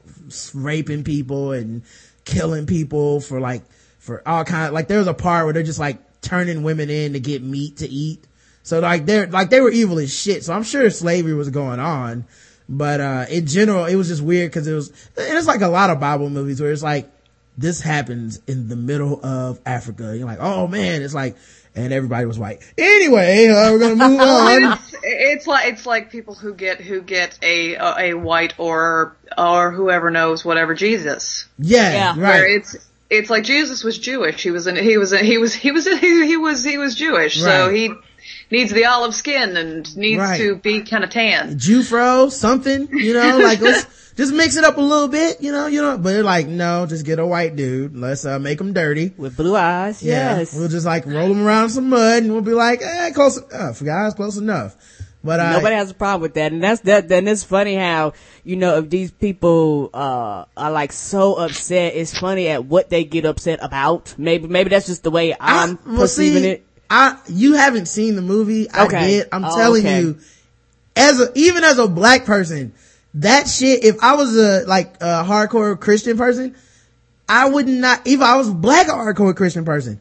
[0.52, 1.82] raping people and
[2.24, 3.62] killing people for like,
[4.04, 7.14] for all kind like there was a part where they're just like turning women in
[7.14, 8.26] to get meat to eat.
[8.62, 10.44] So like they're, like they were evil as shit.
[10.44, 12.26] So I'm sure slavery was going on.
[12.66, 15.68] But, uh, in general, it was just weird cause it was, and it's like a
[15.68, 17.10] lot of Bible movies where it's like,
[17.58, 20.16] this happens in the middle of Africa.
[20.16, 21.36] You're like, oh man, it's like,
[21.76, 22.62] and everybody was white.
[22.76, 24.72] Anyway, uh, we're gonna move on.
[24.72, 29.16] It's, it's like it's like people who get who get a a, a white or
[29.36, 31.46] or whoever knows whatever Jesus.
[31.58, 32.16] Yeah, Yeah.
[32.16, 32.50] Where right.
[32.56, 32.76] it's
[33.16, 34.42] it's like Jesus was Jewish.
[34.42, 36.94] He was an, he was a, he was he was he, he was he was
[36.94, 37.40] Jewish.
[37.40, 37.90] So he
[38.50, 40.38] needs the olive skin and needs Right.
[40.38, 41.58] to be kind of tan.
[41.58, 43.86] Jufro, something, you know, like let's
[44.16, 46.86] just mix it up a little bit, you know, you know, but they're like, no,
[46.86, 47.96] just get a white dude.
[47.96, 49.12] Let's, uh, make him dirty.
[49.16, 50.38] With blue eyes, Yeah.
[50.38, 50.54] yes.
[50.56, 53.36] We'll just like roll him around in some mud and we'll be like, eh, close
[53.38, 54.76] enough, guys, close enough.
[55.24, 56.52] But, Nobody has a problem with that.
[56.52, 58.12] And that's that, then it's funny how,
[58.44, 63.04] you know, if these people, uh, are like so upset, it's funny at what they
[63.04, 64.14] get upset about.
[64.18, 66.66] Maybe, maybe that's just the way I'm well, perceiving see, it.
[66.90, 68.70] I, you haven't seen the movie.
[68.70, 69.06] I Okay.
[69.06, 69.28] did.
[69.32, 70.00] I'm Oh, telling okay.
[70.00, 70.18] you,
[70.94, 72.74] as a, even as a black person,
[73.14, 76.54] that shit, if I was a, like, a hardcore Christian person,
[77.26, 80.00] I would not, if I was a black hardcore Christian person,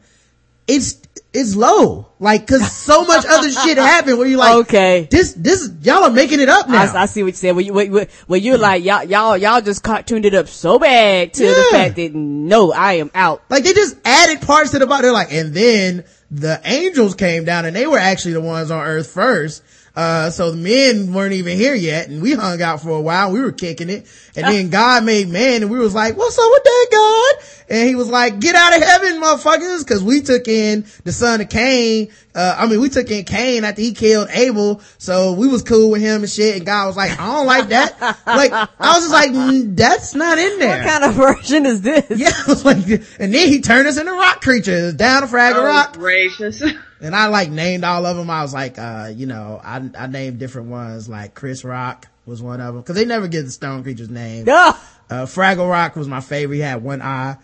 [0.68, 1.00] it's,
[1.34, 2.06] it's low.
[2.20, 5.08] Like, cause so much other shit happened where you're like, Okay.
[5.10, 6.84] this, this, y'all are making it up now.
[6.84, 7.56] I, I see what you said.
[7.56, 11.42] When you, when, you're like, y'all, y'all, y'all just cartooned it up so bad to
[11.42, 13.42] the fact that no, I am out.
[13.50, 15.02] Like they just added parts to the body.
[15.02, 18.82] They're like, and then the angels came down and they were actually the ones on
[18.84, 19.62] earth first.
[19.96, 23.32] Uh, so the men weren't even here yet and we hung out for a while.
[23.32, 24.06] We were kicking it.
[24.36, 27.44] And then God made man and we was like, what's up with that God?
[27.68, 29.86] And he was like, get out of heaven, motherfuckers.
[29.86, 32.10] Cause we took in the son of Cain.
[32.34, 34.80] Uh, I mean, we took in Cain after he killed Abel.
[34.98, 36.56] So we was cool with him and shit.
[36.56, 38.00] And God was like, I don't like that.
[38.26, 40.78] like, I was just like, "Mm, that's not in there.
[40.82, 42.04] What kind of version is this?
[42.18, 42.86] Yeah, I was like,
[43.18, 45.94] and then he turned us into rock creatures down a frag of Oh, rock.
[45.94, 46.62] gracious.
[47.00, 48.30] And I like named all of them.
[48.30, 52.40] I was like, uh, you know, I, I named different ones like Chris Rock was
[52.40, 54.46] one of them cause they never give the stone creatures name.
[54.48, 54.74] Ugh.
[55.10, 56.56] Uh, Fraggle Rock was my favorite.
[56.56, 57.36] He had one eye.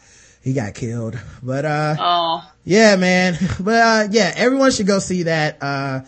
[0.42, 3.36] He got killed, but, uh, oh, yeah, man.
[3.60, 6.00] But, uh, yeah, everyone should go see that, uh,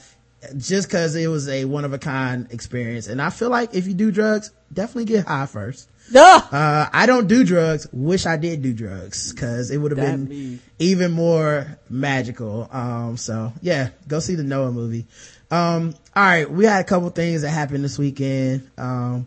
[0.56, 3.06] just cause it was a one of a kind experience.
[3.06, 5.88] And I feel like if you do drugs, definitely get high first.
[6.16, 6.42] Ugh.
[6.52, 7.86] Uh, I don't do drugs.
[7.92, 12.68] Wish I did do drugs because it would have been be- even more magical.
[12.72, 15.06] Um, so yeah, go see the Noah movie.
[15.50, 19.26] Um, all right, we had a couple things that happened this weekend, um,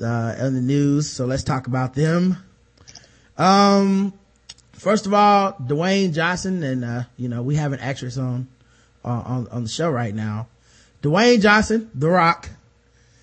[0.00, 1.10] uh, in the news.
[1.10, 2.36] So let's talk about them.
[3.36, 4.12] Um,
[4.82, 8.48] first of all, Dwayne Johnson and, uh, you know, we have an actress on,
[9.04, 10.48] uh, on, on the show right now.
[11.02, 12.50] Dwayne Johnson, The Rock,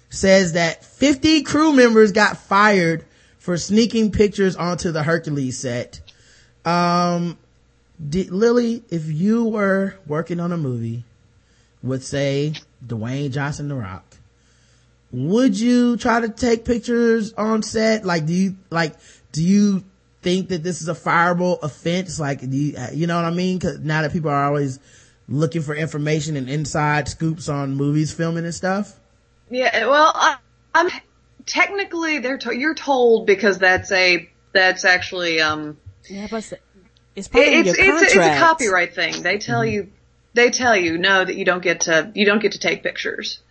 [0.09, 3.05] says that 50 crew members got fired
[3.39, 5.99] for sneaking pictures onto the Hercules set.
[6.63, 7.37] Um,
[8.07, 11.03] did, Lilly, if you were working on a movie
[11.83, 12.53] with say
[12.85, 14.05] Dwayne Johnson, The Rock,
[15.11, 18.05] would you try to take pictures on set?
[18.05, 18.95] Like, do you, like,
[19.33, 19.83] do you
[20.21, 22.19] think that this is a fireable offense?
[22.19, 23.59] Like, do you, you know what I mean?
[23.59, 24.79] Cause now that people are always
[25.27, 28.99] looking for information and inside scoops on movies filming and stuff.
[29.49, 30.37] Yeah, well, I,
[30.73, 30.89] I'm
[31.45, 35.77] technically they're to, you're told because that's a that's actually um
[36.07, 36.51] Yeah, but
[37.15, 39.23] it's part of it's your it's a, it's a copyright thing.
[39.23, 39.91] They tell you
[40.33, 43.41] they tell you no that you don't get to you don't get to take pictures.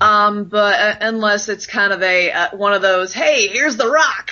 [0.00, 3.88] Um, but uh, unless it's kind of a uh, one of those, hey, here's the
[3.88, 4.30] rock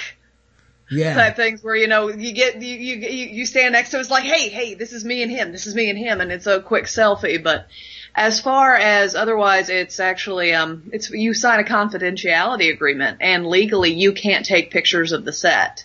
[0.90, 1.14] Yeah.
[1.14, 4.10] type things where you know you get you you you stand next to it, it's
[4.10, 6.46] like, hey, hey, this is me and him, this is me and him, and it's
[6.46, 7.42] a quick selfie.
[7.42, 7.68] But
[8.14, 13.92] as far as otherwise, it's actually um it's you sign a confidentiality agreement, and legally
[13.92, 15.84] you can't take pictures of the set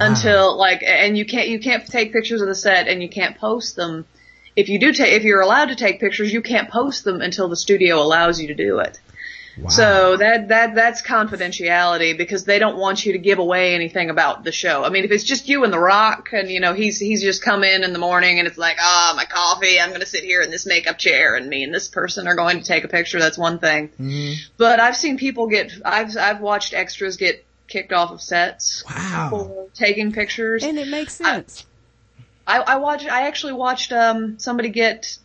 [0.00, 3.36] until like and you can't you can't take pictures of the set and you can't
[3.38, 4.04] post them
[4.56, 7.48] if you do take if you're allowed to take pictures you can't post them until
[7.48, 9.00] the studio allows you to do it
[9.56, 9.68] Wow.
[9.68, 14.42] so that that that's confidentiality because they don't want you to give away anything about
[14.42, 14.82] the show.
[14.82, 17.42] I mean, if it's just you and The Rock, and you know he's he's just
[17.42, 19.80] come in in the morning and it's like, ah, my coffee.
[19.80, 22.34] I'm going to sit here in this makeup chair, and me and this person are
[22.34, 23.20] going to take a picture.
[23.20, 23.90] That's one thing.
[24.56, 25.72] But I've seen people get.
[25.84, 29.28] I've I've watched extras get kicked off of sets wow.
[29.30, 30.64] for taking pictures.
[30.64, 31.64] and it makes sense.
[32.46, 33.06] I, I watched.
[33.06, 35.18] I actually watched um somebody get.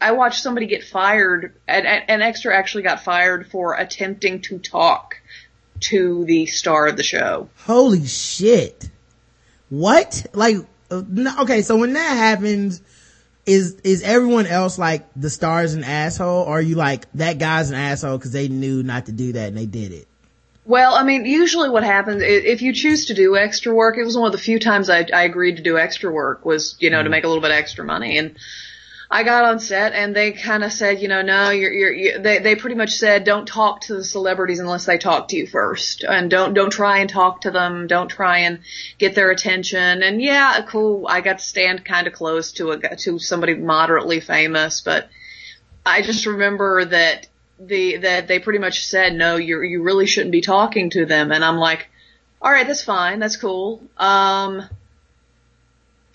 [0.00, 1.54] I watched somebody get fired.
[1.66, 5.16] An, an extra actually got fired for attempting to talk
[5.80, 7.48] to the star of the show.
[7.64, 8.88] Holy shit.
[9.68, 10.26] What?
[10.32, 10.56] Like,
[10.90, 12.82] okay, so when that happens,
[13.46, 16.44] is, is everyone else like the star's an asshole?
[16.44, 19.48] Or are you like, that guy's an asshole because they knew not to do that
[19.48, 20.08] and they did it?
[20.66, 23.96] Well, I mean, usually what happens if you choose to do extra work.
[23.98, 26.76] It was one of the few times I, I agreed to do extra work was
[26.80, 27.12] you know to mm-hmm.
[27.12, 28.36] make a little bit of extra money and.
[29.10, 32.18] I got on set and they kind of said, you know, no, you're, you're, you
[32.18, 35.46] they, they pretty much said, don't talk to the celebrities unless they talk to you
[35.46, 36.02] first.
[36.02, 37.86] And don't, don't try and talk to them.
[37.86, 38.60] Don't try and
[38.98, 40.02] get their attention.
[40.02, 41.06] And yeah, cool.
[41.08, 45.08] I got to stand kind of close to a, to somebody moderately famous, but
[45.84, 47.28] I just remember that
[47.60, 51.30] the, that they pretty much said, no, you you really shouldn't be talking to them.
[51.30, 51.88] And I'm like,
[52.42, 53.18] all right, that's fine.
[53.18, 53.82] That's cool.
[53.96, 54.68] Um,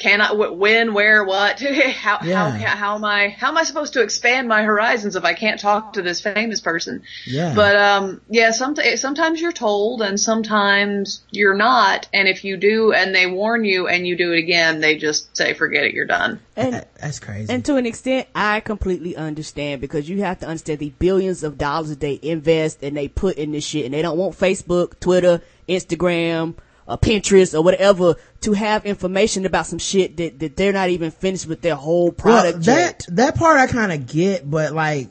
[0.02, 1.60] can I, when, where, what,
[1.94, 2.50] how, Yeah.
[2.50, 5.60] how, how am I, how am I supposed to expand my horizons if I can't
[5.60, 7.04] talk to this famous person?
[7.28, 7.54] Yeah.
[7.56, 12.08] But, um, yeah, some, sometimes you're told and sometimes you're not.
[12.14, 15.38] And if you do and they warn you and you do it again, they just
[15.38, 16.40] say, forget it, you're done.
[16.56, 17.54] And that's crazy.
[17.54, 21.58] And to an extent, I completely understand because you have to understand the billions of
[21.58, 25.00] dollars that they invest and they put in this shit, and they don't want Facebook,
[25.00, 26.56] Twitter, Instagram,
[26.92, 31.10] or Pinterest or whatever to have information about some shit that, that they're not even
[31.12, 33.06] finished with their whole product well, yet.
[33.08, 35.10] that, that part I kind of get, but like,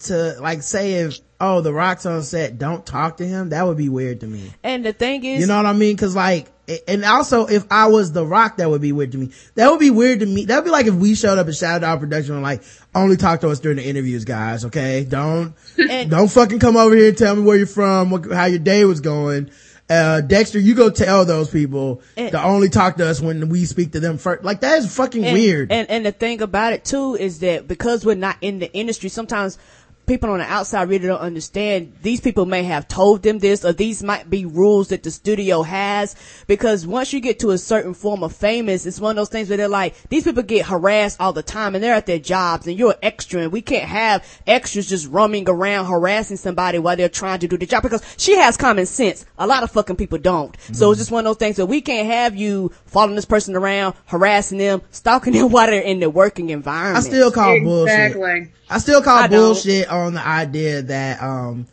[0.00, 3.76] to, like, say if, oh, the rock's on set, don't talk to him, that would
[3.76, 4.52] be weird to me.
[4.62, 5.96] And the thing is, You know what I mean?
[5.96, 6.46] Cause like,
[6.86, 9.30] and also if I was the rock, that would be weird to me.
[9.54, 10.44] That would be weird to me.
[10.46, 12.62] That would be like if we showed up at Shadow Dog Production and like,
[12.94, 15.04] only talk to us during the interviews, guys, okay?
[15.04, 15.54] Don't,
[15.90, 18.58] And- don't fucking come over here and tell me where you're from, what, how your
[18.58, 19.50] day was going.
[19.88, 23.64] Uh, Dexter, you go tell those people And- to only talk to us when we
[23.66, 24.42] speak to them first.
[24.42, 25.70] Like that is fucking and, weird.
[25.70, 29.08] And and the thing about it too is that because we're not in the industry,
[29.08, 29.58] sometimes
[30.06, 31.92] people on the outside really don't understand.
[32.02, 35.62] These people may have told them this, or these might be rules that the studio
[35.62, 36.14] has.
[36.46, 39.48] Because once you get to a certain form of famous, it's one of those things
[39.48, 42.66] where they're like, these people get harassed all the time, and they're at their jobs,
[42.66, 46.96] and you're an extra, and we can't have extras just roaming around harassing somebody while
[46.96, 47.82] they're trying to do the job.
[47.82, 49.26] Because she has common sense.
[49.38, 50.56] A lot of fucking people don't.
[50.72, 51.00] So it's mhm.
[51.00, 54.58] just one of those things that we can't have you following this person around, harassing
[54.58, 57.04] them, stalking them while they're in the working environment.
[57.04, 57.94] I still call bullshit.
[57.94, 58.52] Exactly.
[58.68, 59.38] I still call I don't.
[59.40, 61.66] bullshit on the idea that um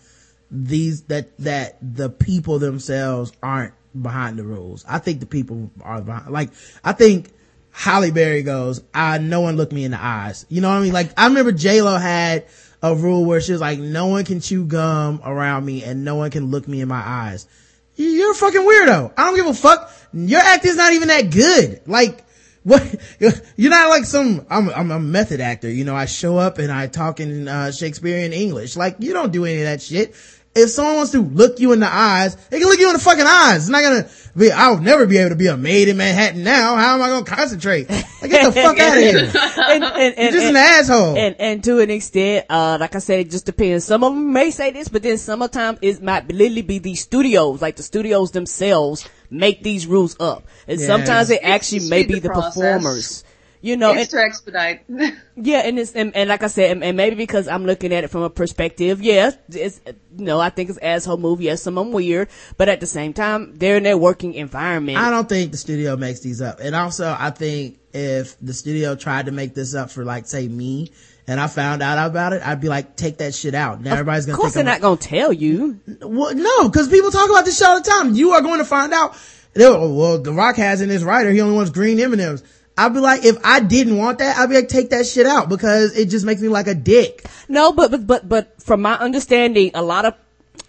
[0.52, 4.86] these that that the people themselves aren't behind the rules.
[4.88, 6.32] I think the people are behind.
[6.32, 6.52] Like
[6.84, 7.32] I think
[7.72, 10.82] Halle Berry goes, "I no one look me in the eyes." You know what I
[10.82, 10.94] mean?
[10.94, 12.46] Like I remember J Lo had
[12.84, 16.16] a rule where she was like, "No one can chew gum around me, and no
[16.16, 17.48] one can look me in my eyes."
[17.96, 19.14] You- You're a fucking weirdo.
[19.18, 19.92] I don't give a fuck.
[20.14, 21.82] Your act is not even that good.
[21.88, 22.24] Like,
[22.64, 22.96] what?
[23.56, 25.70] You're not like some, I'm, I'm a method actor.
[25.70, 28.76] You know, I show up and I talk in, uh, Shakespearean English.
[28.76, 30.16] Like, you don't do any of that shit.
[30.56, 33.00] If someone wants to look you in the eyes, they can look you in the
[33.00, 33.64] fucking eyes.
[33.64, 34.08] It's not gonna
[34.38, 36.76] be, I'll never be able to be a maid in Manhattan now.
[36.76, 37.90] How am I gonna concentrate?
[37.90, 39.18] Like, get the fuck out of here.
[39.20, 41.18] and, and, and, You're just an asshole.
[41.18, 43.86] And and to an extent, uh, like I said, it just depends.
[43.86, 46.62] Some of them may say this, but then some of the time it might literally
[46.62, 50.46] be these studios, like the studios themselves, make these rules up.
[50.68, 50.86] And Yeah.
[50.86, 52.54] sometimes it It's actually to may be the the process.
[52.54, 53.24] performers.
[53.64, 54.84] You know, it's and, to expedite.
[55.38, 58.04] yeah, and it's and, and like I said, and, and maybe because I'm looking at
[58.04, 61.46] it from a perspective, yeah, it's you know, I think it's asshole movie.
[61.46, 62.28] Yes, some of them weird,
[62.58, 64.98] but at the same time, they're in their working environment.
[64.98, 66.60] I don't think the studio makes these up.
[66.60, 70.46] And also, I think if the studio tried to make this up for like, say
[70.46, 70.92] me,
[71.26, 73.80] and I found out about it, I'd be like, take that shit out.
[73.80, 75.80] Now everybody's gonna Of course, think they're I'm not gonna tell you.
[76.02, 78.14] well, no, because people talk about this shit all the time.
[78.14, 79.16] You are going to find out.
[79.54, 82.44] They'll, well, The Rock has in his rider, he only wants green M&Ms.
[82.78, 85.48] I'd be like, if I didn't want that, I'd be like, take that shit out
[85.48, 87.26] because it just makes me like a dick.
[87.48, 90.16] No, but but but but from my understanding, a lot of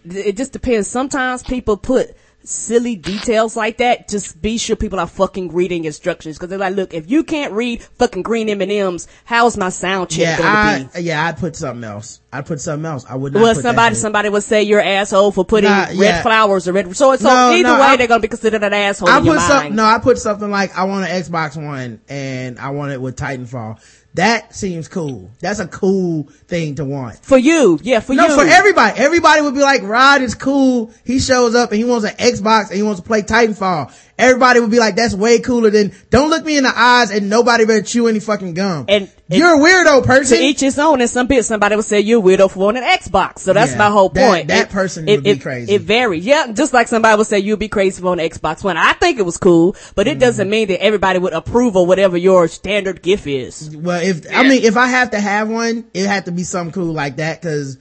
[0.04, 0.86] it just depends.
[0.86, 2.14] Sometimes people put
[2.44, 4.08] silly details like that.
[4.08, 7.52] Just be sure people are fucking reading instructions because they're like, look, if you can't
[7.52, 11.02] read fucking green M and M's, how's my sound check Yeah, gonna I, be?
[11.02, 12.20] yeah, I'd put something else.
[12.32, 13.04] I'd put something else.
[13.08, 15.96] I would not Well, somebody somebody would say you're an asshole for putting Nah, red
[15.96, 16.22] yeah.
[16.22, 16.94] flowers or red.
[16.96, 19.40] So so No, either no, way, I- they're gonna be considered an asshole I put
[19.40, 23.00] some, no, I put something like, I want an Xbox One and I want it
[23.00, 23.78] with Titanfall.
[24.14, 25.32] That seems cool.
[25.40, 27.16] That's a cool thing to want.
[27.24, 28.28] For you, yeah, for No, you.
[28.28, 28.98] No, for everybody.
[28.98, 30.92] Everybody would be like, Rod is cool.
[31.04, 33.92] He shows up and he wants an Xbox and he wants to play Titanfall.
[34.16, 37.28] Everybody would be like, that's way cooler than, don't look me in the eyes and
[37.28, 38.84] nobody better chew any fucking gum.
[38.88, 40.36] And- you're a weirdo person.
[40.36, 41.00] to each his own.
[41.00, 43.38] And some people, somebody would say you're a weirdo for wanting an Xbox.
[43.40, 44.48] So that's Yeah, my whole that- point.
[44.48, 45.72] that It- person it, would be crazy.
[45.74, 46.24] It varies.
[46.24, 48.76] Yeah, just like somebody would say you'd be crazy for an Xbox One.
[48.76, 50.16] I think it was cool, but Mm-hmm.
[50.16, 53.74] it doesn't mean that everybody would approve of whatever your standard gift is.
[53.74, 56.72] well, if, I mean, if I have to have one, it had to be something
[56.72, 57.78] cool like that cause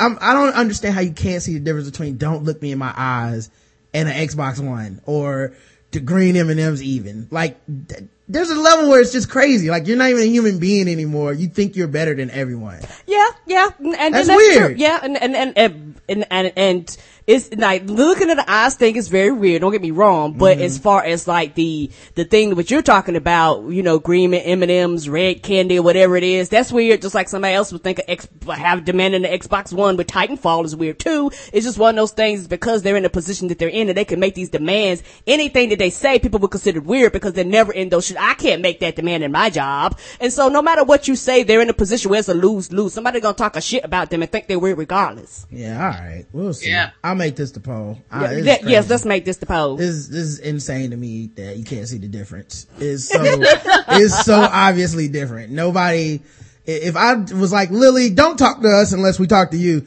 [0.00, 2.78] I'm, I don't understand how you can't see the difference between don't look me in
[2.78, 3.50] my eyes
[3.94, 5.52] and an Xbox One or
[5.90, 7.28] the green M&Ms even.
[7.30, 7.58] Like,
[7.88, 9.68] th- there's a level where it's just crazy.
[9.68, 11.32] Like, you're not even a human being anymore.
[11.34, 12.80] You think you're better than everyone.
[13.06, 14.66] Yeah, yeah, and, and That's that's, weird.
[14.68, 14.74] true.
[14.78, 18.96] Yeah, and and and and and, and, and it's like looking at the eyes thing
[18.96, 19.60] is very weird.
[19.62, 20.64] Don't get me wrong, but Mm-hmm.
[20.66, 24.62] as far as like the the thing that you're talking about, you know, green M
[24.62, 27.00] and M's, red candy, or whatever it is, that's weird.
[27.02, 30.64] Just like somebody else would think of X, have demanding the Xbox One with Titanfall
[30.64, 31.30] is weird too.
[31.52, 33.96] It's just one of those things because they're in the position that they're in and
[33.96, 35.02] they can make these demands.
[35.26, 38.06] Anything that they say, people would consider weird because they're never in those.
[38.06, 38.16] Shit.
[38.20, 41.42] I can't make that demand in my job, and so no matter what you say,
[41.44, 42.92] they're in a position where it's a lose lose.
[42.92, 45.46] Somebody gonna talk a shit about them and think they're weird regardless.
[45.50, 46.24] Yeah, all right.
[46.32, 46.70] We'll see.
[46.70, 46.90] Yeah.
[47.12, 47.98] I'll make this the poll.
[48.10, 49.76] Uh, this That- yes, let's make this the poll.
[49.76, 52.66] This, this is insane to me that you can't see the difference.
[52.78, 55.52] It's so, it's so obviously different.
[55.52, 56.22] Nobody,
[56.64, 59.84] if I was like, Lilly, don't talk to us unless we talk to you,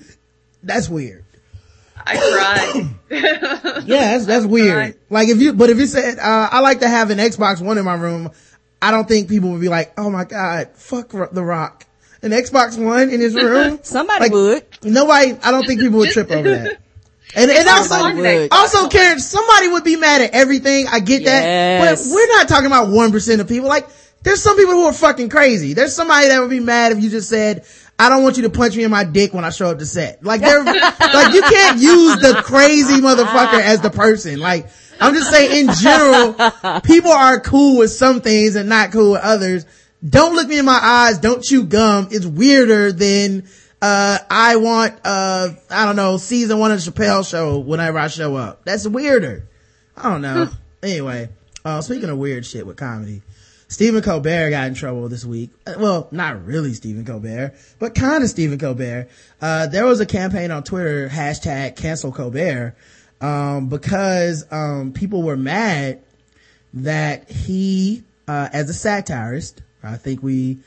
[0.61, 1.26] that's weird.
[1.97, 2.89] I cried.
[3.88, 4.77] Yeah, that's, that's weird.
[4.77, 4.95] right.
[5.10, 7.80] Like if you, but if you said, uh, I like to have an Xbox One
[7.80, 8.30] in my room,
[8.84, 11.88] I don't think people would be like, oh my God, fuck The Rock.
[12.22, 13.80] An Xbox One in his room?
[13.84, 14.64] Somebody Like, would.
[14.84, 16.77] Nobody, I don't think people would trip over that.
[17.35, 18.47] And, and also, would.
[18.51, 20.87] also, Karen, somebody would be mad at everything.
[20.89, 21.97] I get that.
[21.97, 23.67] But we're not talking about 1% of people.
[23.67, 23.87] Like,
[24.23, 25.73] there's some people who are fucking crazy.
[25.73, 27.65] There's somebody that would be mad if you just said,
[27.99, 29.85] I don't want you to punch me in my dick when I show up to
[29.85, 30.23] set.
[30.23, 34.39] Like, they're, like, you can't use the crazy motherfucker as the person.
[34.39, 34.67] Like,
[34.99, 39.21] I'm just saying in general, people are cool with some things and not cool with
[39.21, 39.65] others.
[40.07, 41.19] Don't look me in my eyes.
[41.19, 42.07] Don't chew gum.
[42.11, 43.47] It's weirder than,
[43.81, 48.07] uh, I want, uh, I don't know, season one of the Chappelle show whenever I
[48.07, 48.65] show up.
[48.65, 49.47] That's weirder.
[49.97, 50.49] I don't know.
[50.84, 51.30] anyway,
[51.64, 53.22] uh, speaking of weird shit with comedy,
[53.68, 55.52] Stephen Colbert got in trouble this week.
[55.65, 59.07] Uh, Well, not really Stephen Colbert, but kind of Stephen Colbert.
[59.41, 62.76] Uh, there was a campaign on Twitter, hashtag cancel Colbert,
[63.22, 66.02] um, because, um, people were mad
[66.73, 70.60] that he, uh, as a satirist, I think we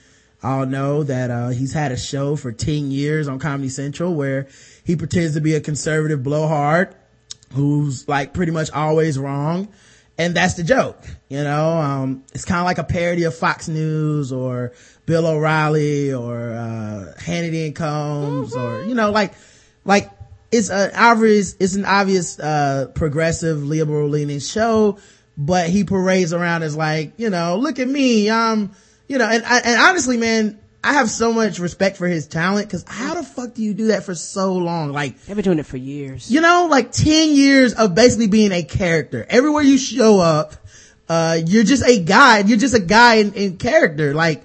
[0.43, 4.47] all know that, uh, he's had a show for 10 years on Comedy Central where
[4.85, 6.95] he pretends to be a conservative blowhard
[7.55, 9.69] who's like pretty much always wrong.
[10.21, 13.69] And that's the joke, you know, um, it's kind of like a parody of Fox
[13.69, 14.73] News or
[15.07, 19.35] Bill O'Reilly or, uh, Hannity and Colmes or, you know, like,
[19.85, 20.11] like
[20.51, 24.99] it's an obvious, it's an obvious, uh, progressive liberal leaning show,
[25.37, 28.73] but he parades around as like, you know, look at me, um,
[29.09, 32.85] you know, and, and honestly, man, I have so much respect for his talent because
[32.87, 34.93] how the fuck do you do that for so long?
[34.93, 36.31] Like, They've been doing it for years.
[36.31, 39.27] you know, like 10 years of basically being a character.
[39.29, 40.55] Everywhere you show up,
[41.09, 42.41] uh, you're just a guy.
[42.41, 44.15] You're just a guy in, in character.
[44.15, 44.45] Like,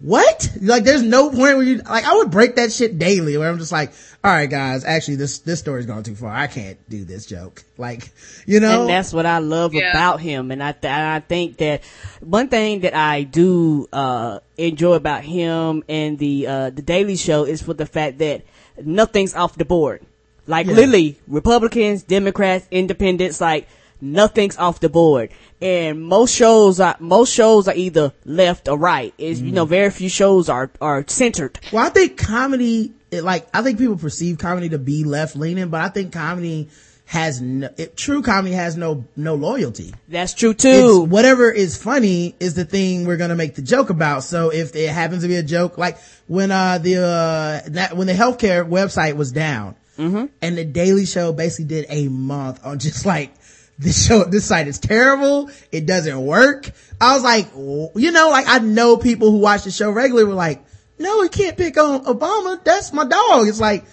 [0.00, 0.50] what?
[0.60, 3.58] Like, there's no point where you, like, I would break that shit daily where I'm
[3.58, 3.92] just like,
[4.24, 6.30] all right, guys, actually, this, this story's gone too far.
[6.30, 7.64] I can't do this joke.
[7.76, 8.12] Like,
[8.46, 8.82] you know?
[8.82, 9.90] And that's what I love Yeah.
[9.90, 10.50] about him.
[10.52, 11.82] And I, th- I think that
[12.20, 17.44] one thing that I do, uh, enjoy about him and the, uh, the Daily Show
[17.44, 18.42] is for the fact that
[18.82, 20.04] nothing's off the board.
[20.46, 20.74] Like Yeah.
[20.74, 23.66] literally, Republicans, Democrats, Independents, like
[24.00, 25.30] nothing's off the board.
[25.60, 29.12] And most shows are, most shows are either left or right.
[29.18, 29.54] Is, you Mm-hmm.
[29.56, 31.58] know, very few shows are, are centered.
[31.72, 35.68] Well, I think comedy, it, like, I think people perceive comedy to be left leaning,
[35.68, 36.70] but I think comedy
[37.04, 39.92] has no, it, true comedy has no, no loyalty.
[40.08, 41.02] That's true too.
[41.02, 44.24] It's, whatever is funny is the thing we're gonna make the joke about.
[44.24, 48.06] So if it happens to be a joke, like when, uh, the, uh, that, when
[48.06, 50.24] the healthcare website was down Mm-hmm.
[50.40, 53.34] and the Daily Show basically did a month on just like,
[53.78, 55.50] this show, this site is terrible.
[55.70, 56.70] It doesn't work.
[57.00, 60.34] I was like, you know, like I know people who watch the show regularly were
[60.34, 60.64] like,
[60.98, 62.62] no, we can't pick on Obama.
[62.62, 63.48] That's my dog.
[63.48, 63.84] It's like,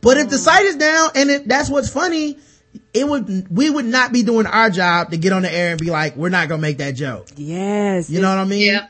[0.00, 2.38] but if the site is down and if that's what's funny,
[2.94, 5.80] it would, we would not be doing our job to get on the air and
[5.80, 7.28] be like, we're not going to make that joke.
[7.36, 8.08] yes.
[8.08, 8.72] You know what I mean?
[8.72, 8.86] Yeah.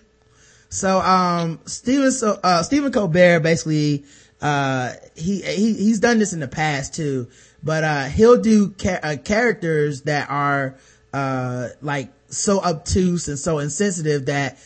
[0.69, 4.05] So, um, Stephen, so, uh, Stephen Colbert basically,
[4.41, 7.29] uh, he, he, he's done this in the past too,
[7.63, 10.77] but, uh, he'll do ca- uh, characters that are,
[11.13, 14.57] uh, like so obtuse and so insensitive that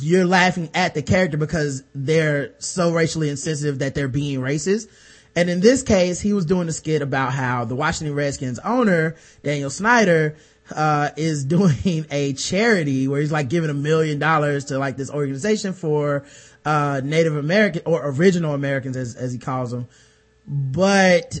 [0.00, 4.88] you're laughing at the character because they're so racially insensitive that they're being racist.
[5.34, 9.16] And in this case, he was doing a skit about how the Washington Redskins owner,
[9.42, 10.36] Daniel Snyder,
[10.74, 15.10] uh, is doing a charity where he's like giving a million dollars to like this
[15.10, 16.24] organization for,
[16.64, 19.86] uh, Native American or original Americans as, as he calls them.
[20.46, 21.40] But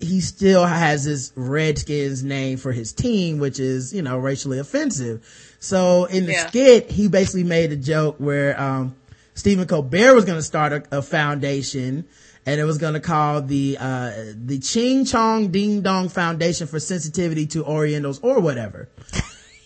[0.00, 5.53] he still has this Redskins name for his team, which is, you know, racially offensive.
[5.64, 6.48] So in the Yeah.
[6.48, 8.94] skit, he basically made a joke where, um,
[9.34, 12.04] Stephen Colbert was going to start a, a foundation
[12.46, 14.12] and it was going to call the, uh,
[14.44, 18.88] the Ching Chong Ding Dong Foundation for Sensitivity to Orientals or whatever.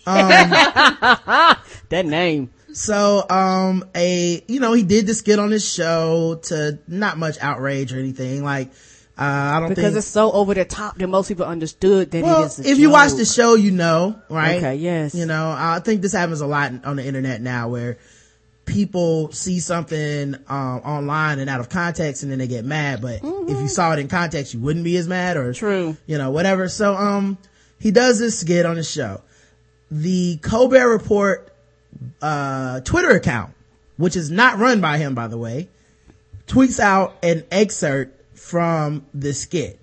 [0.07, 2.49] That name.
[2.71, 7.37] So, um, a, you know, he did the skit on his show to not much
[7.41, 8.43] outrage or anything.
[8.43, 8.71] Like,
[9.19, 9.97] uh, I don't Because think.
[9.97, 12.89] it's so over the top that most people understood that well, it is if you
[12.89, 14.57] watch the show, you know, right?
[14.57, 15.13] Okay, yes.
[15.13, 17.97] You know, I think this happens a lot on the internet now where
[18.65, 23.01] people see something, um, online and out of context and then they get mad.
[23.01, 25.59] But if you saw it in context, you wouldn't be as mad or, Mm-hmm.
[25.59, 25.97] True.
[26.05, 26.69] you know, whatever.
[26.69, 27.37] So, um,
[27.79, 29.21] he does this skit on the show.
[29.89, 31.51] The Colbert Report,
[32.21, 33.53] uh, Twitter account,
[33.97, 35.67] which is not run by him, by the way,
[36.47, 38.18] tweets out an excerpt
[38.49, 39.79] from the skit.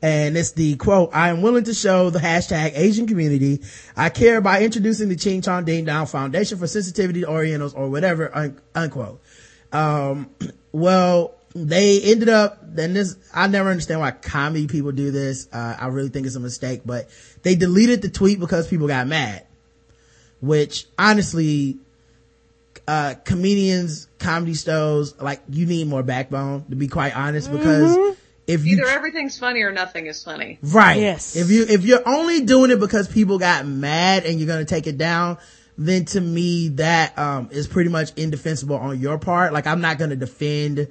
[0.00, 3.60] And it's the quote, I am willing to show the hashtag Asian community.
[3.96, 7.88] I care by introducing the Ching Chong Ding Dong Foundation for Sensitivity to Orientals or
[7.88, 9.20] whatever, un- unquote.
[9.72, 10.30] Um,
[10.72, 15.48] well, they ended up, then this, I never understand why comedy people do this.
[15.52, 17.08] Uh, I really think it's a mistake, but
[17.42, 19.46] they deleted the tweet because people got mad.
[20.40, 21.78] Which honestly,
[22.88, 28.66] uh, comedians, comedy shows, like you need more backbone to be quite honest because if
[28.66, 30.58] you Either everything's funny or nothing is funny.
[30.62, 30.98] Right.
[30.98, 31.36] Yes.
[31.36, 34.68] If you, if you're only doing it because people got mad and you're going to
[34.68, 35.38] take it down,
[35.78, 39.52] then to me that, um, is pretty much indefensible on your part.
[39.52, 40.88] Like I'm not going to defend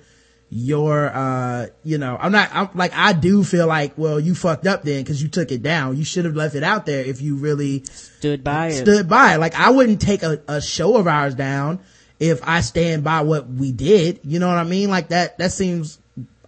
[0.53, 4.67] your, uh, you know, I'm not, I'm like, I do feel like, well, you fucked
[4.67, 5.95] up then because you took it down.
[5.95, 8.73] You should have left it out there if you really Stood by it.
[8.81, 9.35] stood by.
[9.35, 9.37] it.
[9.39, 11.79] Like I wouldn't take a, a show of ours down
[12.19, 14.19] if I stand by what we did.
[14.25, 14.89] You know what I mean?
[14.89, 15.99] Like that, that seems,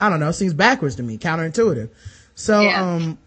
[0.02, 1.90] I don't know, seems backwards to me, counterintuitive.
[2.36, 2.96] So, Yeah.
[2.96, 3.18] um,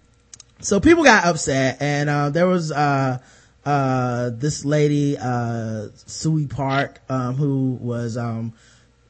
[0.60, 3.16] so people got upset and, uh, there was, uh,
[3.64, 8.52] uh, this lady, uh, Suey Park, um, who was, um,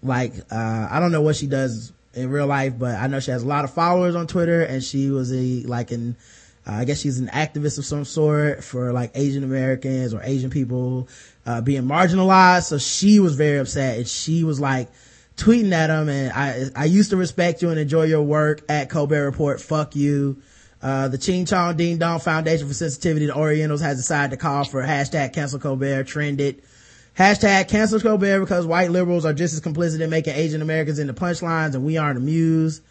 [0.06, 3.30] like, uh, I don't know what she does in real life, but I know she
[3.30, 6.16] has a lot of followers on Twitter and she was a, like an,
[6.66, 10.50] uh, I guess she's an activist of some sort for like Asian Americans or Asian
[10.50, 11.08] people,
[11.44, 12.64] uh, being marginalized.
[12.64, 14.88] So she was very upset and she was like
[15.36, 18.88] tweeting at him and I, I used to respect you and enjoy your work at
[18.88, 19.60] Colbert Report.
[19.60, 20.42] Fuck you.
[20.82, 24.64] Uh, the Ching Chong Ding Dong Foundation for Sensitivity to Orientals has decided to call
[24.64, 26.62] for hashtag cancel Colbert trended.
[27.18, 31.14] Hashtag cancel Colbert because white liberals are just as complicit in making Asian Americans into
[31.14, 32.82] punchlines and we aren't amused.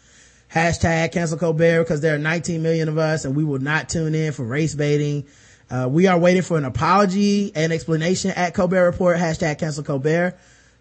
[0.52, 4.16] Hashtag cancel Colbert because there are 19 million of us and we will not tune
[4.16, 5.26] in for race baiting.
[5.70, 9.16] Uh, we are waiting for an apology and explanation at Colbert Report.
[9.16, 10.36] Hashtag cancel Colbert.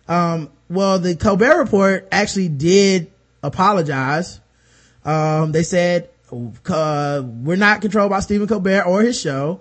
[0.07, 3.11] Um, well, the Colbert Report actually did
[3.43, 4.39] apologize.
[5.03, 9.59] Um, they said, uh, we're not controlled by Stephen Colbert or his show.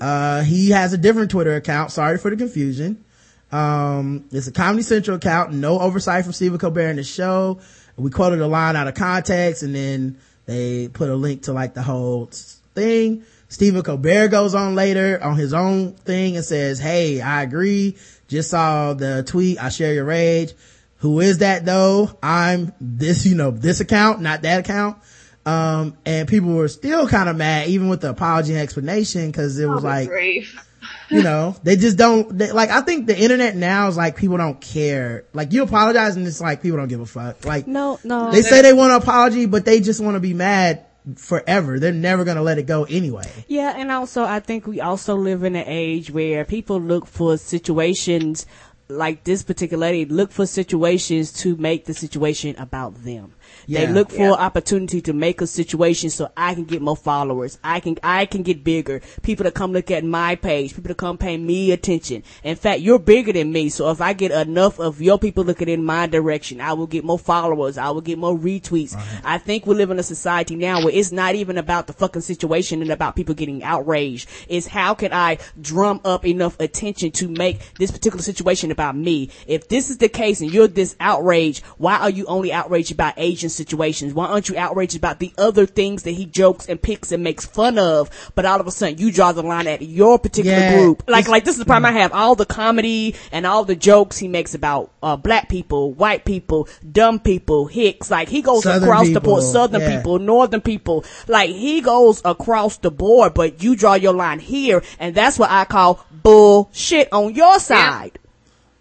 [0.00, 1.92] Uh, he has a different Twitter account.
[1.92, 3.04] Sorry for the confusion.
[3.52, 5.52] Um, it's a Comedy Central account.
[5.52, 7.60] No oversight from Stephen Colbert in the show.
[7.96, 11.74] We quoted a line out of context and then they put a link to like
[11.74, 12.26] the whole
[12.74, 13.24] thing.
[13.48, 17.96] Stephen Colbert goes on later on his own thing and says, Hey, I agree.
[18.28, 19.62] Just saw the tweet.
[19.62, 20.54] I share your rage.
[20.98, 22.16] Who is that though?
[22.22, 24.96] I'm this, you know, this account, not that account.
[25.44, 29.58] Um, and people were still kind of mad even with the apology and explanation cause
[29.58, 30.66] it was Oh, like, grief.
[31.12, 34.36] You know, they just don't, they, like, I think the internet now is like people
[34.38, 35.24] don't care.
[35.32, 37.44] Like you apologize and it's like people don't give a fuck.
[37.44, 38.30] Like, No, no.
[38.32, 40.86] they say they want an apology, but they just want to be mad
[41.16, 41.78] forever.
[41.78, 43.30] They're never going to let it go anyway.
[43.48, 47.36] Yeah, and also I think we also live in an age where people look for
[47.36, 48.46] situations
[48.88, 53.32] like this particular lady look for situations to make the situation about them.
[53.66, 53.86] Yeah.
[53.86, 54.32] They look for Yeah.
[54.32, 57.58] opportunity to make a situation so I can get more followers.
[57.62, 59.00] I can I can get bigger.
[59.22, 60.74] People to come look at my page.
[60.74, 62.22] People to come pay me attention.
[62.44, 63.68] In fact, you're bigger than me.
[63.68, 67.04] So if I get enough of your people looking in my direction, I will get
[67.04, 67.78] more followers.
[67.78, 68.96] I will get more retweets.
[69.24, 72.22] I think we live in a society now where it's not even about the fucking
[72.22, 74.28] situation and about people getting outraged.
[74.48, 79.30] It's how can I drum up enough attention to make this particular situation about me?
[79.46, 83.14] If this is the case and you're this outraged, why are you only outraged about
[83.16, 84.14] Asian situations?
[84.14, 87.46] Why aren't you outraged about the other things that he jokes and picks and makes
[87.46, 88.10] fun of?
[88.34, 91.04] But all of a sudden you draw the line at your particular Yeah, group.
[91.08, 92.12] Like, like this is the problem I have.
[92.12, 96.68] All the comedy and all the jokes he makes about, uh, black people, white people,
[96.90, 98.10] dumb people, hicks.
[98.10, 99.42] Like he goes Southern across the board.
[99.42, 99.96] Southern yeah.
[99.96, 101.04] people, northern people.
[101.28, 104.82] Like he goes across the board, but you draw your line here.
[104.98, 108.18] And that's what I call bullshit on your side.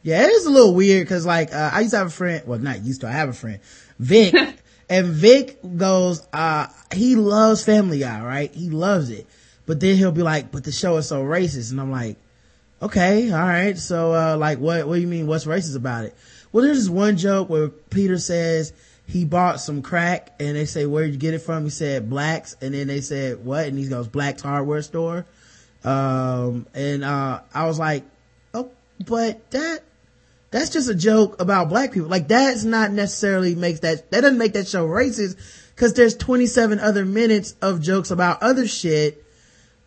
[0.04, 2.44] Yeah, it is a little weird because like uh, I used to have a friend.
[2.46, 3.08] Well, not used to.
[3.08, 3.60] I have a friend,
[4.00, 4.34] Vic,
[4.92, 6.28] and Vic goes.
[6.34, 8.54] uh He loves Family Guy, right?
[8.54, 9.26] He loves it,
[9.66, 12.18] but then he'll be like, "But the show is so racist," and I'm like,
[12.82, 13.78] "Okay, all right.
[13.78, 14.86] So, uh like, what?
[14.88, 15.28] What do you mean?
[15.28, 16.16] What's racist about it?"
[16.52, 18.74] Well, there's this one joke where Peter says
[19.08, 22.58] he bought some crack, and they say, "Where'd you get it from?" He said, "Blacks,"
[22.62, 25.26] and then they said, "What?" And he goes, "Black's hardware store."
[25.86, 28.04] Um, and uh I was like,
[28.54, 28.70] "Oh,
[29.06, 29.84] but that."
[30.52, 32.10] That's just a joke about black people.
[32.10, 35.38] Like that's not necessarily makes that, that doesn't make that show racist
[35.74, 39.24] because there's 27 other minutes of jokes about other shit.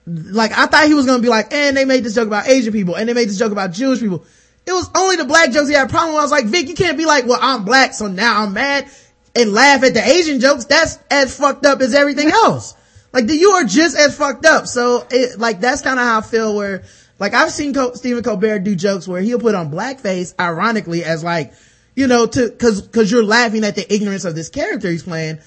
[0.07, 2.49] Like I thought he was going to be like, and they made this joke about
[2.49, 4.25] Asian people and they made this joke about Jewish people.
[4.67, 6.21] It was only the black jokes he had a problem with.
[6.21, 8.89] I was like, Vic, you can't be like, well, I'm black, so now I'm mad
[9.35, 10.65] and laugh at the Asian jokes.
[10.65, 12.75] That's as fucked up as everything else.
[13.13, 14.67] Like you are just as fucked up.
[14.67, 16.85] So it, like that's kind of how I feel where,
[17.19, 21.23] like I've seen Co- Stephen Colbert do jokes where he'll put on blackface ironically as
[21.23, 21.53] like,
[21.95, 25.39] you know, to, cause, cause you're laughing at the ignorance of this character he's playing.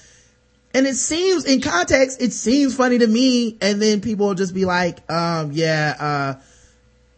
[0.74, 3.56] And it seems in context, it seems funny to me.
[3.60, 6.40] And then people will just be like, um, yeah, uh,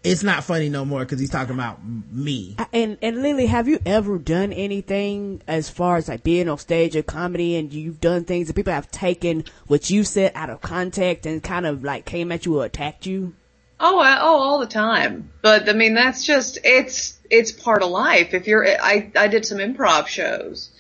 [0.03, 1.79] it's not funny no more because he's talking about
[2.11, 2.57] me.
[2.73, 6.97] And and Lilly, have you ever done anything as far as like being on stage
[6.97, 10.63] or comedy, and you've done things that people have taken what you said out of
[10.63, 13.35] context and kind of like came at you or attacked you?
[13.83, 15.31] Oh, I, oh, all the time.
[15.41, 18.35] But I mean, that's just it's it's part of life.
[18.35, 20.71] If you're, I I did some improv shows,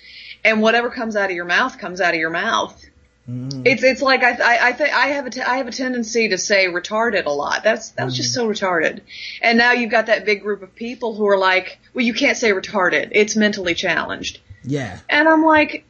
[0.44, 2.84] and whatever comes out of your mouth comes out of your mouth.
[3.28, 3.62] Mm.
[3.64, 6.28] It's it's like I I I think I have a t- I have a tendency
[6.28, 7.64] to say retarded a lot.
[7.64, 9.00] That's that was just so retarded.
[9.40, 12.36] And now you've got that big group of people who are like, well, you can't
[12.36, 13.10] say retarded.
[13.12, 14.40] It's mentally challenged.
[14.62, 14.98] Yeah.
[15.08, 15.84] And I'm like,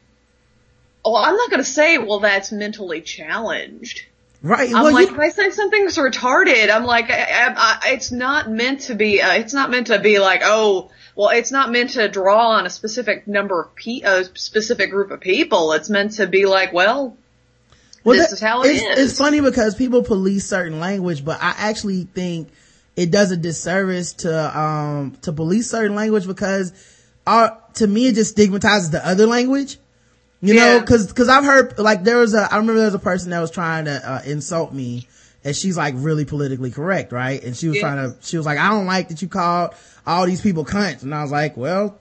[1.03, 4.05] oh, I'm not going to say, well, that's mentally challenged.
[4.43, 4.73] Right.
[4.73, 8.11] I'm well, like, you, if I say something's retarded, I'm like, I, I, I, it's
[8.11, 9.21] not meant to be.
[9.21, 12.65] Uh, it's not meant to be like, oh, well, it's not meant to draw on
[12.65, 15.73] a specific number of pe- a specific group of people.
[15.73, 17.15] It's meant to be like, well,
[18.03, 19.09] Well, this that- is how it it's, is.
[19.11, 22.49] It's funny because people police certain language, but I actually think
[22.95, 26.73] it does a disservice to um to police certain language because
[27.27, 29.77] our to me it just stigmatizes the other language.
[30.43, 32.99] You know, cause, cause I've heard, like, there was a, I remember there was a
[32.99, 35.07] person that was trying to, uh, insult me,
[35.43, 37.43] and she's like really politically correct, right?
[37.43, 37.81] And she was Yeah.
[37.81, 41.03] trying to, she was like, I don't like that you called all these people cunts.
[41.03, 41.95] And I was like, well,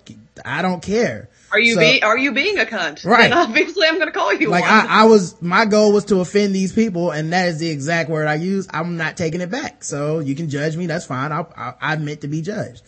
[0.44, 1.28] I don't care.
[1.52, 3.04] Are you So- be, are you being a cunt?
[3.04, 3.28] Right.
[3.28, 4.70] Then obviously, I'm going to call you like one.
[4.70, 8.08] I, I was my goal was to offend these people and that is the exact
[8.08, 11.32] word i use i'm not taking it back so you can judge me that's fine
[11.32, 12.82] i i, I admit to be judged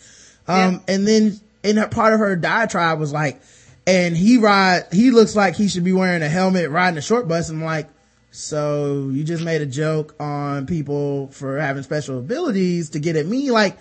[0.47, 3.41] um and then in her part of her diatribe was like
[3.85, 7.27] and he ride he looks like he should be wearing a helmet riding a short
[7.27, 7.49] bus.
[7.49, 7.89] And i'm like
[8.31, 13.27] so you just made a joke on people for having special abilities to get at
[13.27, 13.51] me.
[13.51, 13.77] Like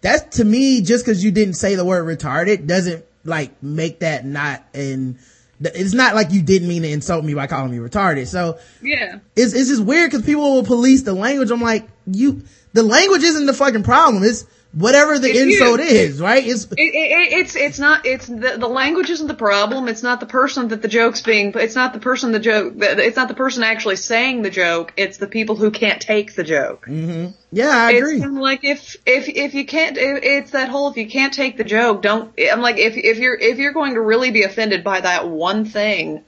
[0.00, 4.26] that's to me just because you didn't say the word retarded doesn't like make that
[4.26, 5.18] not in
[5.60, 8.26] it's not like you didn't mean to insult me by calling me retarded.
[8.26, 9.20] So yeah.
[9.36, 11.52] it's it's just weird because people will police the language.
[11.52, 12.42] I'm like you
[12.72, 14.24] the language isn't the fucking problem.
[14.24, 15.86] It's whatever the It's insult you.
[15.86, 19.88] is right it's It, it, it's it's not it's the the language isn't the problem.
[19.88, 21.52] It's not the person that the joke's being.
[21.54, 22.74] It's not the person the joke.
[22.78, 24.92] It's not the person actually saying the joke.
[24.96, 26.86] It's the people who can't take the joke.
[26.86, 27.32] Mm-hmm.
[27.52, 30.68] yeah i It's agree kind of like if if if you can't, it- it's that
[30.70, 32.32] whole if you can't take the joke, don't.
[32.38, 35.64] I'm like if if you're if you're going to really be offended by that one
[35.66, 36.22] thing,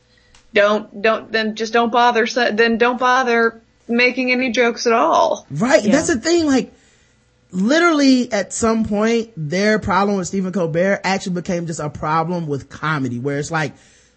[0.52, 2.26] don't don't then just don't bother.
[2.26, 5.46] Then don't bother making any jokes at all.
[5.50, 5.82] Right.
[5.84, 5.92] Yeah.
[5.92, 6.46] That's the thing.
[6.46, 6.72] Like,
[7.54, 12.68] literally at some point, their problem with Stephen Colbert actually became just a problem with
[12.68, 13.74] comedy where it's like,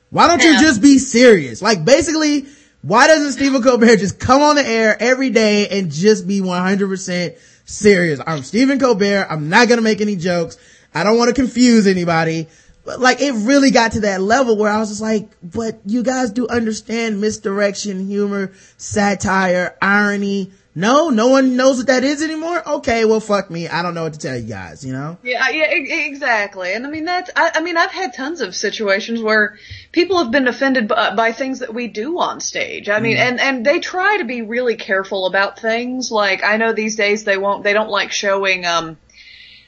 [0.10, 1.62] why don't you just be serious?
[1.62, 2.48] Like, basically,
[2.82, 7.38] Why doesn't Stephen Colbert just come on the air every day and just be 100%
[7.66, 8.22] serious?
[8.26, 9.28] I'm Stephen Colbert.
[9.30, 10.58] I'm not going to make any jokes.
[10.94, 12.48] I don't want to confuse anybody.
[12.86, 16.04] But like it really got to that level where I was just like, but you
[16.04, 20.54] guys do understand misdirection, humor, satire, irony.
[20.78, 22.62] No, no one knows what that is anymore.
[22.70, 23.68] Okay, well, fuck me.
[23.68, 24.86] I don't know what to tell you guys.
[24.86, 25.18] You know?
[25.24, 26.72] Yeah, yeah, exactly.
[26.72, 27.32] And I mean that's.
[27.36, 29.58] I, I mean, I've had tons of situations where
[29.92, 32.90] people have been offended by, by things that we do on stage.
[32.90, 33.22] I mean, mm.
[33.22, 36.12] and and they try to be really careful about things.
[36.12, 37.64] Like I know these days they won't.
[37.64, 38.64] They don't like showing.
[38.68, 39.00] um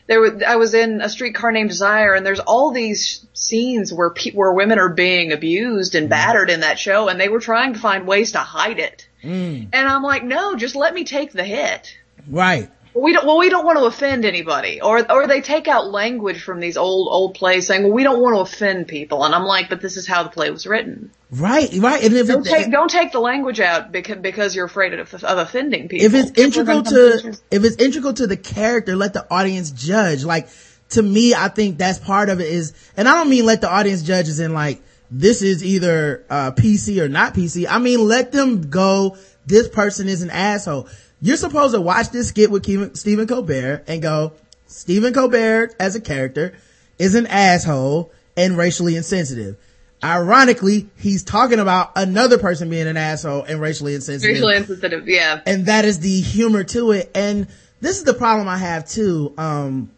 [0.06, 4.12] there was, I was in a streetcar named Desire and there's all these scenes where
[4.12, 6.12] pe- where women are being abused and mm.
[6.12, 9.09] battered in that show and they were trying to find ways to hide it.
[9.24, 9.70] Mm.
[9.74, 11.98] And I'm like, no, just let me take the hit.
[12.28, 12.70] Right.
[12.94, 14.82] We don't well we don't want to offend anybody.
[14.82, 18.20] Or or they take out language from these old old plays saying well we don't
[18.20, 19.24] want to offend people.
[19.24, 21.12] And I'm like but this is how the play was written.
[21.30, 22.04] Right right.
[22.04, 25.14] And if don't it, take don't take the language out because because you're afraid of,
[25.14, 26.06] of offending people.
[26.08, 30.24] If it's integral to if it's integral to the character let the audience judge.
[30.24, 30.50] Like
[30.90, 33.72] to me I think that's part of it is and I don't mean let the
[33.72, 34.82] audience judge as in like
[35.12, 40.08] this is either uh, PC or not PC I mean let them go this person
[40.08, 40.88] is an asshole
[41.22, 44.34] you're supposed to watch this skit with Kevin, Stephen Colbert and go,
[44.68, 46.54] Stephen Colbert as a character
[46.98, 49.58] is an asshole and racially insensitive.
[50.02, 54.36] Ironically, he's talking about another person being an asshole and racially insensitive.
[54.36, 55.42] Racially insensitive, yeah.
[55.46, 57.12] And that is the humor to it.
[57.14, 57.48] And
[57.82, 59.34] this is the problem I have too.
[59.38, 59.92] Um,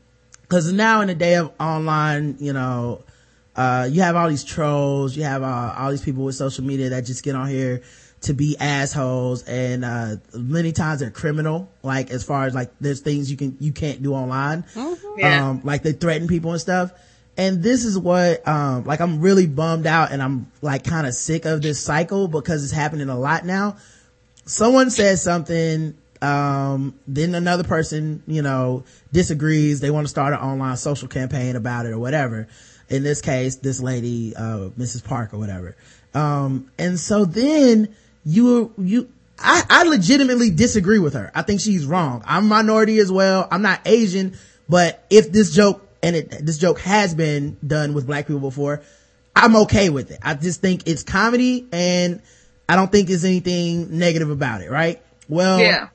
[0.48, 3.04] cause now in the day of online, you know,
[3.56, 6.90] uh, you have all these trolls, you have uh, all these people with social media
[6.90, 7.82] that just get on here
[8.22, 13.02] to be assholes and uh, many times they're criminal like as far as like there's
[13.02, 14.64] things you can you can't do online.
[14.76, 15.19] Mm-hmm.
[15.19, 15.49] yeah.
[15.49, 16.91] um like they threaten people and stuff.
[17.38, 21.15] And this is what um like i'm really bummed out and i'm like kind of
[21.15, 23.78] sick of this cycle because it's happening a lot now.
[24.45, 29.80] Someone says something um then another person you know disagrees.
[29.80, 32.48] They want to start an online social campaign about it or whatever
[32.92, 35.76] in this case this lady uh mrs park or whatever
[36.14, 39.10] um and so then you, you,
[39.40, 41.32] I, I legitimately disagree with her.
[41.34, 42.24] I think she's wrong.
[42.26, 43.48] I'm minority as well.
[43.50, 44.38] I'm not Asian,
[44.70, 48.82] but if this joke, and it, this joke has been done with black people before,
[49.36, 50.20] I'm okay with it.
[50.22, 52.22] I just think it's comedy and
[52.70, 55.02] I don't think there's anything negative about it, right?
[55.28, 55.90] Well, yeah.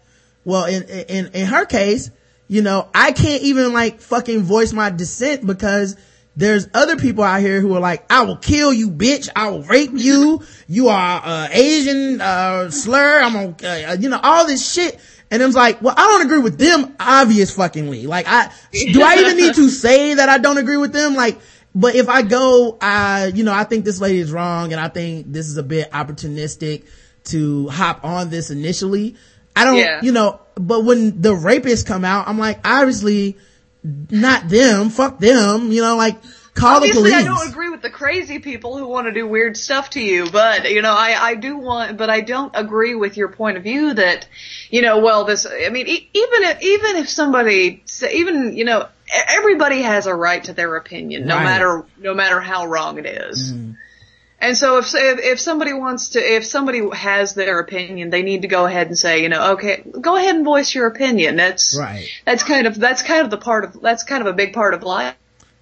[0.45, 2.11] Well, in, in, in her case,
[2.49, 5.97] you know, I can't even like fucking voice my dissent because
[6.37, 9.29] there's other people out here who are like, I will kill you, bitch.
[9.35, 10.43] I will rape you.
[10.69, 13.23] You are, uh, Asian, uh, slur.
[13.23, 15.01] I'm gonna, uh, you know, all this shit.
[15.31, 18.07] And was like, well, I don't agree with them, obvious fuckingly.
[18.07, 21.15] Like, I, do I even need to say that I don't agree with them?
[21.15, 21.41] Like,
[21.75, 24.89] but if I go, I, you know, I think this lady is wrong and I
[24.89, 26.85] think this is a bit opportunistic
[27.25, 29.17] to hop on this initially.
[29.57, 30.01] I don't, yeah.
[30.03, 33.37] you know, but when the rapists come out, I'm like, obviously,
[34.11, 36.17] not them, fuck them, you know, like,
[36.55, 37.23] call Obviously, the police.
[37.23, 40.31] I don't agree with the crazy people who want to do weird stuff to you,
[40.31, 43.63] but, you know, I, I do want, but I don't agree with your point of
[43.63, 44.27] view that,
[44.71, 48.89] you know, well, this, I mean, even if, even if somebody, even, you know,
[49.29, 51.45] everybody has a right to their opinion, no right.
[51.45, 53.53] matter, no matter how wrong it is.
[53.53, 53.77] Mm.
[54.47, 58.49] And so if, if somebody wants to, if somebody has their opinion, they need to
[58.49, 61.35] go ahead and say, you know, okay, go ahead and voice your opinion.
[61.35, 62.07] That's, right.
[62.25, 64.73] that's kind of, that's kind of the part of, that's kind of a big part
[64.73, 65.17] of life.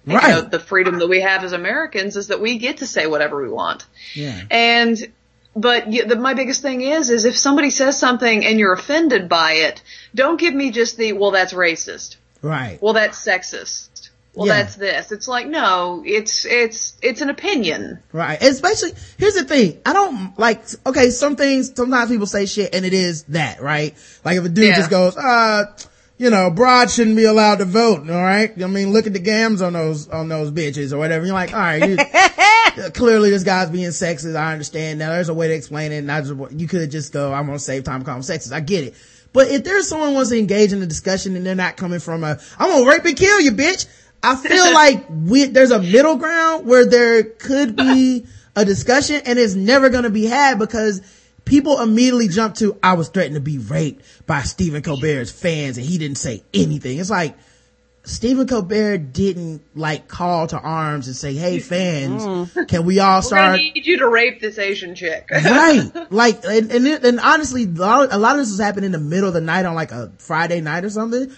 [0.05, 0.21] Right.
[0.21, 3.07] You know, the freedom that we have as Americans is that we get to say
[3.07, 3.87] whatever we want.
[4.13, 4.39] Yeah.
[4.51, 5.11] And,
[5.55, 9.53] but the, my biggest thing is, is if somebody says something and you're offended by
[9.53, 9.81] it,
[10.13, 12.17] don't give me just the, well, that's racist.
[12.43, 12.79] Right.
[12.79, 13.89] Well, that's sexist
[14.35, 14.63] well, yeah.
[14.63, 15.11] that's this.
[15.11, 17.99] It's like, no, it's, it's, it's an opinion.
[18.11, 18.41] Right.
[18.41, 19.81] Especially, here's the thing.
[19.85, 23.95] I don't like, okay, some things, sometimes people say shit and it is that, right?
[24.23, 24.75] Like if a dude yeah.
[24.75, 25.75] just goes, uh,
[26.17, 28.51] you know, broad shouldn't be allowed to vote, all right?
[28.61, 31.25] I mean, look at the gams on those, on those bitches or whatever.
[31.25, 31.97] You're like, all right, you,
[32.93, 34.35] clearly this guy's being sexist.
[34.35, 35.09] I understand now.
[35.09, 35.99] There's a way to explain it.
[35.99, 38.53] And I just, you could just go, I'm gonna save time calling sexist.
[38.53, 38.95] I get it.
[39.33, 41.99] But if there's someone who wants to engage in the discussion and they're not coming
[41.99, 43.85] from a, I'm gonna rape and kill you, bitch.
[44.25, 48.25] I feel like we, there's a middle ground where there could be
[48.55, 51.01] a discussion and it's never going to be had because
[51.45, 55.85] people immediately jump to, I was threatened to be raped by Stephen Colbert's fans and
[55.85, 56.97] he didn't say anything.
[56.97, 57.35] It's like,
[58.05, 62.67] Stephen Colbert didn't like call to arms and say, "Hey fans, mm.
[62.67, 65.89] can we all start?" I need you to rape this Asian chick, right?
[66.11, 69.27] Like, and and, it, and honestly, a lot, of, this was happening in the middle
[69.27, 71.35] of the night on like a Friday night or something.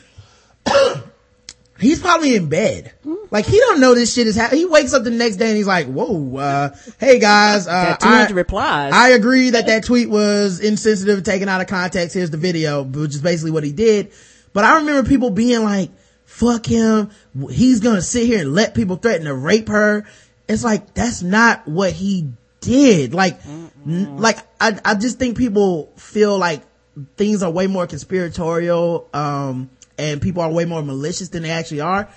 [1.80, 2.94] He's probably in bed.
[3.30, 4.62] Like he don't know this shit is happening.
[4.62, 8.32] He wakes up the next day and he's like, "Whoa, uh, hey guys, uh, 200
[8.32, 8.94] I, replies.
[8.94, 12.16] I agree that that tweet was insensitive, taken out of context.
[12.16, 14.12] Here's the video, which is basically what he did.
[14.54, 15.92] But I remember people being like,
[16.26, 17.10] "Fuck him.
[17.52, 20.06] He's gonna sit here and let people threaten to rape her."
[20.48, 22.30] It's like that's not what he
[22.62, 23.14] did.
[23.14, 23.40] Like,
[23.86, 26.62] n- like I, I just think people feel like
[27.18, 31.82] things are way more conspiratorial, um, and people are way more malicious than they actually
[31.82, 32.10] are.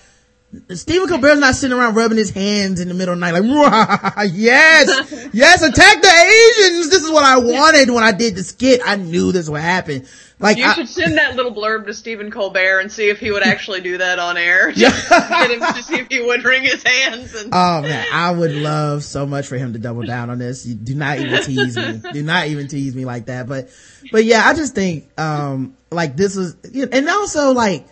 [0.75, 4.31] Stephen Colbert's not sitting around rubbing his hands in the middle of the night like,
[4.35, 6.91] yes, yes, attack the Asians.
[6.91, 8.81] This is what I wanted when I did the skit.
[8.85, 10.07] I knew this would happen.
[10.41, 13.31] Like, You I- should send that little blurb to Stephen Colbert and see if he
[13.31, 14.73] would actually do that on air.
[14.73, 18.33] Just get him to see if he would wring his hands and Oh man, I
[18.33, 20.67] would love so much for him to double down on this.
[20.67, 22.01] You do not even tease me.
[22.13, 23.47] Do not even tease me like that.
[23.47, 23.69] But,
[24.11, 26.57] but yeah, I just think, um, like this is,
[26.91, 27.87] and also like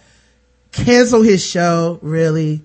[0.72, 2.62] cancel his show, really.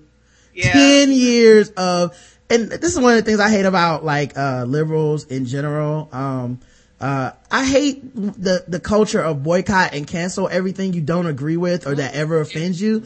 [0.54, 0.72] yeah.
[0.72, 2.16] 10 years of,
[2.50, 6.08] and this is one of the things I hate about like, uh, liberals in general.
[6.12, 6.60] Um,
[7.00, 11.86] uh, I hate the, the culture of boycott and cancel everything you don't agree with
[11.86, 13.02] or that ever offends you.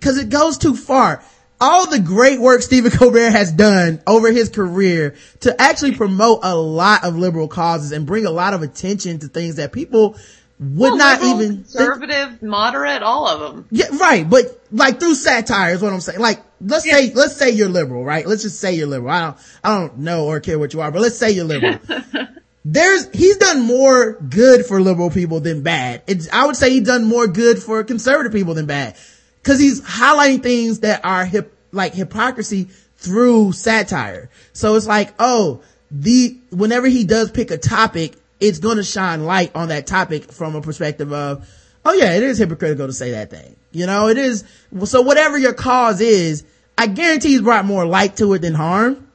[0.00, 1.22] Cause it goes too far.
[1.60, 6.54] All the great work Stephen Colbert has done over his career to actually promote a
[6.56, 10.16] lot of liberal causes and bring a lot of attention to things that people
[10.58, 13.66] would Well, not liberal, even think- conservative, moderate, all of them.
[13.70, 14.28] yeah, right.
[14.28, 16.18] But like through satire is what I'm saying.
[16.20, 18.26] Like, let's say, let's say you're liberal, right?
[18.26, 19.10] Let's just say you're liberal.
[19.12, 21.78] I don't, I don't know or care what you are, but let's say you're liberal.
[22.64, 26.02] There's, he's done more good for liberal people than bad.
[26.08, 28.96] It's, I would say he's done more good for conservative people than bad.
[29.44, 32.64] Cause he's highlighting things that are hip, like hypocrisy
[32.96, 34.30] through satire.
[34.52, 35.62] So it's like, oh,
[35.92, 40.30] the, whenever he does pick a topic, it's going to shine light on that topic
[40.30, 41.48] from a perspective of,
[41.84, 43.56] oh yeah, it is hypocritical to say that thing.
[43.72, 44.44] You know, it is.
[44.84, 46.44] So whatever your cause is,
[46.78, 49.08] I guarantee he's brought more light to it than harm.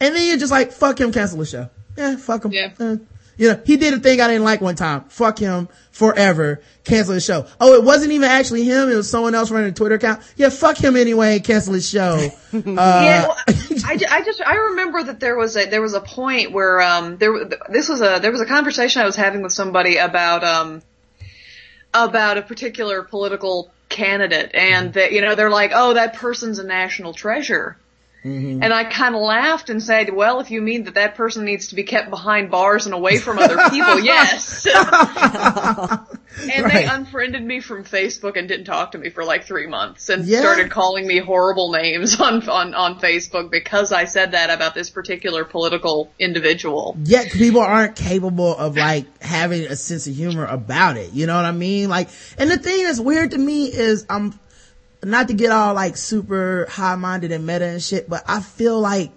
[0.00, 1.68] And then you're just like, fuck him, cancel the show.
[1.96, 2.52] Yeah, fuck him.
[2.52, 2.72] Yeah.
[2.78, 2.96] Uh,
[3.36, 5.04] you know, he did a thing I didn't like one time.
[5.04, 6.60] Fuck him forever.
[6.84, 7.46] Cancel his show.
[7.60, 8.88] Oh, it wasn't even actually him.
[8.88, 10.22] It was someone else running a Twitter account.
[10.36, 11.40] Yeah, fuck him anyway.
[11.40, 12.28] Cancel his show.
[12.52, 12.58] Uh,
[13.04, 13.36] yeah, well,
[13.84, 17.16] I, I just I remember that there was a there was a point where um
[17.16, 20.82] there this was a there was a conversation I was having with somebody about um
[21.94, 26.64] about a particular political candidate and that you know they're like oh that person's a
[26.64, 27.76] national treasure
[28.24, 28.62] Mm-hmm.
[28.62, 31.68] and I kind of laughed and said well if you mean that that person needs
[31.68, 34.66] to be kept behind bars and away from other people yes
[36.52, 36.72] and Right.
[36.72, 40.24] they unfriended me from Facebook and didn't talk to me for like three months and
[40.26, 40.40] Yeah.
[40.40, 44.90] started calling me horrible names on, on, on Facebook because I said that about this
[44.90, 46.96] particular political individual.
[47.02, 51.12] yet people aren't capable of like having a sense of humor about it.
[51.12, 51.88] You know what I mean?
[51.88, 54.38] Like, and the thing that's weird to me is I'm
[55.02, 58.80] not to get all like super high minded and meta and shit, but I feel
[58.80, 59.10] like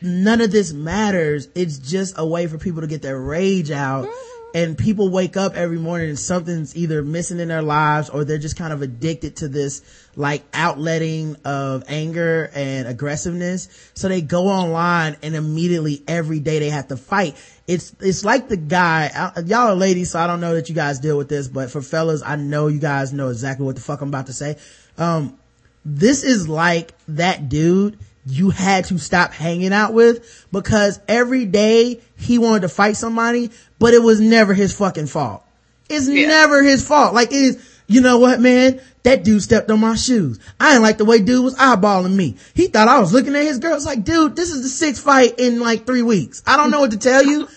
[0.00, 1.48] none of this matters.
[1.54, 4.06] It's just a way for people to get their rage out.
[4.06, 4.37] Mm-hmm.
[4.54, 8.38] And people wake up every morning and something's either missing in their lives or they're
[8.38, 9.82] just kind of addicted to this
[10.16, 13.68] like outletting of anger and aggressiveness.
[13.94, 17.36] So they go online and immediately every day they have to fight.
[17.66, 20.98] It's, it's like the guy, y'all are ladies, so I don't know that you guys
[20.98, 24.00] deal with this, but for fellas, I know you guys know exactly what the fuck
[24.00, 24.56] I'm about to say.
[24.96, 25.38] Um,
[25.84, 27.98] this is like that dude
[28.28, 33.50] you had to stop hanging out with because every day he wanted to fight somebody,
[33.78, 35.42] but it was never his fucking fault.
[35.88, 36.26] It's Yeah.
[36.26, 37.14] never his fault.
[37.14, 38.80] Like it is, you know what, man?
[39.04, 40.38] That dude stepped on my shoes.
[40.60, 42.36] I didn't like the way dude was eyeballing me.
[42.54, 43.74] He thought I was looking at his girl.
[43.74, 46.42] It's like, dude, this is the sixth fight in like three weeks.
[46.46, 47.48] I don't know what to tell you.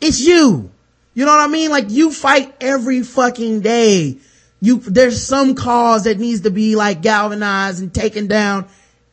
[0.00, 0.70] It's you.
[1.14, 1.70] You know what I mean?
[1.70, 4.18] Like you fight every fucking day.
[4.60, 8.66] You, there's some cause that needs to be like galvanized and taken down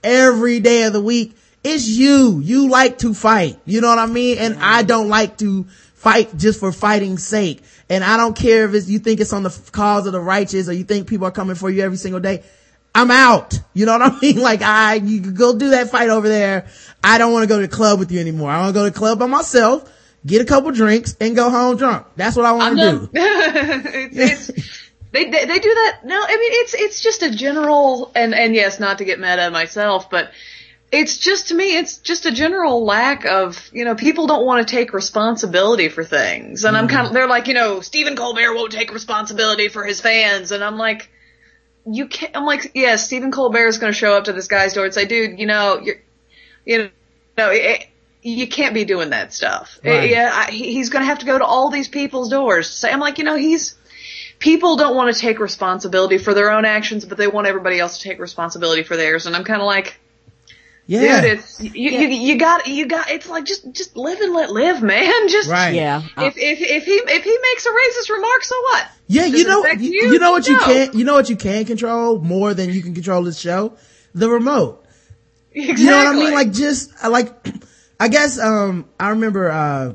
[0.07, 1.35] every day of the week.
[1.63, 2.39] It's you.
[2.39, 3.59] You like to fight.
[3.65, 4.37] You know what I mean?
[4.37, 5.65] And I don't like to
[5.95, 7.61] fight just for fighting's sake.
[7.89, 10.69] And I don't care if it's, you think it's on the cause of the righteous
[10.69, 12.43] or you think people are coming for you every single day.
[12.95, 13.59] I'm out.
[13.73, 14.37] You know what I mean?
[14.37, 16.67] Like I, you could go do that fight over there.
[17.03, 18.49] I don't want to go to the club with you anymore.
[18.49, 19.91] I want to go to the club by myself,
[20.25, 22.07] get a couple drinks and go home drunk.
[22.15, 23.09] That's what I want to do.
[23.13, 26.01] it's, it's, they, they they do that.
[26.03, 29.39] No, I mean it's it's just a general and and yes, not to get mad
[29.39, 30.31] at myself, but
[30.91, 34.67] it's just to me, it's just a general lack of you know people don't want
[34.67, 36.95] to take responsibility for things, and I'm mm-hmm.
[36.95, 40.63] kind of they're like you know Stephen Colbert won't take responsibility for his fans, and
[40.63, 41.09] I'm like.
[41.89, 42.35] You can't.
[42.35, 42.97] I'm like, yeah.
[42.97, 45.45] Stephen Colbert is going to show up to this guy's door and say, "Dude, you
[45.45, 45.95] know, you're,
[46.65, 46.91] you
[47.37, 47.87] know, it,
[48.21, 50.09] you can't be doing that stuff." Right.
[50.09, 52.67] Yeah, I, he's going to have to go to all these people's doors.
[52.67, 53.77] to Say, I'm like, you know, he's
[54.39, 57.97] people don't want to take responsibility for their own actions, but they want everybody else
[57.99, 59.25] to take responsibility for theirs.
[59.25, 59.99] And I'm kind of like,
[60.85, 61.21] Yeah.
[61.21, 64.51] dude, it's you, you, you got you got it's like just just live and let
[64.51, 65.27] live, man.
[65.29, 65.73] Just Right.
[65.75, 66.01] Yeah.
[66.17, 68.87] If if if he if he makes a racist remark, so what?
[69.07, 70.13] Yeah, Does you know, you, you?
[70.13, 70.63] you know what you No.
[70.65, 73.73] can, you know what you can control more than you can control this show?
[74.13, 74.83] The remote.
[75.53, 75.85] Exactly.
[75.85, 76.33] You know what I mean?
[76.33, 77.33] Like just, like,
[77.99, 79.93] I guess, um, I remember, uh,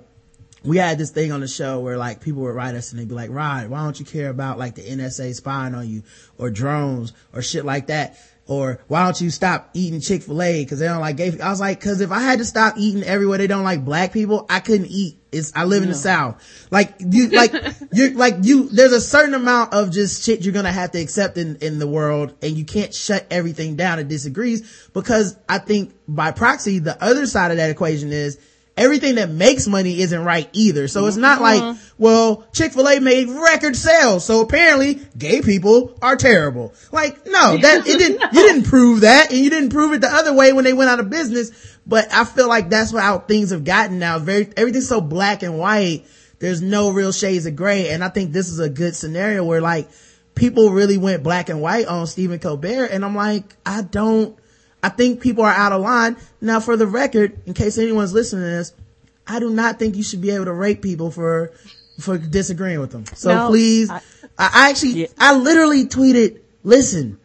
[0.64, 3.08] we had this thing on the show where like people would write us and they'd
[3.08, 6.02] be like, Rod, why don't you care about like the NSA spying on you
[6.38, 8.18] or drones or shit like that?
[8.46, 11.38] Or why don't you stop eating Chick-fil-A cause they don't like gay?
[11.38, 14.12] I was like, cause if I had to stop eating everywhere they don't like black
[14.12, 15.18] people, I couldn't eat.
[15.30, 16.68] It's, I live in the South.
[16.70, 17.54] Like you, like,
[17.92, 21.38] you're like you, there's a certain amount of just shit you're gonna have to accept
[21.38, 25.94] in, in the world and you can't shut everything down that disagrees because I think
[26.08, 28.38] by proxy, the other side of that equation is
[28.76, 30.88] everything that makes money isn't right either.
[30.88, 32.02] So it's not like, mm-hmm.
[32.02, 34.24] well, Chick-fil-A made record sales.
[34.24, 36.72] So apparently gay people are terrible.
[36.90, 40.08] Like, no, that, it didn't, you didn't prove that and you didn't prove it the
[40.08, 41.78] other way when they went out of business.
[41.86, 44.18] But I feel like that's how things have gotten now.
[44.18, 46.04] Very, everything's so black and white.
[46.38, 47.90] There's no real shades of gray.
[47.90, 49.90] And I think this is a good scenario where like
[50.34, 52.86] people really went black and white on Stephen Colbert.
[52.86, 54.36] And I'm like, I don't,
[54.82, 56.16] I think people are out of line.
[56.40, 58.74] Now for the record, in case anyone's listening to this,
[59.26, 61.52] I do not think you should be able to rape people for,
[62.00, 63.04] for disagreeing with them.
[63.14, 64.00] So No, please, I,
[64.38, 65.06] I- actually, Yeah.
[65.18, 67.18] I literally tweeted, listen,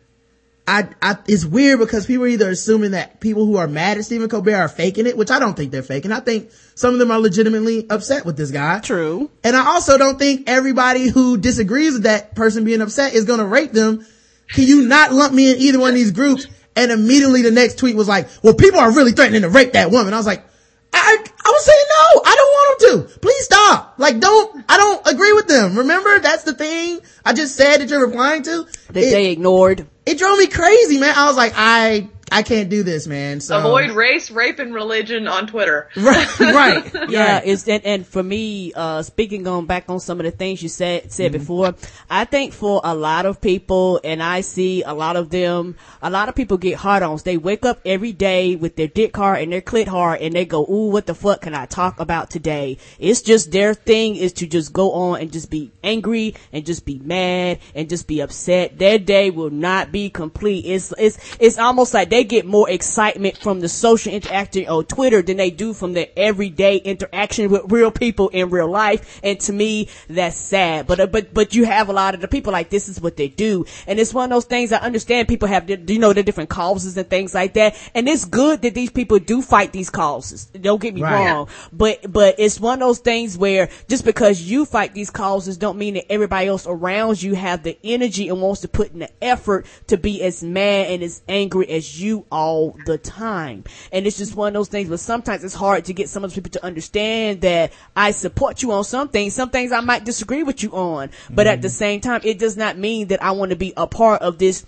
[0.70, 4.04] I, I, it's weird because people are either assuming that people who are mad at
[4.04, 6.12] Stephen Colbert are faking it, which I don't think they're faking.
[6.12, 8.80] I think some of them are legitimately upset with this guy.
[8.82, 9.32] True.
[9.46, 13.40] And I also don't think everybody who disagrees with that person being upset is going
[13.40, 14.06] to rape them.
[14.50, 16.48] Can you not lump me in either one of these groups?
[16.78, 19.92] And immediately the next tweet was like, well, people are really threatening to rape that
[19.92, 20.14] woman.
[20.14, 20.46] I was like,
[20.94, 23.20] I, I was saying no, I don't want them to.
[23.20, 23.96] Please stop.
[23.98, 25.78] Like don't, I don't agree with them.
[25.80, 28.66] Remember, that's the thing I just said that you're replying to.
[28.92, 29.86] That It- they ignored.
[30.06, 31.14] it drove me crazy, man.
[31.18, 33.40] I was like, I, I can't do this, man.
[33.40, 35.90] So Avoid race, rape, and religion on Twitter.
[35.96, 36.94] right, right.
[37.10, 40.62] Yeah, it's and, and for me, uh, speaking on back on some of the things
[40.62, 41.40] you said said Mm-hmm.
[41.40, 41.76] before,
[42.10, 46.10] I think for a lot of people, and I see a lot of them, a
[46.10, 47.24] lot of people get hard-ons.
[47.24, 50.46] They wake up every day with their dick hard and their clit hard, and they
[50.46, 54.34] go, "Ooh, what the fuck can I talk about today?" It's just their thing is
[54.34, 58.20] to just go on and just be angry and just be mad and just be
[58.20, 58.78] upset.
[58.78, 60.66] Their day will not be complete.
[60.66, 65.22] It's it's it's almost like they get more excitement from the social interaction on Twitter
[65.22, 69.20] than they do from their everyday interaction with real people in real life.
[69.24, 70.88] And to me, that's sad.
[70.88, 73.18] But uh, but but you have a lot of the people like this is what
[73.18, 74.72] they do, and it's one of those things.
[74.72, 78.26] I understand people have you know the different causes and things like that, and it's
[78.26, 80.46] good that these people do fight these causes.
[80.46, 81.30] Don't get me Right.
[81.30, 85.58] wrong, but but it's one of those things where just because you fight these causes
[85.58, 89.00] don't mean that everybody else around you have the energy and wants to put in
[89.00, 93.64] the effort to be as mad and as angry as you all the time.
[93.92, 94.90] And it's just one of those things.
[94.90, 98.62] But sometimes it's hard to get some of those people to understand that I support
[98.62, 99.36] you on some things.
[99.36, 102.58] Some things I might disagree with you on, but at the same time, it does
[102.58, 104.66] not mean that I want to be a part of this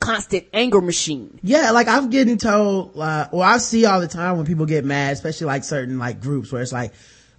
[0.00, 1.38] constant anger machine.
[1.42, 4.84] Yeah, like I'm getting told, uh, well, I see all the time when people get
[4.84, 6.92] mad, especially like certain like groups where it's like,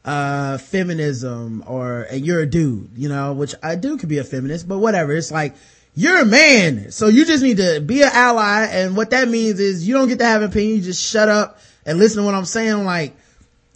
[0.05, 4.23] uh, feminism or, and you're a dude, you know, which I do could be a
[4.23, 5.11] feminist, but whatever.
[5.11, 5.55] It's like,
[5.93, 6.91] you're a man.
[6.91, 8.67] So you just need to be an ally.
[8.71, 10.77] And what that means is you don't get to have an opinion.
[10.77, 12.85] You just shut up and listen to what I'm saying.
[12.85, 13.15] Like,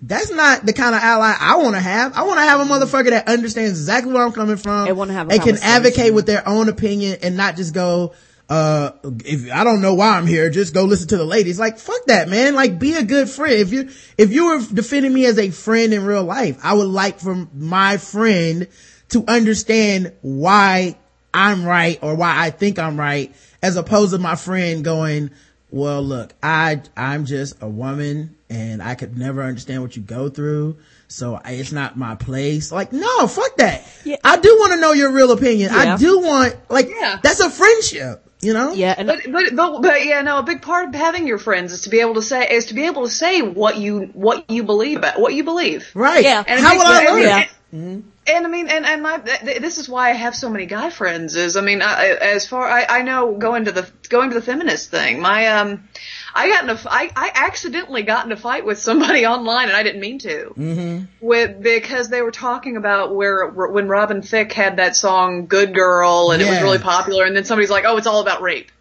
[0.01, 2.15] that's not the kind of ally I want to have.
[2.15, 5.13] I want to have a motherfucker that understands exactly where I'm coming from And wanna
[5.13, 8.13] have a and can advocate with their own opinion and not just go,
[8.49, 8.91] uh,
[9.23, 11.59] if I don't know why I'm here, just go listen to the ladies.
[11.59, 12.55] Like, fuck that, man.
[12.55, 13.53] Like, be a good friend.
[13.53, 16.87] If you, if you were defending me as a friend in real life, I would
[16.87, 18.67] like for my friend
[19.09, 20.97] to understand why
[21.36, 25.32] I'm right or why I think I'm right, as opposed to my friend going,
[25.72, 30.30] well, look, I, I'm just a woman and I could never understand what you go
[30.30, 30.78] through.
[31.07, 32.72] So I- it's not my place.
[32.72, 33.84] Like, no, fuck that.
[34.06, 34.18] Yeah.
[34.24, 35.72] I do want to know your real opinion.
[35.72, 37.20] I do want, like, Yeah.
[37.22, 38.72] that's a friendship, you know?
[38.74, 40.38] Yeah, and But, but but but yeah, no.
[40.40, 42.74] A big part of having your friends is to be able to say is to
[42.74, 45.90] be able to say what you what you believe about what you believe.
[45.95, 46.24] Right.
[46.24, 46.44] Yeah.
[46.48, 47.22] And How would I and- learn?
[47.24, 47.45] Yeah.
[47.72, 50.89] And, and I mean, and and my this is why I have so many guy
[50.89, 51.35] friends.
[51.35, 54.41] Is I mean, I, as far I I know going to the going to the
[54.41, 55.19] feminist thing.
[55.19, 55.88] My um,
[56.34, 59.77] I got in a I I accidentally got in a fight with somebody online, and
[59.77, 60.53] I didn't mean to.
[60.57, 61.06] Mm-hmm.
[61.22, 66.31] With because they were talking about where when Robin Thicke had that song "Good Girl"
[66.31, 68.72] and it was really popular, and then somebody's like, "Oh, it's all about rape."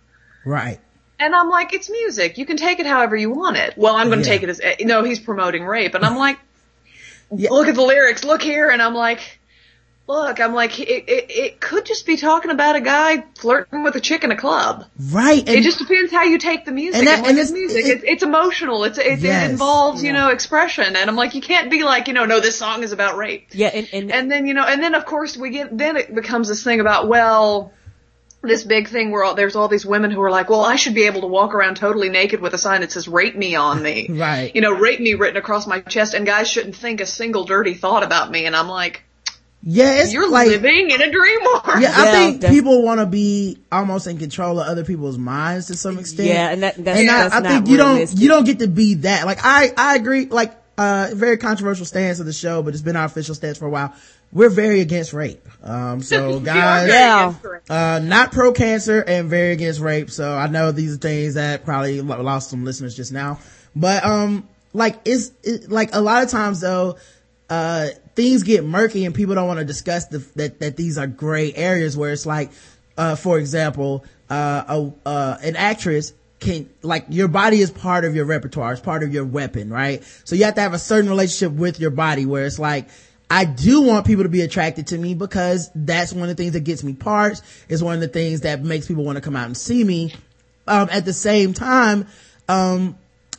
[0.45, 0.81] Right.
[1.17, 2.39] And I'm like, it's music.
[2.39, 3.75] You can take it however you want it.
[3.79, 4.35] Well, I'm going to Yeah.
[4.35, 5.95] take it as, no, he's promoting rape.
[5.95, 6.39] And I'm like,
[7.31, 7.51] Yeah.
[7.51, 8.69] look at the lyrics, look here.
[8.71, 9.39] And I'm like,
[10.07, 13.97] look, I'm like, it, it, it could just be talking about a guy flirting with
[13.97, 14.85] a chick in a club.
[15.11, 15.43] Right.
[15.49, 17.01] it just depends how you take the music.
[17.01, 17.85] And And, that- like, and it's music.
[17.87, 18.85] it- it's, it's emotional.
[18.85, 19.49] It's, it, Yes.
[19.49, 20.97] it involves, you know, expression.
[20.97, 23.49] And I'm like, you can't be like, you know, no, this song is about rape.
[23.53, 26.15] Yeah, and, and, And then, you know, and then of course we get, then it
[26.15, 27.73] becomes this thing about, well,
[28.47, 30.95] this big thing where all, there's all these women who are like, well, I should
[30.95, 33.83] be able to walk around totally naked with a sign that says rape me on
[33.83, 34.09] me.
[34.11, 34.55] Right.
[34.55, 37.75] You know, rape me written across my chest and guys shouldn't think a single dirty
[37.75, 38.47] thought about me.
[38.47, 39.03] And I'm like,
[39.67, 41.63] yeah, it's you're like, living in a dream world.
[41.81, 45.17] yeah, I Yeah, think def- people want to be almost in control of other people's
[45.17, 46.29] minds to some extent.
[46.29, 48.21] Yeah, and that- that's- and I, that's I not think you don't, realistic.
[48.21, 49.25] you don't get to be that.
[49.25, 52.97] Like, I, I agree, like, uh, very controversial stance of the show, but it's been
[52.97, 53.95] our official stance for a while.
[54.35, 55.41] We're very against rape.
[55.63, 57.33] Um, so guys, Yeah.
[57.71, 60.11] uh, not pro cancer and very against rape.
[60.11, 63.39] So I know these are things that probably lost some listeners just now,
[63.75, 66.97] but, um, like it's, it, like a lot of times though,
[67.49, 67.87] uh,
[68.17, 71.55] things get murky and people don't want to discuss the, that, that these are gray
[71.55, 72.51] areas where it's like,
[72.99, 78.15] uh, for example, uh, a, uh, an actress can, like, your body is part of
[78.17, 78.73] your repertoire.
[78.73, 80.03] It's part of your weapon, right?
[80.25, 82.89] So you have to have a certain relationship with your body where it's like,
[83.31, 86.53] I do want people to be attracted to me because that's one of the things
[86.53, 87.43] that gets me parts.
[87.69, 90.15] It's one of the things that makes people want to come out and see me.
[90.67, 92.07] Um, at the same time,
[92.49, 92.97] um,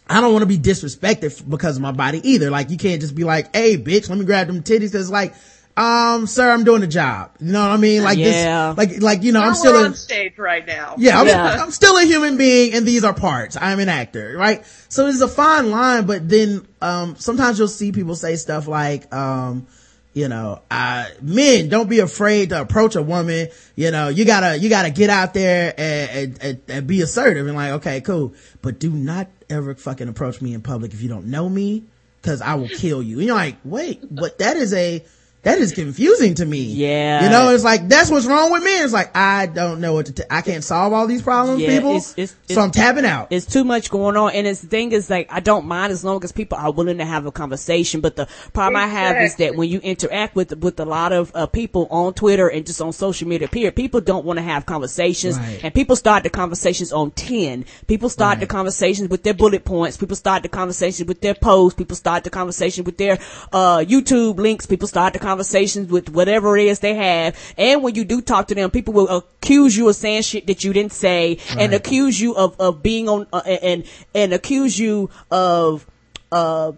[0.08, 2.52] I don't want to be disrespected because of my body either.
[2.52, 5.34] Like you can't just be like, "Hey, bitch, let me grab them titties." Cause like,
[5.78, 7.32] um, sir, I'm doing a job.
[7.40, 8.04] You know what I mean?
[8.04, 8.74] Like Yeah.
[8.74, 10.96] this, like, like, you know, I'm We're still on in, stage right now.
[10.98, 11.58] yeah, I'm, Yeah.
[11.64, 13.58] I'm still a human being and these are parts.
[13.60, 14.64] I'm an actor, right?
[14.88, 19.14] So it's a fine line, but then, um, sometimes you'll see people say stuff like,
[19.14, 19.68] um,
[20.14, 23.50] you know, uh, men don't be afraid to approach a woman.
[23.76, 27.48] You know, you gotta, you gotta get out there and, and, and, and be assertive
[27.48, 28.34] and like, okay, cool.
[28.62, 31.84] But do not ever fucking approach me in public if you don't know me,
[32.22, 33.18] cause I will kill you.
[33.18, 35.04] And you're like, wait, but that is a,
[35.46, 36.60] that is confusing to me.
[36.64, 37.24] Yeah.
[37.24, 38.72] You know, it's like, that's what's wrong with me.
[38.82, 41.70] It's like, I don't know what to, t- I can't solve all these problems, Yeah,
[41.70, 41.92] people.
[41.92, 43.28] it's- it's- so I'm tapping out.
[43.32, 46.04] it's too much going on and it's the thing is like i don't mind as
[46.04, 49.36] long as people are willing to have a conversation but the problem i have is
[49.38, 52.82] that when you interact with with a lot of uh, people on twitter and just
[52.82, 55.60] on social media period people don't want to have conversations Right.
[55.64, 59.98] and people start the conversations on 10 people start the conversations with their bullet points
[59.98, 63.18] people start the conversations with their posts people start the conversation with their
[63.54, 67.36] uh youtube links people start the conversations with whatever it is they have.
[67.58, 70.64] And when you do talk to them people will accuse you of saying shit that
[70.64, 73.84] you didn't say and accuse you of, of being on uh, and
[74.14, 75.86] and accuse you of
[76.32, 76.72] uh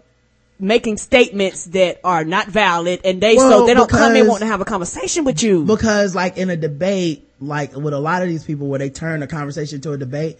[0.58, 4.28] making statements that are not valid and they Well, so they don't come in because-
[4.28, 5.64] wanting to have a conversation with you.
[5.64, 9.22] Because like in a debate, like with a lot of these people where they turn
[9.22, 10.36] a conversation to a debate,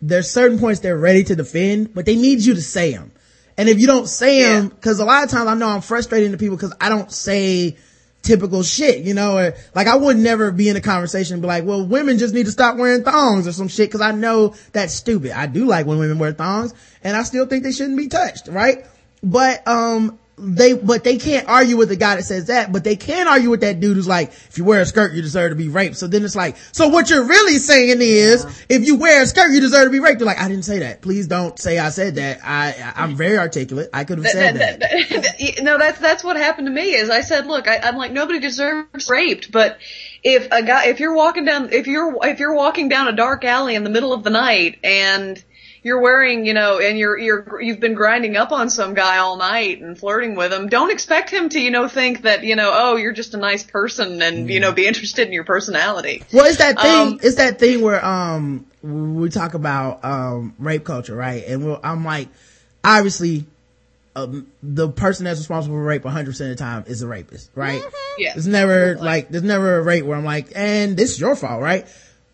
[0.00, 3.12] there's certain points they're ready to defend, but they need you to say them.
[3.56, 4.60] And if you don't say Yeah.
[4.60, 7.10] them, cause a lot of times I know I'm frustrating to people cause I don't
[7.12, 7.76] say
[8.22, 11.48] typical shit, you know, or like I would never be in a conversation and be
[11.48, 14.54] like, well, women just need to stop wearing thongs or some shit cause I know
[14.72, 15.32] that's stupid.
[15.32, 16.72] I do like when women wear thongs
[17.02, 18.84] and I still think they shouldn't be touched, right?
[19.22, 22.96] But, um, they, but they can't argue with the guy that says that, but they
[22.96, 25.56] can argue with that dude who's like, if you wear a skirt, you deserve to
[25.56, 25.96] be raped.
[25.96, 28.54] So then it's like, so what you're really saying is, uh-huh.
[28.68, 30.18] if you wear a skirt, you deserve to be raped.
[30.18, 31.02] They're like, I didn't say that.
[31.02, 32.40] Please don't say I said that.
[32.42, 33.90] I, I'm very articulate.
[33.92, 34.80] I could have said that.
[34.80, 36.94] that- no, that's that's what happened to me.
[36.94, 39.78] Is I said, look, I, I'm like nobody deserves raped, but
[40.22, 43.44] if a guy, if you're walking down, if you're if you're walking down a dark
[43.44, 45.42] alley in the middle of the night and
[45.82, 49.36] you're wearing, you know, and you're you're you've been grinding up on some guy all
[49.36, 52.70] night and flirting with him, don't expect him to, you know, think that, you know,
[52.72, 56.22] oh, you're just a nice person and you know, be interested in your personality.
[56.32, 57.12] Well, it's that thing.
[57.12, 61.44] Um, it's that thing where um we talk about um rape culture, right?
[61.46, 62.28] And I'm like,
[62.84, 63.46] obviously,
[64.16, 67.50] um, the person that's responsible for rape 100 percent of the time is a rapist,
[67.54, 67.82] right?
[68.18, 68.34] Yeah.
[68.36, 71.62] It's never like there's never a rape where I'm like, and this is your fault,
[71.62, 71.86] right?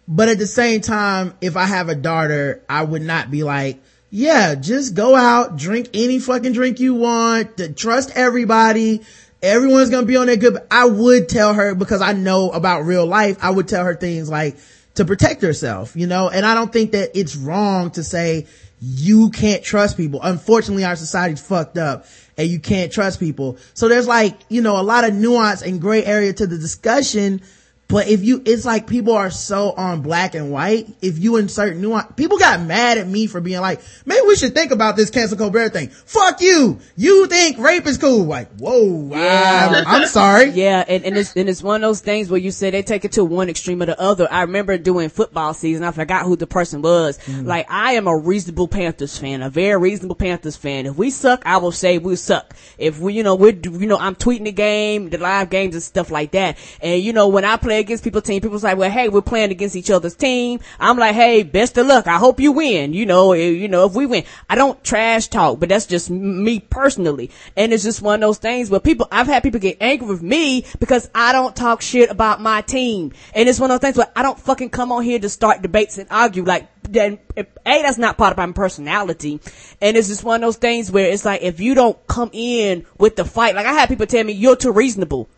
[0.08, 3.80] But at the same time, if I have a daughter, I would not be like,
[4.10, 9.02] yeah, just go out, drink any fucking drink you want, to trust everybody.
[9.42, 10.58] Everyone's gonna be on their good.
[10.70, 13.38] I would tell her because I know about real life.
[13.42, 14.56] I would tell her things like
[14.94, 18.46] to protect herself, you know, and I don't think that it's wrong to say
[18.80, 20.20] you can't trust people.
[20.22, 22.06] Unfortunately, our society's fucked up
[22.38, 23.58] and you can't trust people.
[23.74, 27.42] So there's like, you know, a lot of nuance and gray area to the discussion
[27.88, 30.88] But if you, it's like people are so on black and white.
[31.00, 34.54] If you insert nuance, people got mad at me for being like, maybe we should
[34.54, 35.90] think about this cancel Colbert thing.
[35.90, 36.80] Fuck you.
[36.96, 38.24] You think rape is cool.
[38.24, 39.84] Like, whoa, yeah.
[39.86, 40.50] I'm, I'm sorry.
[40.50, 40.84] Yeah.
[40.86, 43.12] And, and it's, and it's one of those things where you say they take it
[43.12, 44.26] to one extreme or the other.
[44.30, 45.84] I remember doing football season.
[45.84, 47.18] I forgot who the person was.
[47.18, 47.46] Mm.
[47.46, 50.86] Like, I am a reasonable Panthers fan, a very reasonable Panthers fan.
[50.86, 52.52] If we suck, I will say we suck.
[52.78, 55.82] If we, you know, we're, you know, I'm tweeting the game, the live games and
[55.84, 56.58] stuff like that.
[56.80, 59.50] And you know, when I play against people's team, people's like, well, hey, we're playing
[59.50, 60.60] against each other's team.
[60.78, 62.06] I'm like, hey, best of luck.
[62.06, 62.92] I hope you win.
[62.92, 66.10] You know, if, you know, if we win, I don't trash talk, but that's just
[66.10, 67.30] me personally.
[67.56, 70.22] And it's just one of those things where people, I've had people get angry with
[70.22, 73.12] me because I don't talk shit about my team.
[73.34, 75.62] And it's one of those things where I don't fucking come on here to start
[75.62, 79.40] debates and argue like, then a that's not part of my personality
[79.80, 82.86] and it's just one of those things where it's like if you don't come in
[82.98, 85.28] with the fight like i had people tell me you're too reasonable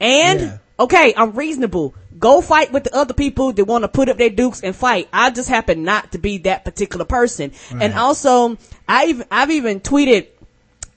[0.00, 0.58] and yeah.
[0.82, 1.94] Okay, I'm reasonable.
[2.18, 5.08] Go fight with the other people that want to put up their dukes and fight.
[5.12, 7.52] I just happen not to be that particular person.
[7.72, 7.82] Right.
[7.82, 8.56] And also,
[8.88, 10.28] I even, I've even tweeted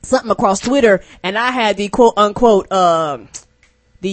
[0.04, 3.20] something across Twitter and I had the quote unquote, uh,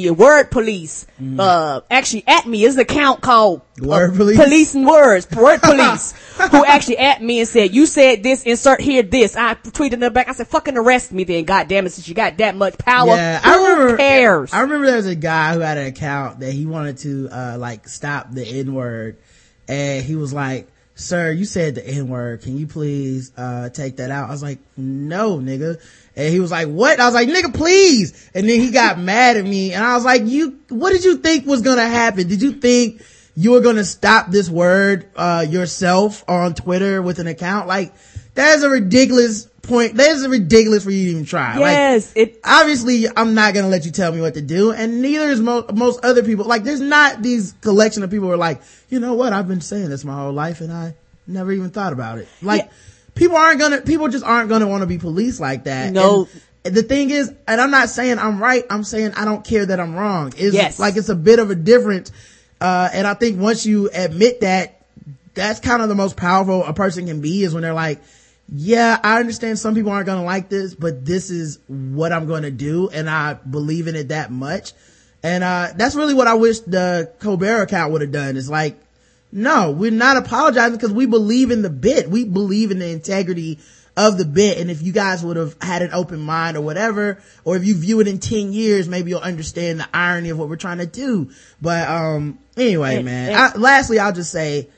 [0.00, 1.38] the word police, mm.
[1.38, 5.60] uh, actually at me is an account called uh, word police, police and words, word
[5.62, 6.12] police,
[6.50, 9.36] who actually at me and said, you said this, insert here this.
[9.36, 10.28] I tweeted in the back.
[10.28, 11.44] I said, fucking arrest me then.
[11.44, 11.90] God damn it.
[11.90, 13.08] Since you got that much power.
[13.08, 14.52] Yeah, who I remember, cares?
[14.54, 17.56] I remember there was a guy who had an account that he wanted to, uh,
[17.58, 19.18] like stop the N word
[19.68, 22.40] and he was like, sir, you said the N word.
[22.40, 24.28] Can you please, uh, take that out?
[24.28, 25.82] I was like, no, nigga
[26.14, 27.00] and he was like, what?
[27.00, 28.30] I was like, nigga, please.
[28.34, 31.16] And then he got mad at me and I was like, you, what did you
[31.16, 32.28] think was going to happen?
[32.28, 33.02] Did you think
[33.34, 37.66] you were going to stop this word, uh, yourself on Twitter with an account?
[37.66, 37.94] Like,
[38.34, 39.94] that's a ridiculous point.
[39.94, 41.58] That's ridiculous for you to even try.
[41.58, 42.14] Yes.
[42.14, 44.72] Like, it, obviously I'm not going to let you tell me what to do.
[44.72, 46.44] And neither is mo- most other people.
[46.44, 48.60] Like, there's not these collection of people who are like,
[48.90, 49.32] you know what?
[49.32, 50.94] I've been saying this my whole life and I
[51.26, 52.28] never even thought about it.
[52.42, 52.72] Like, yeah
[53.14, 55.92] people aren't gonna, people just aren't gonna want to be police like that.
[55.92, 56.28] No.
[56.64, 59.66] And the thing is, and I'm not saying I'm right, I'm saying I don't care
[59.66, 60.32] that I'm wrong.
[60.36, 60.78] It's yes.
[60.78, 62.12] like it's a bit of a difference.
[62.60, 64.86] Uh, and I think once you admit that,
[65.34, 68.00] that's kind of the most powerful a person can be is when they're like,
[68.48, 72.26] yeah, I understand some people aren't going to like this, but this is what I'm
[72.26, 72.88] going to do.
[72.90, 74.72] And I believe in it that much.
[75.24, 78.78] And, uh, that's really what I wish the Colbert account would have done is like,
[79.32, 82.10] no, we're not apologizing because we believe in the bit.
[82.10, 83.58] We believe in the integrity
[83.96, 84.58] of the bit.
[84.58, 87.74] And if you guys would have had an open mind or whatever, or if you
[87.74, 90.86] view it in 10 years, maybe you'll understand the irony of what we're trying to
[90.86, 91.30] do.
[91.60, 94.68] But, um, anyway, man, I, lastly, I'll just say,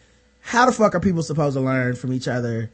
[0.41, 2.71] how the fuck are people supposed to learn from each other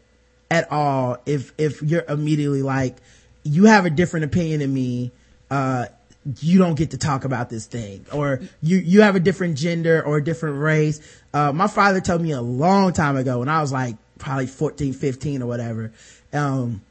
[0.51, 2.97] at all if, if you're immediately like,
[3.43, 5.13] you have a different opinion than me,
[5.51, 5.87] uh,
[6.41, 10.03] you don't get to talk about this thing or you you have a different gender
[10.05, 11.01] or a different race
[11.33, 14.93] uh, my father told me a long time ago when i was like probably 14
[14.93, 15.93] 15 or whatever
[16.33, 16.83] um,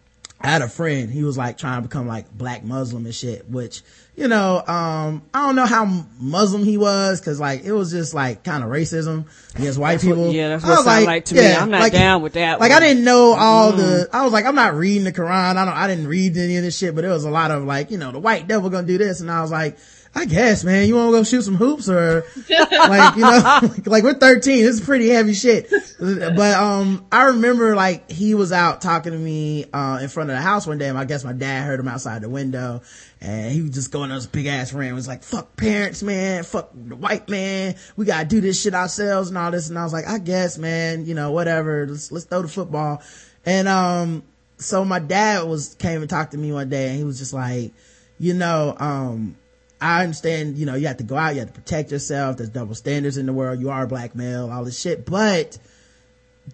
[0.41, 3.49] i had a friend he was like trying to become like black muslim and shit
[3.49, 3.81] which
[4.19, 5.85] you know, um, I don't know how
[6.19, 9.23] Muslim he was because like it was just like kind of racism
[9.55, 10.25] against white that's people.
[10.25, 11.55] What, yeah, that's what it like, like to yeah, me.
[11.55, 12.59] I'm not like, down with that.
[12.59, 12.83] Like one.
[12.83, 13.77] I didn't know all mm.
[13.77, 15.55] the, I was like, I'm not reading the Quran.
[15.55, 17.63] I don't, I didn't read any of this shit, but it was a lot of
[17.63, 19.21] like, you know, the white devil gonna do this.
[19.21, 19.77] And I was like,
[20.15, 24.03] I guess, man, you want to go shoot some hoops or like, you know, like,
[24.03, 24.65] we're 13.
[24.65, 25.69] It's pretty heavy shit.
[25.99, 30.35] But, um, I remember like he was out talking to me, uh, in front of
[30.35, 32.81] the house one day and I guess my dad heard him outside the window
[33.21, 34.91] and he was just going on this big ass rant.
[34.91, 36.43] It was like, fuck parents, man.
[36.43, 37.75] Fuck the white man.
[37.95, 39.69] We gotta do this shit ourselves and all this.
[39.69, 41.85] And I was like, I guess, man, you know, whatever.
[41.87, 43.01] Let's, let's throw the football.
[43.45, 44.23] And, um,
[44.57, 47.33] so my dad was, came and talked to me one day and he was just
[47.33, 47.73] like,
[48.19, 49.37] you know, um,
[49.81, 52.37] I understand, you know, you have to go out, you have to protect yourself.
[52.37, 53.59] There's double standards in the world.
[53.59, 55.57] You are a black male, all this shit, but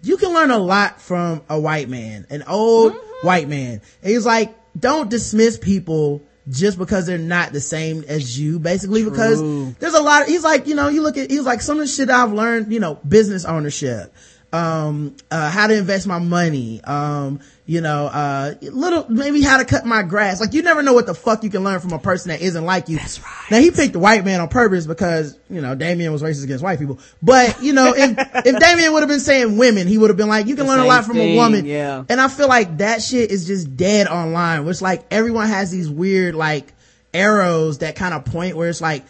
[0.02, 3.26] you can learn a lot from a white man, an old mm-hmm.
[3.26, 3.80] white man.
[4.02, 9.02] And he's like, don't dismiss people just because they're not the same as you, basically,
[9.02, 9.10] True.
[9.10, 11.78] because there's a lot of, he's like, you know, you look at, he's like, some
[11.78, 14.14] of the shit I've learned, you know, business ownership,
[14.52, 19.64] um, uh, how to invest my money, um, you know, uh, little, maybe how to
[19.64, 20.40] cut my grass.
[20.40, 22.64] Like you never know what the fuck you can learn from a person that isn't
[22.64, 22.96] like you.
[22.96, 23.50] That's right.
[23.50, 26.62] Now he picked the white man on purpose because, you know, Damien was racist against
[26.62, 27.00] white people.
[27.20, 28.16] But, you know, if,
[28.46, 30.72] if Damien would have been saying women, he would have been like, you can the
[30.72, 31.64] learn a lot from thing, a woman.
[31.66, 32.04] Yeah.
[32.08, 35.90] And I feel like that shit is just dead online, which like everyone has these
[35.90, 36.72] weird like
[37.12, 39.04] arrows that kind of point where it's like,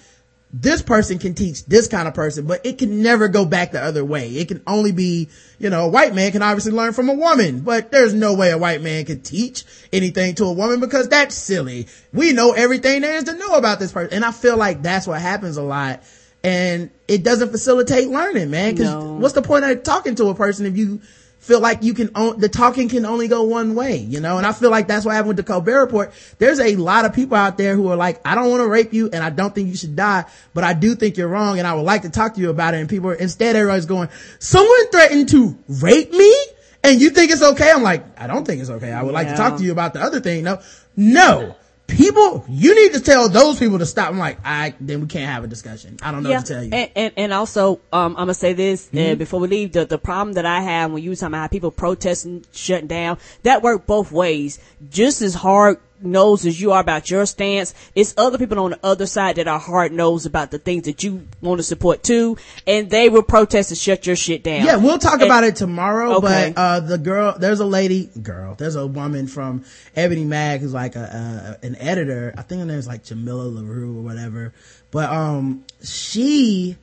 [0.58, 3.82] this person can teach this kind of person, but it can never go back the
[3.82, 4.30] other way.
[4.36, 5.28] It can only be,
[5.58, 8.50] you know, a white man can obviously learn from a woman, but there's no way
[8.50, 11.88] a white man can teach anything to a woman because that's silly.
[12.12, 14.14] We know everything there is to know about this person.
[14.14, 16.02] And I feel like that's what happens a lot.
[16.44, 18.76] and it doesn't facilitate learning, man.
[18.76, 19.14] Cause No.
[19.14, 21.00] what's the point of talking to a person if you
[21.46, 24.36] feel like you can, on, the talking can only go one way, you know?
[24.36, 26.12] And I feel like that's what happened with the Colbert Report.
[26.38, 28.92] There's a lot of people out there who are like, I don't want to rape
[28.92, 30.24] you and I don't think you should die,
[30.54, 32.74] but I do think you're wrong and I would like to talk to you about
[32.74, 32.78] it.
[32.78, 34.08] And people are, instead everybody's going,
[34.40, 36.34] someone threatened to rape me?
[36.82, 37.70] And you think it's okay?
[37.70, 38.92] I'm like, I don't think it's okay.
[38.92, 40.44] I would like to talk to you about the other thing.
[40.44, 40.60] No,
[40.96, 41.56] no.
[41.86, 44.10] People, you need to tell those people to stop.
[44.10, 45.98] I'm like, I, then we can't have a discussion.
[46.02, 46.70] I don't know what to tell you.
[46.70, 46.74] Mm-hmm.
[46.74, 49.98] And, and, and also, um, I'm gonna say this, uh, before we leave, the, the
[49.98, 53.86] problem that I have when you was talking about people protesting, shutting down, that worked
[53.86, 54.58] both ways.
[54.90, 58.80] Just as hard nosed as you are about your stance, it's other people on the
[58.82, 62.36] other side that are hard nosed about the things that you want to support too,
[62.66, 64.64] and they will protest and shut your shit down.
[64.64, 66.16] Yeah, we'll talk And- about it tomorrow.
[66.16, 66.52] Okay.
[66.54, 69.64] But uh, the girl, there's a lady, girl, there's a woman from
[69.94, 72.34] Ebony Mag who's like a, a an editor.
[72.36, 74.52] I think her name's like Jamila Larue or whatever.
[74.90, 76.76] But um, she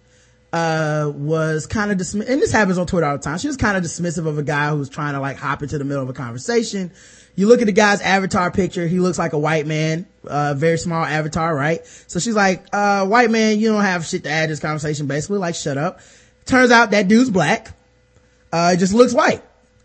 [0.52, 3.38] uh was kind of dismissive, and this happens on Twitter all the time.
[3.40, 5.78] She was kind of dismissive of a guy who was trying to like hop into
[5.78, 6.92] the middle of a conversation.
[7.36, 10.78] You look at the guy's avatar picture, he looks like a white man, uh, very
[10.78, 11.86] small avatar, right?
[12.08, 15.08] So she's like, uh, white man, you don't have shit to add to this conversation,
[15.08, 16.00] basically, like shut up.
[16.46, 17.76] Turns out that dude's black,
[18.52, 19.42] uh, just looks white.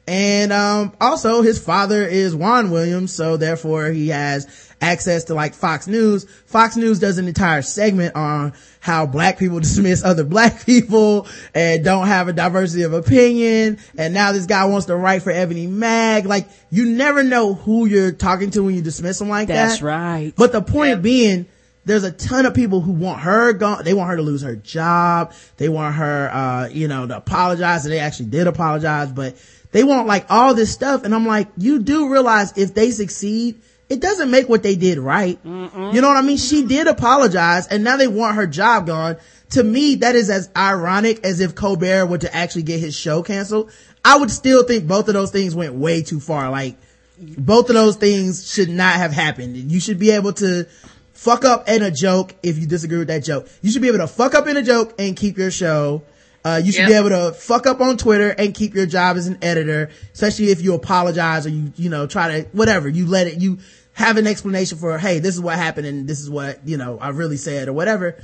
[0.06, 5.54] And, um, also his father is Juan Williams, so therefore he has access to like
[5.54, 6.24] Fox News.
[6.46, 8.52] Fox News does an entire segment on
[8.88, 13.78] how black people dismiss other black people and don't have a diversity of opinion.
[13.96, 16.26] And now this guy wants to write for Ebony Mag.
[16.26, 19.68] Like, you never know who you're talking to when you dismiss them like that.
[19.68, 20.32] That's right.
[20.34, 21.46] But the point being,
[21.84, 23.84] there's a ton of people who want her gone.
[23.84, 25.32] They want her to lose her job.
[25.58, 27.84] They want her, uh, you know, to apologize.
[27.84, 29.36] And they actually did apologize, but
[29.72, 31.04] they want like all this stuff.
[31.04, 34.98] And I'm like, you do realize if they succeed, it doesn't make what they did
[34.98, 35.38] right.
[35.44, 36.36] You know what I mean?
[36.36, 39.16] She did apologize and now they want her job gone.
[39.50, 43.22] To me, that is as ironic as if Colbert were to actually get his show
[43.22, 43.70] canceled.
[44.04, 46.50] I would still think both of those things went way too far.
[46.50, 46.76] Like,
[47.18, 49.56] both of those things should not have happened.
[49.56, 50.66] You should be able to
[51.14, 53.48] fuck up in a joke if you disagree with that joke.
[53.62, 56.02] You should be able to fuck up in a joke and keep your show.
[56.44, 59.26] Uh, you should be able to fuck up on Twitter and keep your job as
[59.26, 63.26] an editor, especially if you apologize or you, you know, try to, whatever, you let
[63.26, 63.58] it, you
[63.92, 66.98] have an explanation for, hey, this is what happened and this is what, you know,
[67.00, 68.16] I really said or whatever.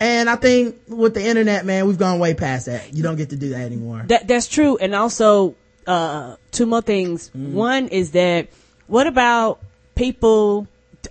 [0.00, 2.94] And I think with the internet, man, we've gone way past that.
[2.94, 4.02] You don't get to do that anymore.
[4.06, 4.78] That that's true.
[4.78, 5.54] And also,
[5.86, 7.30] uh, two more things.
[7.34, 8.48] One is that
[8.86, 9.60] what about
[9.94, 10.66] people?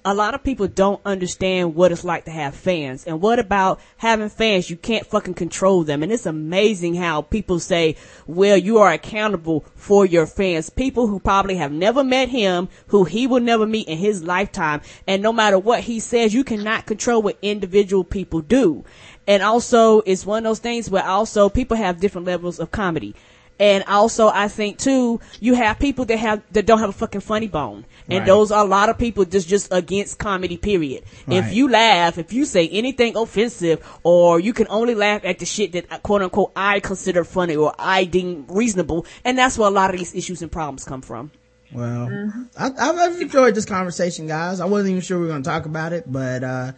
[0.06, 3.06] A lot of people don't understand what it's like to have fans.
[3.06, 4.70] And what about having fans?
[4.70, 6.03] You can't fucking control them.
[6.03, 7.95] And it's amazing how people say,
[8.28, 10.70] well, you are accountable for your fans.
[10.70, 14.82] People who probably have never met him, who he will never meet in his lifetime.
[15.07, 18.86] And no matter what he says, you cannot control what individual people do.
[19.28, 23.16] And also, it's one of those things where also people have different levels of comedy.
[23.60, 27.22] And also, I think too, you have people that have that don't have a fucking
[27.22, 28.26] funny bone, and Right.
[28.26, 30.56] those are a lot of people just just against comedy.
[30.56, 31.03] Period.
[31.27, 31.38] Right.
[31.44, 35.45] If you laugh, if you say anything offensive, or you can only laugh at the
[35.45, 39.72] shit that quote unquote I consider funny or I deem reasonable, and that's where a
[39.72, 41.31] lot of these issues and problems come from.
[41.73, 44.60] Well, I, I've enjoyed this conversation, guys.
[44.60, 46.72] I wasn't even sure we were going to talk about it, but, uh,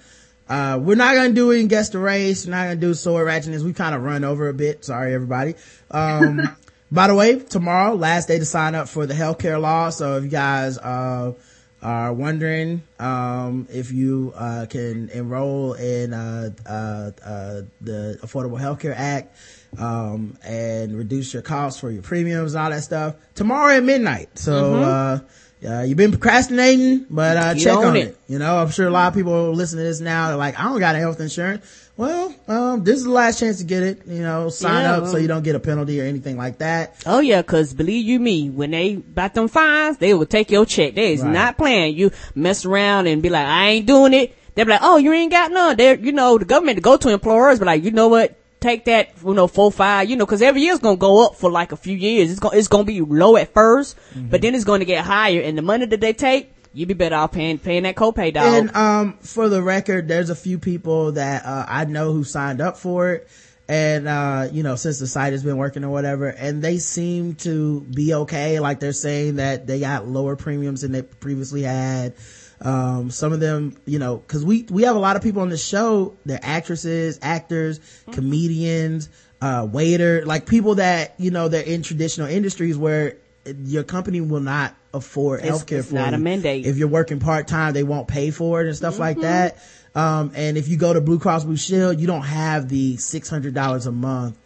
[0.49, 2.45] uh, we're not going to do it in guess the race.
[2.45, 3.61] We're not going to do sword ratchetness.
[3.63, 4.83] We kind of run over a bit.
[4.83, 5.55] Sorry, everybody.
[5.91, 6.41] Um,
[6.91, 9.89] by the way, tomorrow, last day to sign up for the healthcare law.
[9.89, 11.34] So if you guys, uh,
[11.81, 18.93] are wondering, um, if you, uh, can enroll in, uh, uh, uh, the Affordable Healthcare
[18.95, 19.35] Act,
[19.80, 24.38] um, and reduce your costs for your premiums and all that stuff tomorrow at midnight.
[24.38, 25.19] So, uh,
[25.67, 28.07] uh, you've been procrastinating, but, uh, check on it.
[28.07, 28.17] it.
[28.27, 30.29] You know, I'm sure a lot of people listen to this now.
[30.29, 31.65] They're like, I don't got a health insurance.
[31.97, 34.01] Well, um, this is the last chance to get it.
[34.07, 36.95] You know, sign Yeah, up so you don't get a penalty or anything like that.
[37.05, 40.65] Oh yeah, cause believe you me, when they about them fines, they will take your
[40.65, 40.95] check.
[40.95, 41.31] They is Right.
[41.33, 41.95] not playing.
[41.95, 44.35] You mess around and be like, I ain't doing it.
[44.55, 45.77] They'll be like, oh, you ain't got none.
[45.77, 48.35] They're, you know, the government to go to employers, but like, you know what?
[48.61, 51.51] Take that, you know, four, five, you know, cause every year's gonna go up for
[51.51, 52.31] like a few years.
[52.31, 54.29] It's gonna, it's gonna be low at 1st Mm-hmm.
[54.29, 57.15] but then it's gonna get higher and the money that they take, you'd be better
[57.15, 58.45] off paying, paying that copay dog.
[58.53, 62.61] And, um, for the record, there's a few people that, uh, I know who signed
[62.61, 63.27] up for it.
[63.67, 67.35] And, uh, you know, since the site has been working or whatever, and they seem
[67.35, 68.59] to be okay.
[68.59, 72.13] Like they're saying that they got lower premiums than they previously had.
[72.61, 75.49] Um, some of them, you know, cause we, we have a lot of people on
[75.49, 76.15] the show.
[76.25, 77.79] They're actresses, actors,
[78.11, 79.09] comedians,
[79.41, 83.17] uh, waiter, like people that, you know, they're in traditional industries where
[83.65, 86.15] your company will not afford healthcare it's for not you.
[86.17, 86.65] a mandate.
[86.65, 89.23] If you're working part time, they won't pay for it and stuff like Mm-hmm.
[89.23, 89.57] that.
[89.93, 93.88] Um, and if you go to Blue Cross Blue Shield, you don't have the $600
[93.88, 94.38] a month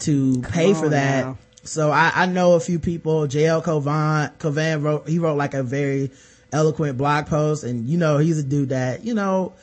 [0.00, 1.24] to pay for that.
[1.24, 1.38] Now.
[1.64, 5.62] So I, I, know a few people, JL Cauvin, Cauvin wrote, he wrote like a
[5.62, 6.10] very
[6.52, 9.54] eloquent blog post and you know, he's a dude that, you know,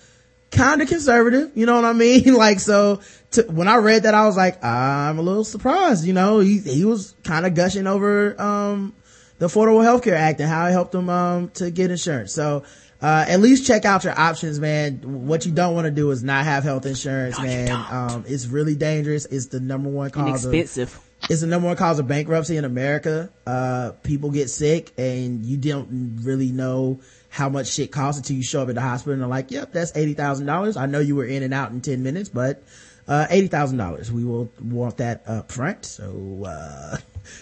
[0.52, 2.34] kind of conservative, you know what I mean?
[2.34, 3.02] like, so
[3.32, 6.60] to, when I read that, I was like, I'm a little surprised, you know, he,
[6.60, 8.96] he was kind of gushing over, um,
[9.38, 12.34] the Affordable Healthcare Act and how it helped him, um, to get insurance.
[12.34, 12.64] So,
[13.02, 15.26] uh, at least check out your options, man.
[15.28, 17.72] What you don't want to do is not have health insurance, no, man.
[17.72, 19.26] Um, it's really dangerous.
[19.26, 20.94] It's the number one cause Inexpensive.
[20.96, 23.32] of, it's the number one cause of bankruptcy in America.
[23.46, 27.00] Uh, people get sick and you don't really know
[27.30, 29.72] how much shit costs until you show up at the hospital and they're like, yep,
[29.72, 30.76] that's $80,000.
[30.76, 32.64] I know you were in and out in 10 minutes, but,
[33.08, 34.10] uh, $80,000.
[34.10, 35.86] We will want that up front.
[35.86, 36.98] So, uh,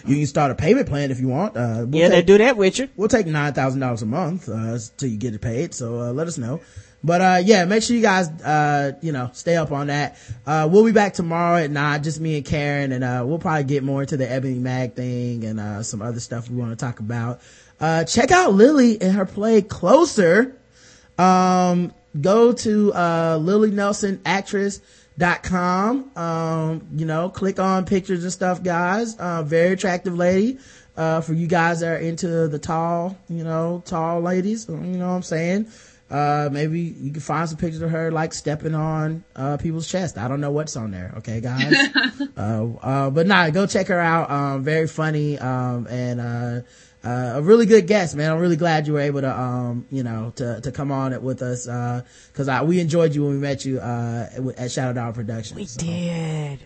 [0.06, 1.56] you can start a payment plan if you want.
[1.56, 2.90] Uh, we'll yeah, take, they do that with you.
[2.94, 5.72] We'll take $9,000 a month, uh, till you get it paid.
[5.72, 6.60] So, uh, let us know.
[7.04, 10.18] But, uh, yeah, make sure you guys, uh, you know, stay up on that.
[10.44, 13.64] Uh, we'll be back tomorrow at nine, just me and Karen, and, uh, we'll probably
[13.64, 16.84] get more into the Ebony Mag thing and, uh, some other stuff we want to
[16.84, 17.40] talk about.
[17.80, 20.56] Uh, check out Lilly and her play Closer.
[21.16, 24.80] Um, go to, uh, Lilly Nelson actress
[25.16, 26.10] dot com.
[26.16, 29.16] Um, you know, click on pictures and stuff, guys.
[29.16, 30.58] Uh, very attractive lady.
[30.96, 35.06] Uh, for you guys that are into the tall, you know, tall ladies, you know
[35.06, 35.66] what I'm saying?
[36.10, 40.16] Uh, maybe you can find some pictures of her like stepping on, uh, people's chest.
[40.16, 41.12] I don't know what's on there.
[41.18, 41.74] Okay, guys.
[42.36, 44.30] uh, uh, but nah, go check her out.
[44.30, 45.38] Um, very funny.
[45.38, 46.60] Um, and, uh,
[47.04, 48.32] uh, a really good guest, man.
[48.32, 51.22] I'm really glad you were able to, um, you know, to, to come on it
[51.22, 52.02] with us, uh,
[52.32, 55.56] cause I, we enjoyed you when we met you, uh, at Shadow Dog Productions.
[55.56, 55.80] We so.
[55.80, 56.58] did.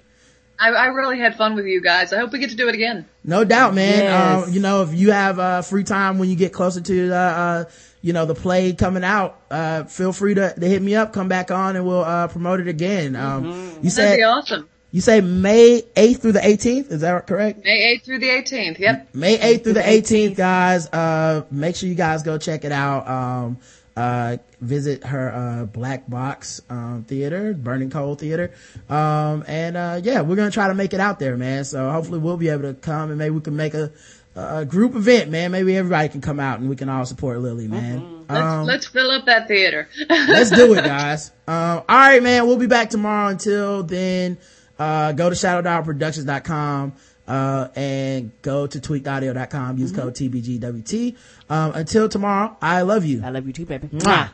[0.59, 2.13] I, I, really had fun with you guys.
[2.13, 3.05] I hope we get to do it again.
[3.25, 3.99] No doubt, man.
[3.99, 4.47] Yes.
[4.47, 7.17] Um, you know, if you have, uh, free time when you get closer to the,
[7.17, 7.65] uh,
[8.03, 11.29] you know, the play coming out, uh, feel free to, to hit me up, come
[11.29, 13.17] back on and we'll, uh, promote it again.
[13.17, 13.85] Um, mm-hmm.
[13.85, 14.05] you said.
[14.05, 14.69] That'd be awesome.
[14.91, 16.91] You say May 8th through the 18th?
[16.91, 17.65] Is that correct?
[17.65, 18.79] May 8th through the 18th.
[18.79, 19.15] Yep.
[19.15, 20.87] May 8th through the 18th, guys.
[20.89, 23.09] Uh, make sure you guys go check it out.
[23.09, 23.59] Um,
[23.97, 28.53] uh, visit her, uh, Black Box, um, theater, Burning Coal theater.
[28.91, 31.65] Um, and, uh, yeah, we're going to try to make it out there, man.
[31.65, 33.93] So hopefully we'll be able to come and maybe we can make a,
[34.35, 35.51] a group event, man.
[35.51, 38.01] Maybe everybody can come out and we can all support Lilly, man.
[38.01, 38.33] Mm-hmm.
[38.33, 39.89] Let's, um, let's fill up that theater.
[40.09, 41.31] let's do it, guys.
[41.49, 42.47] Um, all right, man.
[42.47, 43.29] We'll be back tomorrow.
[43.29, 44.39] Until then,
[44.79, 46.93] uh, go to shadowdogproductions.com,
[47.27, 49.77] uh, and go to tweakedaudio.com.
[49.77, 50.01] Use mm-hmm.
[50.01, 51.17] code TBGWT.
[51.51, 53.23] Um, until tomorrow, I love you.
[53.25, 53.89] I love you too, baby.
[53.89, 54.31] Mwah.